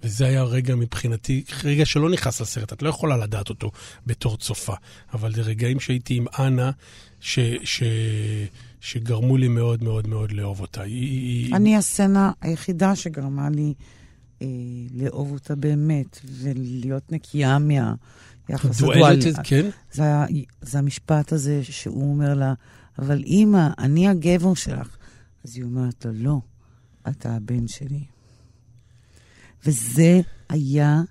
וזה 0.05 0.27
היה 0.27 0.43
רגע 0.43 0.75
מבחינתי, 0.75 1.45
רגע 1.65 1.87
שלא 1.87 2.11
נכנס 2.11 2.41
לסרט, 2.41 2.73
את 2.73 2.83
לא 2.83 2.89
יכולה 2.89 3.17
לדעת 3.17 3.49
אותו 3.49 3.71
בתור 4.07 4.37
צופה, 4.37 4.75
אבל 5.15 5.35
זה 5.35 5.43
רגעים 5.43 5.81
שהייתי 5.81 6.15
עם 6.15 6.27
אנה, 6.39 6.71
ש, 7.21 7.39
ש, 7.63 7.83
שגרמו 8.81 9.37
לי 9.37 9.49
מאוד 9.49 9.85
מאוד 9.85 10.07
מאוד 10.09 10.33
לאהוב 10.33 10.61
אותה. 10.61 10.83
היא... 10.83 11.55
אני 11.55 11.77
הסצנה 11.77 12.33
היחידה 12.41 12.97
שגרמה 12.97 13.51
לי 13.51 13.75
אה, 14.43 14.47
לאהוב 14.95 15.33
אותה 15.33 15.55
באמת, 15.55 16.21
ולהיות 16.25 17.13
נקייה 17.13 17.59
מהיחס 17.59 18.83
הדואלי. 18.83 19.21
כן? 19.45 19.69
זה, 19.93 20.05
זה 20.63 20.79
המשפט 20.79 21.33
הזה 21.33 21.65
שהוא 21.65 22.11
אומר 22.11 22.35
לה, 22.35 22.55
אבל 22.99 23.23
אימא, 23.23 23.69
אני 23.79 24.09
הגבר 24.09 24.55
שלך. 24.55 24.97
אז 25.45 25.57
היא 25.57 25.65
אומרת 25.65 26.05
לו, 26.05 26.13
לא, 26.15 26.41
אתה 27.09 27.37
הבן 27.37 27.69
שלי. 27.69 28.14
וזה 29.67 30.21
היה, 30.49 31.03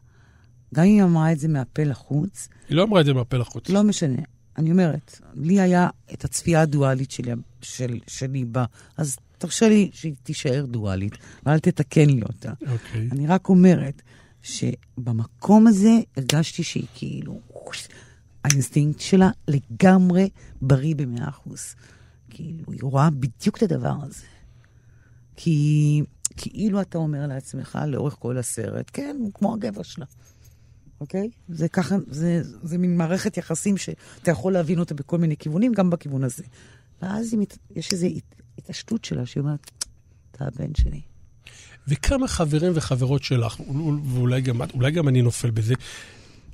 גם 0.74 0.84
אם 0.84 0.89
היא 0.89 1.04
אמרה 1.04 1.32
את 1.32 1.39
זה 1.39 1.47
מהפה 1.47 1.84
לחוץ... 1.84 2.47
היא 2.70 2.78
לא 2.78 2.84
אמרה 2.84 3.01
את 3.01 3.06
זה 3.06 3.14
מהפה 3.14 3.38
לחוץ. 3.38 3.70
לא 3.70 3.84
משנה. 3.84 4.22
אני 4.58 4.72
אומרת, 4.72 5.20
לי 5.34 5.60
היה 5.60 5.89
את 6.14 6.26
הצפייה 6.26 6.62
הדואלית 6.62 7.12
שלי, 7.12 7.32
של, 7.62 7.99
שלי 8.08 8.45
בה, 8.45 8.66
אז 8.97 9.18
תרשה 9.38 9.70
לי 9.70 9.89
שהיא 9.93 10.14
תישאר 10.24 10.66
דואלית, 10.66 11.18
ואל 11.45 11.60
תתקן 11.60 12.10
לי 12.10 12.22
אותה. 12.22 12.54
אוקיי. 12.68 13.10
אני 13.12 13.28
רק 13.28 13.49
אומרת, 13.49 14.01
שבמקום 14.41 15.68
הזה 15.68 15.91
הרגשתי 16.18 16.64
שהיא 16.64 16.86
כאילו, 16.95 17.39
האינסטינקט 18.43 18.99
שלה 18.99 19.30
לגמרי 19.47 20.30
בריא 20.62 20.95
במאה 20.95 21.30
אחוז. 21.30 21.76
כאילו, 22.30 22.72
היא 22.72 22.80
רואה 22.82 23.10
בדיוק 23.10 23.58
את 23.58 23.64
הדבר 23.64 23.95
הזה. 24.01 24.26
כי 25.36 26.01
כאילו 26.38 26.81
אתה 26.81 26.97
אומר 26.97 27.27
לעצמך 27.27 27.79
לאורך 27.88 28.15
כל 28.19 28.38
הסרט, 28.38 28.91
כן, 28.93 29.15
הוא 29.19 29.31
כמו 29.34 29.53
הגבר 29.53 29.84
שלה. 29.84 30.05
אוקיי? 31.01 31.29
זה 31.49 31.67
ככה, 31.67 31.95
זה, 32.07 32.41
זה 32.63 32.77
מין 32.77 32.97
מערכת 32.97 33.38
יחסים 33.38 33.77
שאתה 33.77 34.31
יכול 34.31 34.53
להבין 34.53 34.79
אותה 34.79 34.93
בכל 34.93 35.17
מיני 35.17 35.38
כיוונים, 35.38 35.73
גם 35.73 35.89
בכיוון 35.89 36.23
הזה. 36.23 36.43
ואז 37.01 37.34
באמת, 37.34 37.57
יש 37.75 37.91
איזו 37.91 38.07
התעשתות 38.57 39.05
שלה 39.05 39.25
שהיא 39.25 39.41
אומרת, 39.41 39.71
אתה 40.31 40.45
הבן 40.45 40.75
שלי. 40.77 41.01
וכמה 41.88 42.27
חברים 42.27 42.71
וחברות 42.75 43.23
שלך, 43.23 43.59
ואולי 44.13 44.41
גם, 44.41 44.61
גם 44.93 45.07
אני 45.07 45.21
נופל 45.21 45.51
בזה, 45.51 45.73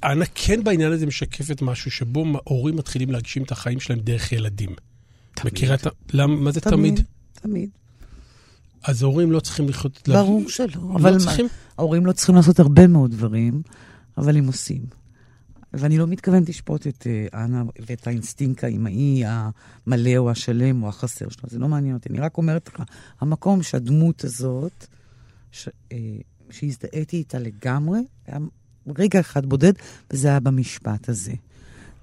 אנה 0.04 0.26
כן 0.36 0.64
בעניין 0.64 0.92
הזה 0.92 1.06
משקפת 1.06 1.62
משהו 1.62 1.92
שבו 1.92 2.26
הורים 2.44 2.76
מתחילים 2.76 3.12
להגשים 3.12 3.44
את 3.44 3.52
החיים 3.52 3.80
שלהם 3.80 4.00
דרך 4.00 4.32
ילדים. 4.32 4.70
תמיד. 5.36 5.54
מכירה 5.54 5.76
את 5.76 5.86
ה... 5.86 5.90
למה, 6.14 6.36
מה 6.36 6.52
זה 6.52 6.62
תמיד? 6.62 6.96
תמיד. 6.96 7.06
תמיד. 7.34 7.70
אז 8.84 9.04
ההורים 9.04 9.32
לא 9.32 9.40
צריכים 9.40 9.70
לחיות... 9.70 10.10
ברור 10.10 10.42
לה... 10.42 10.50
שלא, 10.50 10.68
לא 10.76 10.96
אבל 10.96 11.20
צריכים... 11.20 11.46
מה, 11.46 11.52
ההורים 11.78 12.06
לא 12.06 12.12
צריכים 12.12 12.36
לעשות 12.36 12.60
הרבה 12.60 12.88
מאוד 12.88 13.12
דברים, 13.12 13.62
אבל 14.18 14.38
הם 14.38 14.48
עושים. 14.48 14.82
ואני 15.74 15.98
לא 15.98 16.08
מתכוונת 16.08 16.50
לשפוט 16.50 16.88
את 16.88 17.08
אה, 17.08 17.38
אנה 17.38 17.64
ואת 17.90 18.08
האינסטינקט 18.08 18.64
האימהי 18.64 19.24
המלא 19.26 20.18
או 20.18 20.32
השלם 20.32 20.84
או 20.84 20.90
החסר 20.90 21.30
שלו, 21.30 21.50
זה 21.50 21.60
לא 21.60 21.68
מעניין 21.68 21.96
אותי. 21.96 22.10
אני 22.10 22.20
רק 22.20 22.38
אומרת 22.38 22.68
לך, 22.68 22.84
המקום 23.22 23.64
שהדמות 23.64 24.24
הזאת, 24.24 24.88
ש, 25.52 25.68
uh, 25.68 25.94
שהזדהיתי 26.50 27.18
איתה 27.18 27.40
לגמרי, 27.40 28.00
היה 28.28 28.38
רגע 28.98 29.20
אחד 29.20 29.46
בודד, 29.46 29.74
וזה 30.12 30.28
היה 30.28 30.40
במשפט 30.40 31.10
הזה. 31.10 31.34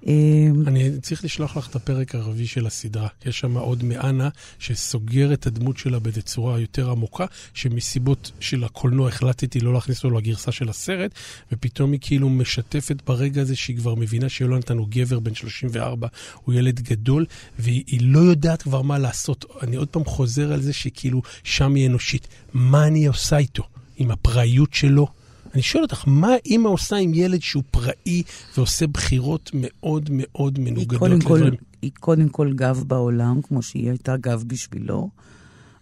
אמ, 0.05 0.63
אני 0.67 0.99
צריך 1.01 1.25
לשלוח 1.25 1.57
לך 1.57 1.69
את 1.69 1.75
הפרק 1.75 2.15
הרביעי 2.15 2.47
של 2.47 2.67
הסדרה. 2.67 3.07
יש 3.25 3.39
שם 3.39 3.57
עוד 3.57 3.83
מאנה 3.83 4.29
שסוגר 4.59 5.33
את 5.33 5.47
הדמות 5.47 5.77
שלה 5.77 5.99
בצורה 5.99 6.59
יותר 6.59 6.91
עמוקה, 6.91 7.25
שמסיבות 7.53 8.31
של 8.39 8.63
הקולנוע 8.63 9.07
החלטתי 9.07 9.59
לא 9.59 9.73
להכניס 9.73 10.03
אותו 10.03 10.17
לגרסה 10.17 10.51
של 10.51 10.69
הסרט, 10.69 11.11
ופתאום 11.51 11.91
היא 11.91 11.99
כאילו 12.03 12.29
משתפת 12.29 12.95
ברגע 13.07 13.41
הזה 13.41 13.55
שהיא 13.55 13.77
כבר 13.77 13.95
מבינה 13.95 14.29
שיונתן 14.29 14.77
הוא 14.77 14.87
גבר 14.89 15.19
בן 15.19 15.35
34, 15.35 16.07
הוא 16.43 16.55
ילד 16.55 16.79
גדול, 16.79 17.25
והיא 17.59 18.01
לא 18.01 18.19
יודעת 18.19 18.61
כבר 18.61 18.81
מה 18.81 18.97
לעשות. 18.97 19.45
אני 19.63 19.75
עוד 19.75 19.87
פעם 19.87 20.05
חוזר 20.05 20.53
על 20.53 20.61
זה 20.61 20.73
שכאילו 20.73 21.21
שם 21.43 21.75
היא 21.75 21.87
אנושית. 21.87 22.27
מה 22.53 22.87
אני 22.87 23.05
עושה 23.07 23.37
איתו? 23.37 23.63
עם 23.97 24.11
הפראיות 24.11 24.73
שלו? 24.73 25.07
אני 25.53 25.61
שואל 25.61 25.83
אותך, 25.83 26.03
מה 26.07 26.29
אימא 26.45 26.67
עושה 26.69 26.95
עם 26.95 27.13
ילד 27.13 27.41
שהוא 27.41 27.63
פראי 27.71 28.23
ועושה 28.57 28.87
בחירות 28.87 29.51
מאוד 29.53 30.09
מאוד 30.11 30.59
מנוגדות 30.59 31.09
לדברים? 31.09 31.53
היא 31.81 31.91
קודם 31.99 32.29
כל 32.29 32.53
גב 32.53 32.83
בעולם, 32.87 33.41
כמו 33.41 33.61
שהיא 33.61 33.89
הייתה 33.89 34.17
גב 34.17 34.43
בשבילו, 34.47 35.09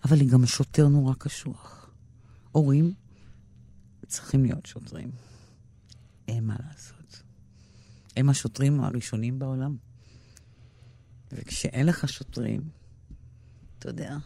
אבל 0.05 0.20
היא 0.20 0.30
גם 0.30 0.45
שוטר 0.45 0.88
נורא 0.88 1.13
קשוח. 1.18 1.89
הורים 2.51 2.93
צריכים 4.07 4.43
להיות 4.45 4.66
שוטרים. 4.66 5.11
אין 6.28 6.43
מה 6.43 6.55
לעשות. 6.68 7.24
הם 8.18 8.30
השוטרים 8.30 8.80
הראשונים 8.80 9.39
בעולם. 9.39 9.76
וכשאין 11.32 11.86
לך 11.86 12.09
שוטרים, 12.09 12.61
אתה 13.80 13.89
יודע, 13.89 14.18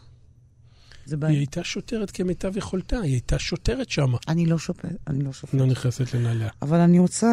זה 1.10 1.16
בעיה. 1.16 1.32
היא 1.32 1.38
הייתה 1.38 1.64
שוטרת 1.64 2.10
כמיטב 2.10 2.56
יכולתה, 2.56 3.00
היא 3.00 3.12
הייתה 3.12 3.38
שוטרת 3.38 3.90
שם. 3.90 4.12
אני 4.28 4.46
לא 4.46 4.58
שופט, 4.58 4.84
אני 5.06 5.24
לא 5.24 5.32
שופט. 5.32 5.54
לא 5.54 5.66
נכנסת 5.66 6.14
לנעליה. 6.14 6.48
אבל 6.62 6.78
אני 6.78 6.98
רוצה, 6.98 7.28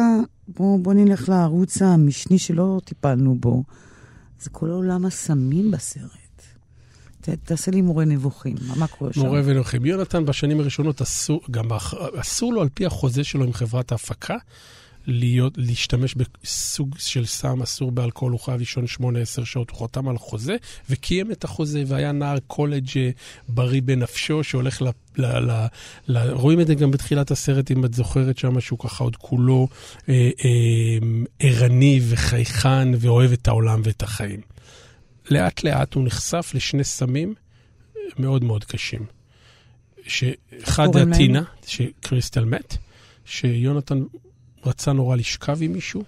בוא, 0.48 0.78
בוא 0.78 0.94
נלך 0.94 1.28
לערוץ 1.28 1.82
המשני 1.82 2.38
שלא 2.38 2.80
טיפלנו 2.84 3.34
בו. 3.34 3.64
זה 4.40 4.50
כל 4.50 4.70
עולם 4.70 5.04
הסמים 5.04 5.70
בסרט. 5.70 6.42
ת, 7.20 7.28
תעשה 7.28 7.70
לי 7.70 7.82
מורה 7.82 8.04
נבוכים, 8.04 8.56
מה 8.76 8.86
קורה 8.86 9.12
שם? 9.12 9.20
מורה 9.20 9.40
ונבוכים. 9.44 9.86
יונתן 9.86 10.24
בשנים 10.24 10.60
הראשונות 10.60 11.02
אסור, 11.02 11.40
גם 11.50 11.68
אסור 12.20 12.52
לו 12.52 12.62
על 12.62 12.68
פי 12.74 12.86
החוזה 12.86 13.24
שלו 13.24 13.44
עם 13.44 13.52
חברת 13.52 13.92
ההפקה, 13.92 14.36
להיות, 15.08 15.52
להשתמש 15.56 16.14
בסוג 16.14 16.94
של 16.98 17.26
סם 17.26 17.62
אסור 17.62 17.90
באלכוהול, 17.90 18.32
הוא 18.32 18.40
חייב 18.40 18.58
לישון 18.58 18.84
8-10 18.84 19.44
שעות, 19.44 19.70
הוא 19.70 19.78
חתם 19.78 20.08
על 20.08 20.18
חוזה, 20.18 20.56
וקיים 20.90 21.32
את 21.32 21.44
החוזה, 21.44 21.84
והיה 21.86 22.12
נער 22.12 22.38
קולג' 22.46 22.88
אה, 22.96 23.10
בריא 23.48 23.82
בנפשו, 23.84 24.44
שהולך 24.44 24.82
ל... 24.82 24.88
ל, 25.16 25.26
ל, 25.26 25.66
ל 26.08 26.30
רואים 26.30 26.60
את 26.60 26.66
זה 26.66 26.74
גם 26.74 26.90
בתחילת 26.90 27.30
הסרט, 27.30 27.70
אם 27.70 27.84
את 27.84 27.94
זוכרת 27.94 28.38
שם, 28.38 28.60
שהוא 28.60 28.78
ככה 28.78 29.04
עוד 29.04 29.16
כולו 29.16 29.68
אה, 30.08 30.30
אה, 30.44 30.98
ערני 31.38 32.00
וחייכן, 32.08 32.88
ואוהב 32.98 33.32
את 33.32 33.48
העולם 33.48 33.80
ואת 33.84 34.02
החיים. 34.02 34.40
לאט 35.30 35.64
לאט 35.64 35.94
הוא 35.94 36.04
נחשף 36.04 36.52
לשני 36.54 36.84
סמים 36.84 37.34
מאוד 38.18 38.44
מאוד 38.44 38.64
קשים. 38.64 39.06
שאחד 40.06 40.88
זה 40.92 41.02
הטינה, 41.02 41.42
שקריסטל 41.66 42.44
מת, 42.44 42.76
שיונתן 43.24 44.02
רצה 44.68 44.92
נורא 44.92 45.16
לשכב 45.16 45.58
עם 45.62 45.72
מישהו, 45.72 46.04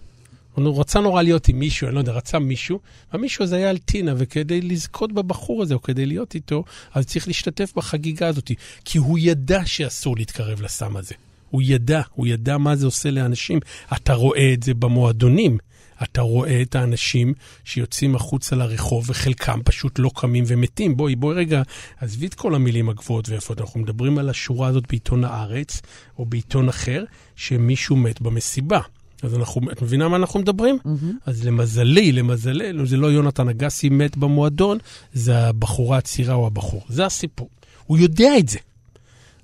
הוא 0.54 0.80
רצה 0.80 1.00
נורא 1.00 1.22
להיות 1.22 1.48
עם 1.48 1.58
מישהו, 1.58 1.86
אני 1.86 1.94
לא 1.94 2.00
יודע, 2.00 2.12
רצה 2.12 2.38
מישהו, 2.38 2.80
והמישהו 3.12 3.42
הזה 3.42 3.56
היה 3.56 3.70
על 3.70 3.78
טינה, 3.78 4.14
וכדי 4.16 4.60
לזכות 4.60 5.12
בבחור 5.12 5.62
הזה, 5.62 5.74
או 5.74 5.82
כדי 5.82 6.06
להיות 6.06 6.34
איתו, 6.34 6.64
אז 6.94 7.06
צריך 7.06 7.28
להשתתף 7.28 7.72
בחגיגה 7.76 8.28
הזאת, 8.28 8.50
כי 8.84 8.98
הוא 8.98 9.18
ידע 9.20 9.66
שאסור 9.66 10.16
להתקרב 10.16 10.62
לסם 10.62 10.96
הזה. 10.96 11.14
הוא 11.50 11.62
ידע, 11.64 12.00
הוא 12.14 12.26
ידע 12.26 12.58
מה 12.58 12.76
זה 12.76 12.86
עושה 12.86 13.10
לאנשים. 13.10 13.60
אתה 13.96 14.14
רואה 14.14 14.52
את 14.52 14.62
זה 14.62 14.74
במועדונים. 14.74 15.58
אתה 16.02 16.20
רואה 16.20 16.62
את 16.62 16.74
האנשים 16.74 17.34
שיוצאים 17.64 18.14
החוצה 18.14 18.56
לרחוב, 18.56 19.10
וחלקם 19.10 19.60
פשוט 19.64 19.98
לא 19.98 20.10
קמים 20.14 20.44
ומתים. 20.46 20.96
בואי, 20.96 21.16
בואי 21.16 21.36
רגע, 21.36 21.62
עזבי 21.98 22.26
את 22.26 22.34
כל 22.34 22.54
המילים 22.54 22.88
הגבוהות 22.88 23.28
ויפות. 23.28 23.60
אנחנו 23.60 23.80
מדברים 23.80 24.18
על 24.18 24.28
השורה 24.28 24.68
הזאת 24.68 24.84
בעיתון 24.88 25.24
הארץ, 25.24 25.82
או 26.18 26.24
בעיתון 26.24 26.68
אחר, 26.68 27.04
שמישהו 27.36 27.96
מת 27.96 28.20
במסיבה. 28.20 28.80
אז 29.22 29.34
אנחנו, 29.34 29.70
את 29.72 29.82
מבינה 29.82 30.08
מה 30.08 30.16
אנחנו 30.16 30.40
מדברים? 30.40 30.78
Mm-hmm. 30.84 31.06
אז 31.26 31.44
למזלי, 31.44 32.12
למזלנו, 32.12 32.86
זה 32.86 32.96
לא 32.96 33.06
יונתן 33.06 33.48
אגסי 33.48 33.88
מת 33.88 34.16
במועדון, 34.16 34.78
זה 35.12 35.38
הבחורה 35.38 35.98
הצעירה 35.98 36.34
או 36.34 36.46
הבחור. 36.46 36.82
זה 36.88 37.06
הסיפור. 37.06 37.48
הוא 37.86 37.98
יודע 37.98 38.38
את 38.38 38.48
זה. 38.48 38.58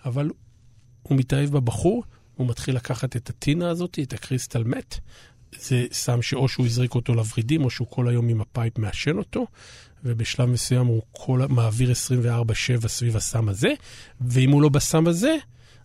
אבל 0.04 0.30
הוא 1.02 1.18
מתאהב 1.18 1.50
בבחור, 1.50 2.04
הוא 2.36 2.48
מתחיל 2.48 2.76
לקחת 2.76 3.16
את 3.16 3.30
הטינה 3.30 3.70
הזאת, 3.70 3.98
את 4.02 4.12
הקריסטל 4.12 4.64
מת, 4.64 4.98
זה 5.60 5.86
סם 5.92 6.22
שאו 6.22 6.48
שהוא 6.48 6.66
הזריק 6.66 6.94
אותו 6.94 7.14
לוורידים, 7.14 7.64
או 7.64 7.70
שהוא 7.70 7.88
כל 7.90 8.08
היום 8.08 8.28
עם 8.28 8.40
ה 8.40 8.48
pipe 8.48 8.78
מעשן 8.78 9.18
אותו, 9.18 9.46
ובשלב 10.04 10.48
מסוים 10.48 10.86
הוא 10.86 11.02
כל, 11.12 11.40
מעביר 11.48 11.92
24-7 12.84 12.88
סביב 12.88 13.16
הסם 13.16 13.48
הזה, 13.48 13.68
ואם 14.20 14.50
הוא 14.50 14.62
לא 14.62 14.68
בסם 14.68 15.06
הזה, 15.06 15.36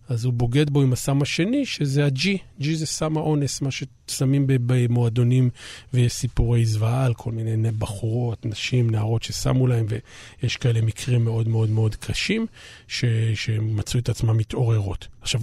אז 0.08 0.24
הוא 0.24 0.32
בוגד 0.32 0.70
בו 0.70 0.82
עם 0.82 0.92
הסם 0.92 1.22
השני, 1.22 1.66
שזה 1.66 2.04
ה-G. 2.04 2.26
G 2.60 2.64
זה 2.74 2.86
סם 2.86 3.16
האונס, 3.16 3.60
מה 3.60 3.68
ששמים 3.70 4.44
במועדונים 4.46 5.50
ויש 5.94 6.12
סיפורי 6.12 6.64
זוועה 6.64 7.04
על 7.04 7.14
כל 7.14 7.32
מיני 7.32 7.70
בחורות, 7.70 8.46
נשים, 8.46 8.90
נערות 8.90 9.22
ששמו 9.22 9.66
להם, 9.66 9.86
ויש 10.42 10.56
כאלה 10.56 10.80
מקרים 10.80 11.24
מאוד 11.24 11.48
מאוד 11.48 11.70
מאוד 11.70 11.96
קשים, 11.96 12.46
ש... 12.88 13.04
שמצאו 13.34 14.00
את 14.00 14.08
עצמם 14.08 14.36
מתעוררות. 14.36 15.08
עכשיו, 15.20 15.40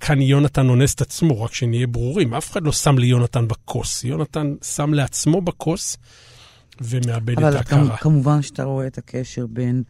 כאן 0.00 0.22
יונתן 0.22 0.68
אונס 0.68 0.94
את 0.94 1.00
עצמו, 1.00 1.42
רק 1.42 1.54
שנהיה 1.54 1.86
ברורים. 1.86 2.34
אף 2.34 2.50
אחד 2.50 2.62
לא 2.62 2.72
שם 2.72 2.98
ליונתן 2.98 3.48
בכוס. 3.48 4.04
יונתן 4.04 4.54
שם 4.62 4.94
לעצמו 4.94 5.40
בכוס 5.40 5.96
ומאבד 6.80 7.38
את 7.38 7.54
ההכרה. 7.54 7.80
אבל 7.80 7.96
כמובן 7.96 8.42
שאתה 8.42 8.64
רואה 8.64 8.86
את 8.86 8.98
הקשר 8.98 9.46
בין 9.46 9.82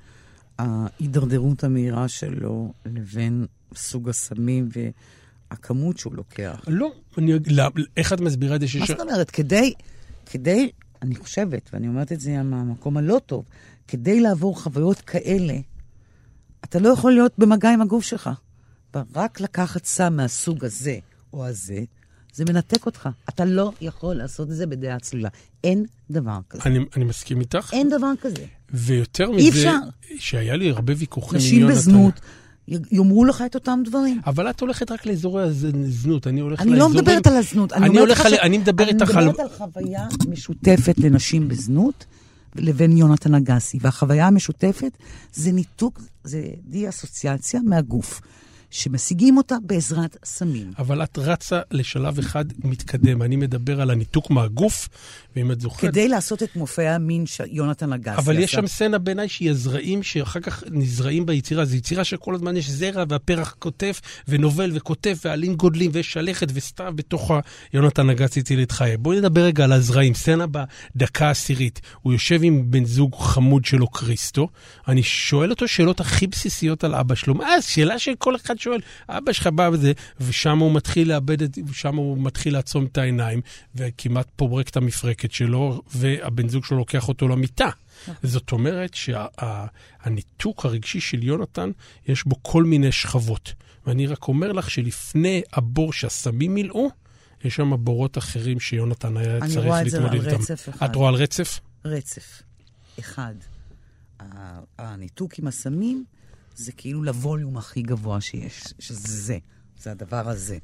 ההידרדרות 0.59 1.65
המהירה 1.65 2.09
שלו 2.09 2.73
לבין 2.87 3.47
סוג 3.75 4.09
הסמים 4.09 4.69
והכמות 5.51 5.99
שהוא 5.99 6.15
לוקח. 6.15 6.61
לא, 6.67 6.93
אני, 7.19 7.33
לא, 7.47 7.65
איך 7.97 8.13
את 8.13 8.21
מסבירה 8.21 8.57
את 8.57 8.61
זה 8.61 8.69
שיש... 8.69 8.81
מה 8.81 8.87
זאת 8.87 9.01
אומרת? 9.01 9.31
כדי, 9.31 9.73
כדי, 10.27 10.71
אני 11.03 11.15
חושבת, 11.15 11.71
ואני 11.73 11.89
אומרת 11.89 12.13
את 12.13 12.21
זה 12.21 12.43
מהמקום 12.43 12.97
הלא 12.97 13.21
טוב, 13.27 13.45
כדי 13.89 14.21
לעבור 14.21 14.63
חוויות 14.63 15.01
כאלה, 15.01 15.55
אתה 16.65 16.79
לא 16.79 16.89
יכול 16.89 17.13
להיות 17.13 17.33
במגע 17.39 17.73
עם 17.73 17.81
הגוף 17.81 18.05
שלך. 18.05 18.31
רק 19.15 19.41
לקחת 19.41 19.85
סם 19.85 20.17
מהסוג 20.17 20.65
הזה 20.65 20.99
או 21.33 21.47
הזה, 21.47 21.81
זה 22.35 22.45
מנתק 22.45 22.87
אותך. 22.87 23.09
אתה 23.29 23.45
לא 23.45 23.73
יכול 23.81 24.15
לעשות 24.15 24.51
את 24.51 24.57
זה 24.57 24.67
בדעה 24.67 24.99
צלילה. 24.99 25.29
אין 25.65 25.85
דבר 26.11 26.39
כזה. 26.51 26.63
אני, 26.67 26.79
אני 26.97 27.05
מסכים 27.05 27.41
איתך. 27.41 27.71
אין 27.73 27.89
דבר 27.89 28.13
כזה. 28.21 28.45
ויותר 28.71 29.31
מזה, 29.31 29.39
אי 29.41 29.49
אפשר. 29.49 29.79
שהיה 30.19 30.57
לי 30.57 30.71
הרבה 30.71 30.93
ויכוחים 30.97 31.41
עם 31.41 31.61
יונתן. 31.61 31.79
נשים 31.79 31.93
בזנות. 31.93 32.21
יאמרו 32.69 33.25
לך 33.25 33.43
את 33.47 33.55
אותם 33.55 33.83
דברים. 33.85 34.21
אבל 34.27 34.51
את 34.51 34.61
הולכת 34.61 34.91
רק 34.91 35.07
לאזורי 35.07 35.43
הזנות, 35.43 36.27
אני 36.27 36.41
הולך 36.41 36.61
לאזורים... 36.61 36.75
אני 36.75 36.81
לא 36.81 36.89
מדברת 36.89 37.27
על 37.27 37.37
הזנות. 37.37 37.73
אני, 37.73 37.87
אני, 37.87 37.99
הולך 37.99 38.21
על... 38.27 38.31
ש... 38.31 38.39
אני 38.39 38.59
מדבר. 38.59 38.85
אני 38.85 38.93
מדברת 38.93 39.41
על 39.41 39.49
חוויה 39.49 40.07
משותפת 40.29 40.99
לנשים 40.99 41.49
בזנות 41.49 42.05
לבין 42.57 42.97
יונתן 42.97 43.35
אגסי. 43.35 43.79
והחוויה 43.81 44.27
המשותפת 44.27 44.93
זה 45.33 45.53
ניתוק, 45.53 46.01
זה 46.25 46.43
די-אסוציאציה 46.69 47.61
מהגוף. 47.65 48.21
שמשיגים 48.71 49.37
אותה 49.37 49.55
בעזרת 49.63 50.17
סמים. 50.25 50.73
אבל 50.79 51.03
את 51.03 51.19
רצה 51.19 51.61
לשלב 51.71 52.19
אחד 52.19 52.45
מתקדם. 52.65 53.23
אני 53.23 53.37
מדבר 53.37 53.81
על 53.81 53.91
הניתוק 53.91 54.31
מהגוף, 54.31 54.89
ואם 55.37 55.53
את 55.53 55.61
זוכרת... 55.61 55.91
כדי 55.91 56.09
לעשות 56.09 56.43
את 56.43 56.57
מופעי 56.57 56.89
המין 56.89 57.27
שיונתן 57.27 57.93
אגסי 57.93 58.17
אבל 58.17 58.39
יש 58.39 58.53
שם 58.53 58.67
סצנה 58.67 58.99
בעיניי 58.99 59.29
שהיא 59.29 59.51
הזרעים 59.51 60.03
שאחר 60.03 60.41
כך 60.41 60.65
נזרעים 60.71 61.27
ביצירה. 61.27 61.65
זו 61.65 61.77
יצירה 61.77 62.05
שכל 62.05 62.35
הזמן 62.35 62.57
יש 62.57 62.71
זרע 62.71 63.05
והפרח 63.09 63.57
כותף 63.59 64.01
ונובל 64.29 64.71
וכותף 64.75 65.19
ועלים 65.25 65.55
גודלים 65.55 65.91
ויש 65.95 66.13
שלכת 66.13 66.49
וסתיו 66.55 66.93
בתוך 66.97 67.31
יונתן 67.73 68.11
אגסי 68.11 68.41
הציל 68.41 68.63
את 68.63 68.73
חיי. 68.73 68.97
בואי 68.97 69.19
נדבר 69.19 69.41
רגע 69.41 69.65
על 69.65 69.73
הזרעים. 69.73 70.15
סצנה 70.15 70.45
בדקה 70.47 71.27
העשירית. 71.27 71.81
הוא 72.03 72.13
יושב 72.13 72.41
עם 72.43 72.71
בן 72.71 72.85
זוג 72.85 73.15
חמוד 73.15 73.65
שלו, 73.65 73.91
כריסטו. 73.91 74.49
אני 74.89 75.03
שואל 75.03 75.51
אותו 75.51 75.69
שאלות 75.69 76.01
הכי 76.01 76.27
בסיסיות 76.27 76.85
על 76.85 76.95
אבא 76.95 77.15
שלו. 77.15 77.35
מה, 77.35 77.47
שאלה 77.61 77.99
שכל 77.99 78.37
אחד 78.37 78.59
שואל. 78.61 78.81
אבא 79.09 79.33
שלך 79.33 79.47
בא 79.47 79.71
וזה, 79.73 79.93
ושם 80.21 80.59
הוא 80.59 80.75
מתחיל 80.75 81.09
לאבד 81.09 81.43
את, 81.43 81.59
ושם 81.67 81.97
הוא 81.97 82.19
מתחיל 82.19 82.53
לעצום 82.53 82.85
את 82.85 82.99
העיניים, 82.99 83.41
וכמעט 83.75 84.29
פורק 84.37 84.69
את 84.69 84.77
המפרקת 84.77 85.33
שלו, 85.33 85.83
והבן 85.95 86.49
זוג 86.49 86.65
שלו 86.65 86.79
לוקח 86.79 87.09
אותו 87.09 87.29
למיטה. 87.29 87.69
זאת 88.23 88.53
אומרת 88.53 88.95
שהניתוק 88.95 90.61
שה, 90.63 90.69
הרגשי 90.69 91.01
של 91.01 91.25
יונתן, 91.25 91.71
יש 92.07 92.27
בו 92.27 92.37
כל 92.43 92.65
מיני 92.65 92.93
שכבות. 92.93 93.53
ואני 93.87 94.07
רק 94.07 94.29
אומר 94.29 94.53
לך 94.53 94.71
שלפני 94.71 95.43
הבור 95.53 95.93
שהסמים 95.93 96.55
מילאו, 96.55 96.91
יש 97.45 97.57
שם 97.57 97.73
בורות 97.85 98.19
אחרים 98.19 98.61
שיונתן 98.61 99.17
היה 99.17 99.41
צריך 99.41 99.67
להתמודד 99.67 99.87
איתם. 99.87 99.97
אני 99.97 100.07
רואה 100.07 100.17
את 100.17 100.23
זה 100.23 100.29
על 100.29 100.41
רצף 100.41 100.69
אחד. 100.69 100.91
את 100.91 100.97
רואה 100.97 101.09
על 101.09 101.15
רצף? 101.15 101.61
רצף. 101.85 102.43
אחד, 102.99 103.35
הניתוק 104.79 105.39
עם 105.39 105.47
הסמים 105.47 106.05
זה 106.57 106.73
כאילו 106.73 107.03
לווליום 107.03 107.57
הכי 107.57 107.83
גבוה 107.83 108.21
שיש, 108.21 108.63
שזה 108.79 109.09
זה, 109.09 109.39
זה 109.79 109.91
הדבר 109.91 110.29
הזה. 110.29 110.59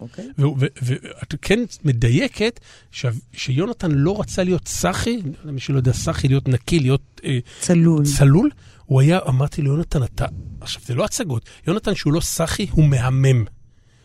אוקיי? 0.00 0.28
ואת 0.58 1.34
כן 1.42 1.60
מדייקת 1.84 2.60
ש, 2.90 3.06
שיונתן 3.32 3.90
לא 3.90 4.20
רצה 4.20 4.44
להיות 4.44 4.68
סאחי, 4.68 5.18
מי 5.44 5.60
שלא 5.60 5.76
יודע, 5.76 5.92
סאחי, 5.92 6.28
להיות 6.28 6.48
נקי, 6.48 6.80
להיות... 6.80 7.20
אה, 7.24 7.38
צלול. 7.60 8.04
צלול. 8.04 8.50
הוא 8.84 9.00
היה, 9.00 9.18
אמרתי 9.28 9.62
לו, 9.62 9.72
יונתן, 9.72 10.02
אתה... 10.02 10.26
עכשיו, 10.60 10.82
זה 10.86 10.94
לא 10.94 11.04
הצגות. 11.04 11.48
יונתן, 11.66 11.94
שהוא 11.94 12.12
לא 12.12 12.20
סאחי, 12.20 12.66
הוא 12.70 12.84
מהמם. 12.84 13.44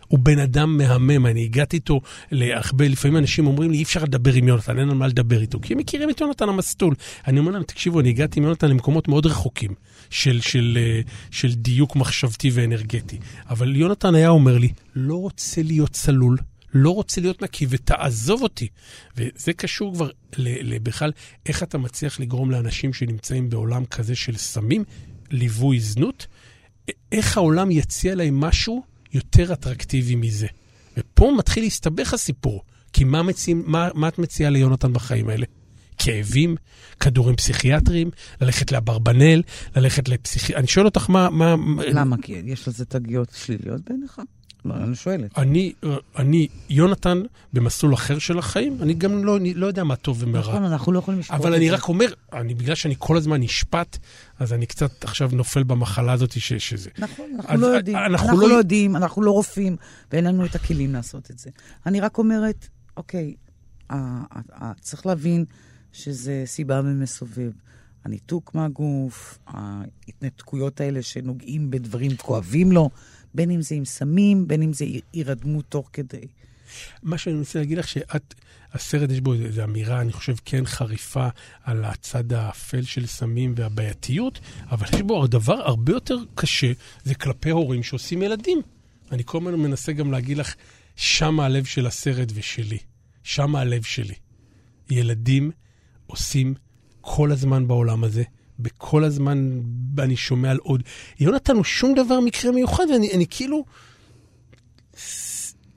הוא 0.07 0.19
בן 0.19 0.39
אדם 0.39 0.77
מהמם, 0.77 1.25
אני 1.25 1.43
הגעתי 1.43 1.75
איתו 1.75 2.01
להרבה, 2.31 2.87
לפעמים 2.87 3.17
אנשים 3.17 3.47
אומרים 3.47 3.71
לי, 3.71 3.77
אי 3.77 3.83
אפשר 3.83 4.03
לדבר 4.03 4.33
עם 4.33 4.47
יונתן, 4.47 4.79
אין 4.79 4.89
על 4.89 4.95
מה 4.95 5.07
לדבר 5.07 5.41
איתו, 5.41 5.59
כי 5.61 5.73
הם 5.73 5.79
מכירים 5.79 6.09
את 6.09 6.21
יונתן 6.21 6.49
המסטול. 6.49 6.95
אני 7.27 7.39
אומר 7.39 7.51
להם, 7.51 7.63
תקשיבו, 7.63 7.99
אני 7.99 8.09
הגעתי 8.09 8.39
עם 8.39 8.45
יונתן 8.45 8.69
למקומות 8.69 9.07
מאוד 9.07 9.25
רחוקים 9.25 9.73
של, 10.13 10.41
של, 10.41 10.77
אה, 10.81 11.01
של 11.31 11.53
דיוק 11.53 11.95
מחשבתי 11.95 12.49
ואנרגטי. 12.53 13.17
אבל 13.49 13.75
יונתן 13.75 14.15
היה 14.15 14.29
אומר 14.29 14.57
לי, 14.57 14.69
לא 14.95 15.15
רוצה 15.15 15.63
להיות 15.63 15.91
צלול, 15.91 16.37
לא 16.73 16.89
רוצה 16.89 17.21
להיות 17.21 17.41
נקי 17.41 17.65
ותעזוב 17.69 18.41
אותי. 18.41 18.67
וזה 19.17 19.53
קשור 19.53 19.93
כבר 19.93 20.09
בכלל 20.83 21.11
איך 21.45 21.63
אתה 21.63 21.77
מצליח 21.77 22.19
לגרום 22.19 22.51
לאנשים 22.51 22.93
שנמצאים 22.93 23.49
בעולם 23.49 23.85
כזה 23.85 24.15
של 24.15 24.37
סמים, 24.37 24.83
ליווי 25.31 25.79
זנות, 25.79 26.27
איך 27.11 27.37
העולם 27.37 27.71
יציע 27.71 28.15
להם 28.15 28.39
משהו 28.39 28.83
יותר 29.13 29.53
אטרקטיבי 29.53 30.15
מזה. 30.15 30.47
ופה 30.97 31.33
מתחיל 31.37 31.63
להסתבך 31.63 32.13
הסיפור, 32.13 32.63
כי 32.93 33.03
מה, 33.03 33.23
מציעים, 33.23 33.63
מה, 33.65 33.89
מה 33.93 34.07
את 34.07 34.19
מציעה 34.19 34.49
ליונתן 34.49 34.93
בחיים 34.93 35.29
האלה? 35.29 35.45
כאבים, 35.97 36.55
כדורים 36.99 37.35
פסיכיאטריים, 37.35 38.11
ללכת 38.41 38.71
לאברבנל, 38.71 39.41
ללכת 39.75 40.09
לפסיכי... 40.09 40.55
אני 40.55 40.67
שואל 40.67 40.85
אותך 40.85 41.09
מה... 41.09 41.29
מה... 41.29 41.55
למה? 41.93 42.17
כי 42.21 42.41
יש 42.45 42.67
לזה 42.67 42.85
תגיות 42.85 43.31
שליליות 43.35 43.81
בעיניך? 43.89 44.21
לא, 44.65 44.75
אני 44.75 44.95
שואלת. 44.95 45.37
אני, 45.37 45.73
אני, 46.17 46.47
יונתן, 46.69 47.21
במסלול 47.53 47.93
אחר 47.93 48.19
של 48.19 48.39
החיים, 48.39 48.77
אני 48.81 48.93
גם 48.93 49.25
לא, 49.25 49.37
אני 49.37 49.53
לא 49.53 49.67
יודע 49.67 49.83
מה 49.83 49.95
טוב 49.95 50.17
ומה 50.23 50.39
רע. 50.39 50.53
נכון, 50.53 50.63
אנחנו 50.63 50.91
לא 50.91 50.99
יכולים 50.99 51.19
לשפוט 51.19 51.35
את 51.35 51.41
זה. 51.41 51.47
אבל 51.47 51.55
אני 51.55 51.69
רק 51.69 51.87
אומר, 51.87 52.05
אני, 52.33 52.53
בגלל 52.53 52.75
שאני 52.75 52.95
כל 52.97 53.17
הזמן 53.17 53.41
נשפט, 53.41 53.97
אז 54.39 54.53
אני 54.53 54.65
קצת 54.65 55.03
עכשיו 55.03 55.29
נופל 55.33 55.63
במחלה 55.63 56.13
הזאת 56.13 56.31
ש, 56.31 56.53
שזה. 56.53 56.89
נכון, 56.97 57.25
אנחנו 57.35 57.53
אז, 57.53 57.61
לא 57.61 57.67
יודעים. 57.67 57.97
אנחנו, 57.97 58.27
אנחנו 58.27 58.41
לא... 58.41 58.49
לא 58.49 58.53
יודעים, 58.53 58.95
אנחנו 58.95 59.21
לא 59.21 59.31
רופאים, 59.31 59.75
ואין 60.11 60.23
לנו 60.23 60.45
את 60.45 60.55
הכלים 60.55 60.93
לעשות 60.93 61.31
את 61.31 61.39
זה. 61.39 61.49
אני 61.85 61.99
רק 61.99 62.17
אומרת, 62.17 62.67
אוקיי, 62.97 63.33
צריך 64.81 65.05
להבין 65.05 65.45
שזה 65.93 66.43
סיבה 66.45 66.81
ומסובב. 66.85 67.51
הניתוק 68.05 68.55
מהגוף, 68.55 69.39
ההתנתקויות 69.47 70.81
האלה 70.81 71.01
שנוגעים 71.01 71.71
בדברים 71.71 72.17
כואבים 72.17 72.71
לו, 72.71 72.89
בין 73.33 73.51
אם 73.51 73.61
זה 73.61 73.75
עם 73.75 73.85
סמים, 73.85 74.47
בין 74.47 74.61
אם 74.61 74.73
זה 74.73 74.85
הירדמות 75.13 75.65
תוך 75.69 75.89
כדי. 75.93 76.27
מה 77.03 77.17
שאני 77.17 77.39
רוצה 77.39 77.59
להגיד 77.59 77.77
לך, 77.77 77.87
שאת, 77.87 78.33
הסרט 78.73 79.11
יש 79.11 79.21
בו 79.21 79.33
איזו 79.33 79.63
אמירה, 79.63 80.01
אני 80.01 80.11
חושב, 80.11 80.35
כן 80.45 80.65
חריפה 80.65 81.27
על 81.63 81.85
הצד 81.85 82.33
האפל 82.33 82.81
של 82.81 83.05
סמים 83.05 83.53
והבעייתיות, 83.57 84.39
אבל 84.71 84.87
יש 84.93 85.01
בו 85.01 85.27
דבר 85.27 85.61
הרבה 85.61 85.93
יותר 85.93 86.17
קשה, 86.35 86.71
זה 87.03 87.15
כלפי 87.15 87.49
הורים 87.49 87.83
שעושים 87.83 88.21
ילדים. 88.21 88.61
אני 89.11 89.23
כל 89.25 89.37
הזמן 89.37 89.55
מנסה 89.55 89.91
גם 89.91 90.11
להגיד 90.11 90.37
לך, 90.37 90.55
שם 90.95 91.39
הלב 91.39 91.65
של 91.65 91.87
הסרט 91.87 92.31
ושלי. 92.35 92.77
שם 93.23 93.55
הלב 93.55 93.83
שלי. 93.83 94.15
ילדים 94.89 95.51
עושים 96.07 96.53
כל 97.01 97.31
הזמן 97.31 97.67
בעולם 97.67 98.03
הזה. 98.03 98.23
בכל 98.59 99.03
הזמן 99.03 99.61
אני 99.99 100.15
שומע 100.15 100.51
על 100.51 100.57
עוד. 100.57 100.83
יונתן 101.19 101.55
הוא 101.55 101.63
שום 101.63 101.93
דבר 101.95 102.19
מקרה 102.19 102.51
מיוחד, 102.51 102.83
ואני 102.93 103.13
אני 103.13 103.25
כאילו... 103.29 103.65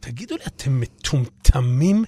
תגידו 0.00 0.36
לי, 0.36 0.42
אתם 0.46 0.80
מטומטמים? 0.80 2.04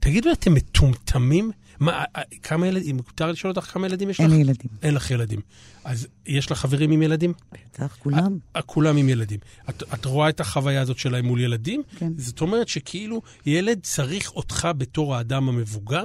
תגידו 0.00 0.28
לי, 0.28 0.34
אתם 0.34 0.54
מטומטמים? 0.54 1.50
מה, 1.80 2.04
כמה 2.42 2.66
ילדים, 2.66 2.96
מותר 2.96 3.32
לשאול 3.32 3.52
אותך 3.56 3.64
כמה 3.72 3.86
ילדים 3.86 4.10
יש 4.10 4.20
לך? 4.20 4.26
אין 4.26 4.30
לי 4.30 4.40
ילדים. 4.40 4.70
אין 4.82 4.94
לך 4.94 5.10
ילדים. 5.10 5.40
אז 5.84 6.06
יש 6.26 6.50
לך 6.50 6.58
חברים 6.58 6.90
עם 6.90 7.02
ילדים? 7.02 7.32
בטח, 7.52 7.96
כולם. 7.98 8.38
כולם 8.66 8.96
עם 8.96 9.08
ילדים. 9.08 9.38
את, 9.70 9.82
את 9.94 10.04
רואה 10.04 10.28
את 10.28 10.40
החוויה 10.40 10.80
הזאת 10.80 10.98
שלהם 10.98 11.26
מול 11.26 11.40
ילדים? 11.40 11.82
כן. 11.96 12.12
זאת 12.16 12.40
אומרת 12.40 12.68
שכאילו 12.68 13.22
ילד 13.46 13.78
צריך 13.82 14.32
אותך 14.32 14.68
בתור 14.78 15.16
האדם 15.16 15.48
המבוגר, 15.48 16.04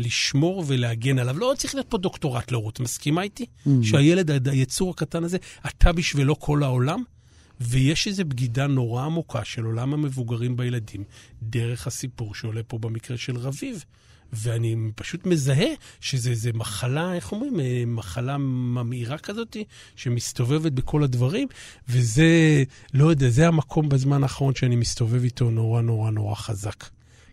לשמור 0.00 0.64
ולהגן 0.66 1.18
עליו. 1.18 1.38
לא 1.38 1.52
צריך 1.56 1.74
להיות 1.74 1.86
פה 1.88 1.98
דוקטורט 1.98 2.52
להורות, 2.52 2.80
מסכימה 2.80 3.22
איתי? 3.22 3.44
Mm-hmm. 3.44 3.70
שהילד, 3.82 4.48
היצור 4.48 4.90
הקטן 4.90 5.24
הזה, 5.24 5.38
אתה 5.66 5.92
בשבילו 5.92 6.40
כל 6.40 6.62
העולם? 6.62 7.02
ויש 7.60 8.06
איזו 8.06 8.24
בגידה 8.24 8.66
נורא 8.66 9.04
עמוקה 9.04 9.44
של 9.44 9.64
עולם 9.64 9.94
המבוגרים 9.94 10.56
בילדים, 10.56 11.04
דרך 11.42 11.86
הסיפור 11.86 12.34
שעולה 12.34 12.62
פה 12.62 12.78
במקרה 12.78 13.16
של 13.16 13.36
רביב. 13.36 13.84
ואני 14.32 14.76
פשוט 14.94 15.26
מזהה 15.26 15.68
שזה 16.00 16.50
מחלה, 16.54 17.14
איך 17.14 17.32
אומרים? 17.32 17.60
אה, 17.60 17.82
מחלה 17.86 18.38
ממאירה 18.38 19.18
כזאת, 19.18 19.56
שמסתובבת 19.96 20.72
בכל 20.72 21.02
הדברים, 21.02 21.48
וזה, 21.88 22.64
לא 22.94 23.10
יודע, 23.10 23.28
זה 23.28 23.48
המקום 23.48 23.88
בזמן 23.88 24.22
האחרון 24.22 24.54
שאני 24.54 24.76
מסתובב 24.76 25.22
איתו 25.24 25.50
נורא 25.50 25.82
נורא 25.82 26.10
נורא 26.10 26.34
חזק. 26.34 26.84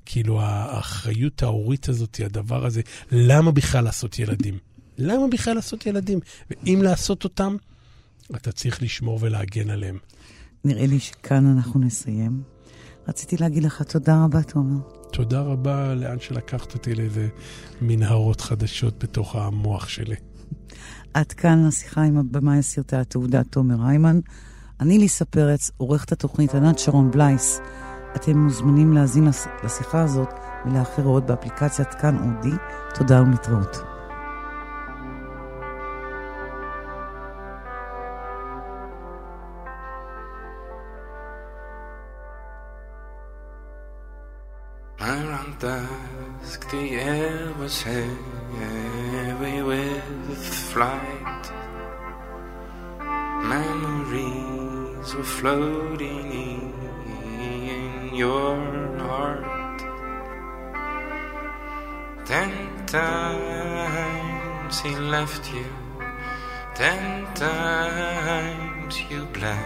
כאילו 0.09 0.41
האחריות 0.41 1.43
ההורית 1.43 1.89
הזאת, 1.89 2.19
הדבר 2.25 2.65
הזה, 2.65 2.81
למה 3.11 3.51
בכלל 3.51 3.83
לעשות 3.83 4.19
ילדים? 4.19 4.57
למה 4.97 5.27
בכלל 5.27 5.53
לעשות 5.53 5.85
ילדים? 5.85 6.19
ואם 6.49 6.79
לעשות 6.83 7.23
אותם, 7.23 7.55
אתה 8.35 8.51
צריך 8.51 8.81
לשמור 8.83 9.19
ולהגן 9.21 9.69
עליהם. 9.69 9.97
נראה 10.65 10.85
לי 10.85 10.99
שכאן 10.99 11.45
אנחנו 11.45 11.79
נסיים. 11.79 12.41
רציתי 13.07 13.37
להגיד 13.37 13.63
לך 13.63 13.81
תודה 13.81 14.23
רבה, 14.23 14.43
תומר. 14.43 14.79
תודה 15.11 15.41
רבה 15.41 15.93
לאן 15.95 16.19
שלקחת 16.19 16.73
אותי 16.73 16.95
לאיזה 16.95 17.27
מנהרות 17.81 18.41
חדשות 18.41 19.03
בתוך 19.03 19.35
המוח 19.35 19.89
שלי. 19.89 20.15
עד 21.13 21.31
כאן 21.31 21.65
השיחה 21.65 22.03
עם 22.03 22.17
הבמאי 22.17 22.57
הסרטי 22.57 22.95
התעודה 22.95 23.43
תומר 23.43 23.87
היימן. 23.87 24.19
אני 24.79 24.97
ליסה 24.97 25.25
פרץ, 25.25 25.71
עורכת 25.77 26.11
התוכנית 26.11 26.55
ענת 26.55 26.79
שרון 26.79 27.11
בלייס. 27.11 27.59
אתם 28.15 28.37
מוזמנים 28.37 28.93
להאזין 28.93 29.27
לשיחה 29.63 30.01
הזאת 30.01 30.33
ולאחרות 30.65 31.25
באפליקציית 31.25 31.93
כאן 31.93 32.17
אודי. 32.17 32.55
תודה. 32.93 33.21
Around 44.99 45.59
dusk 45.59 46.69
the 46.71 46.95
air 46.95 47.53
was 47.59 47.83
heavy 47.83 49.61
with 49.61 50.43
flight 50.71 51.45
Memories 53.53 55.09
were 55.15 55.23
floating 55.23 56.31
in 56.31 56.76
your 58.17 58.57
heart. 58.97 59.77
Ten 62.25 62.51
times 62.87 64.81
he 64.81 64.95
left 64.95 65.53
you, 65.53 65.65
ten 66.73 67.31
times 67.35 68.99
you 69.11 69.25
bled. 69.25 69.65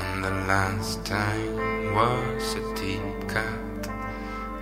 And 0.00 0.24
the 0.24 0.30
last 0.46 1.04
time 1.04 1.92
was 1.92 2.54
a 2.54 2.62
deep 2.76 3.26
cut, 3.26 3.90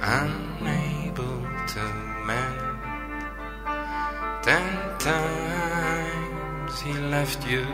unable 0.00 1.40
to 1.74 1.84
mend. 2.24 2.60
Ten 4.42 4.68
times 4.98 6.80
he 6.80 6.94
left 7.14 7.46
you, 7.46 7.66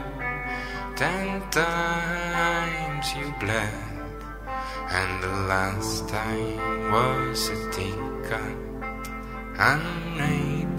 ten 0.97 1.41
times 1.51 3.07
you 3.15 3.33
bled. 3.39 3.92
And 4.91 5.23
the 5.23 5.35
last 5.49 6.09
time 6.09 6.91
was 6.91 7.49
a 7.49 7.71
deep 7.73 8.25
cut, 8.29 8.57
unable 9.59 10.72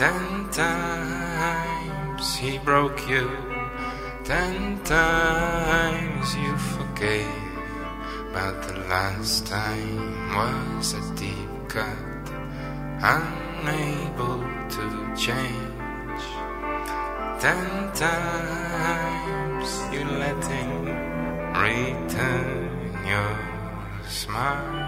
Ten 0.00 0.48
times 0.48 2.34
he 2.36 2.56
broke 2.56 3.06
you, 3.06 3.30
ten 4.24 4.82
times 4.82 6.34
you 6.36 6.56
forgave. 6.56 7.26
But 8.32 8.62
the 8.62 8.78
last 8.88 9.46
time 9.46 10.34
was 10.34 10.94
a 10.94 11.02
deep 11.16 11.52
cut, 11.68 12.24
unable 13.02 14.40
to 14.76 14.84
change. 15.14 16.24
Ten 17.38 17.92
times 17.92 19.68
you 19.92 20.02
let 20.16 20.42
him 20.46 20.86
return 21.60 22.70
your 23.04 23.38
smile 24.08 24.80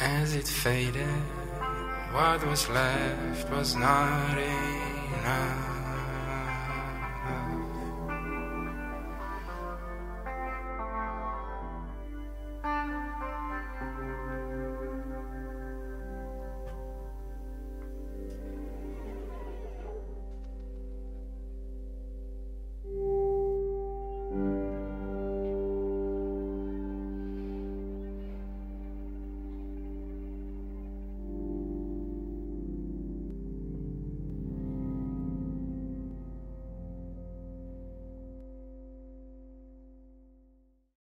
as 0.00 0.36
it 0.36 0.46
faded. 0.46 1.45
What 2.16 2.46
was 2.46 2.66
left 2.70 3.50
was 3.50 3.76
not 3.76 4.38
enough. 4.38 5.65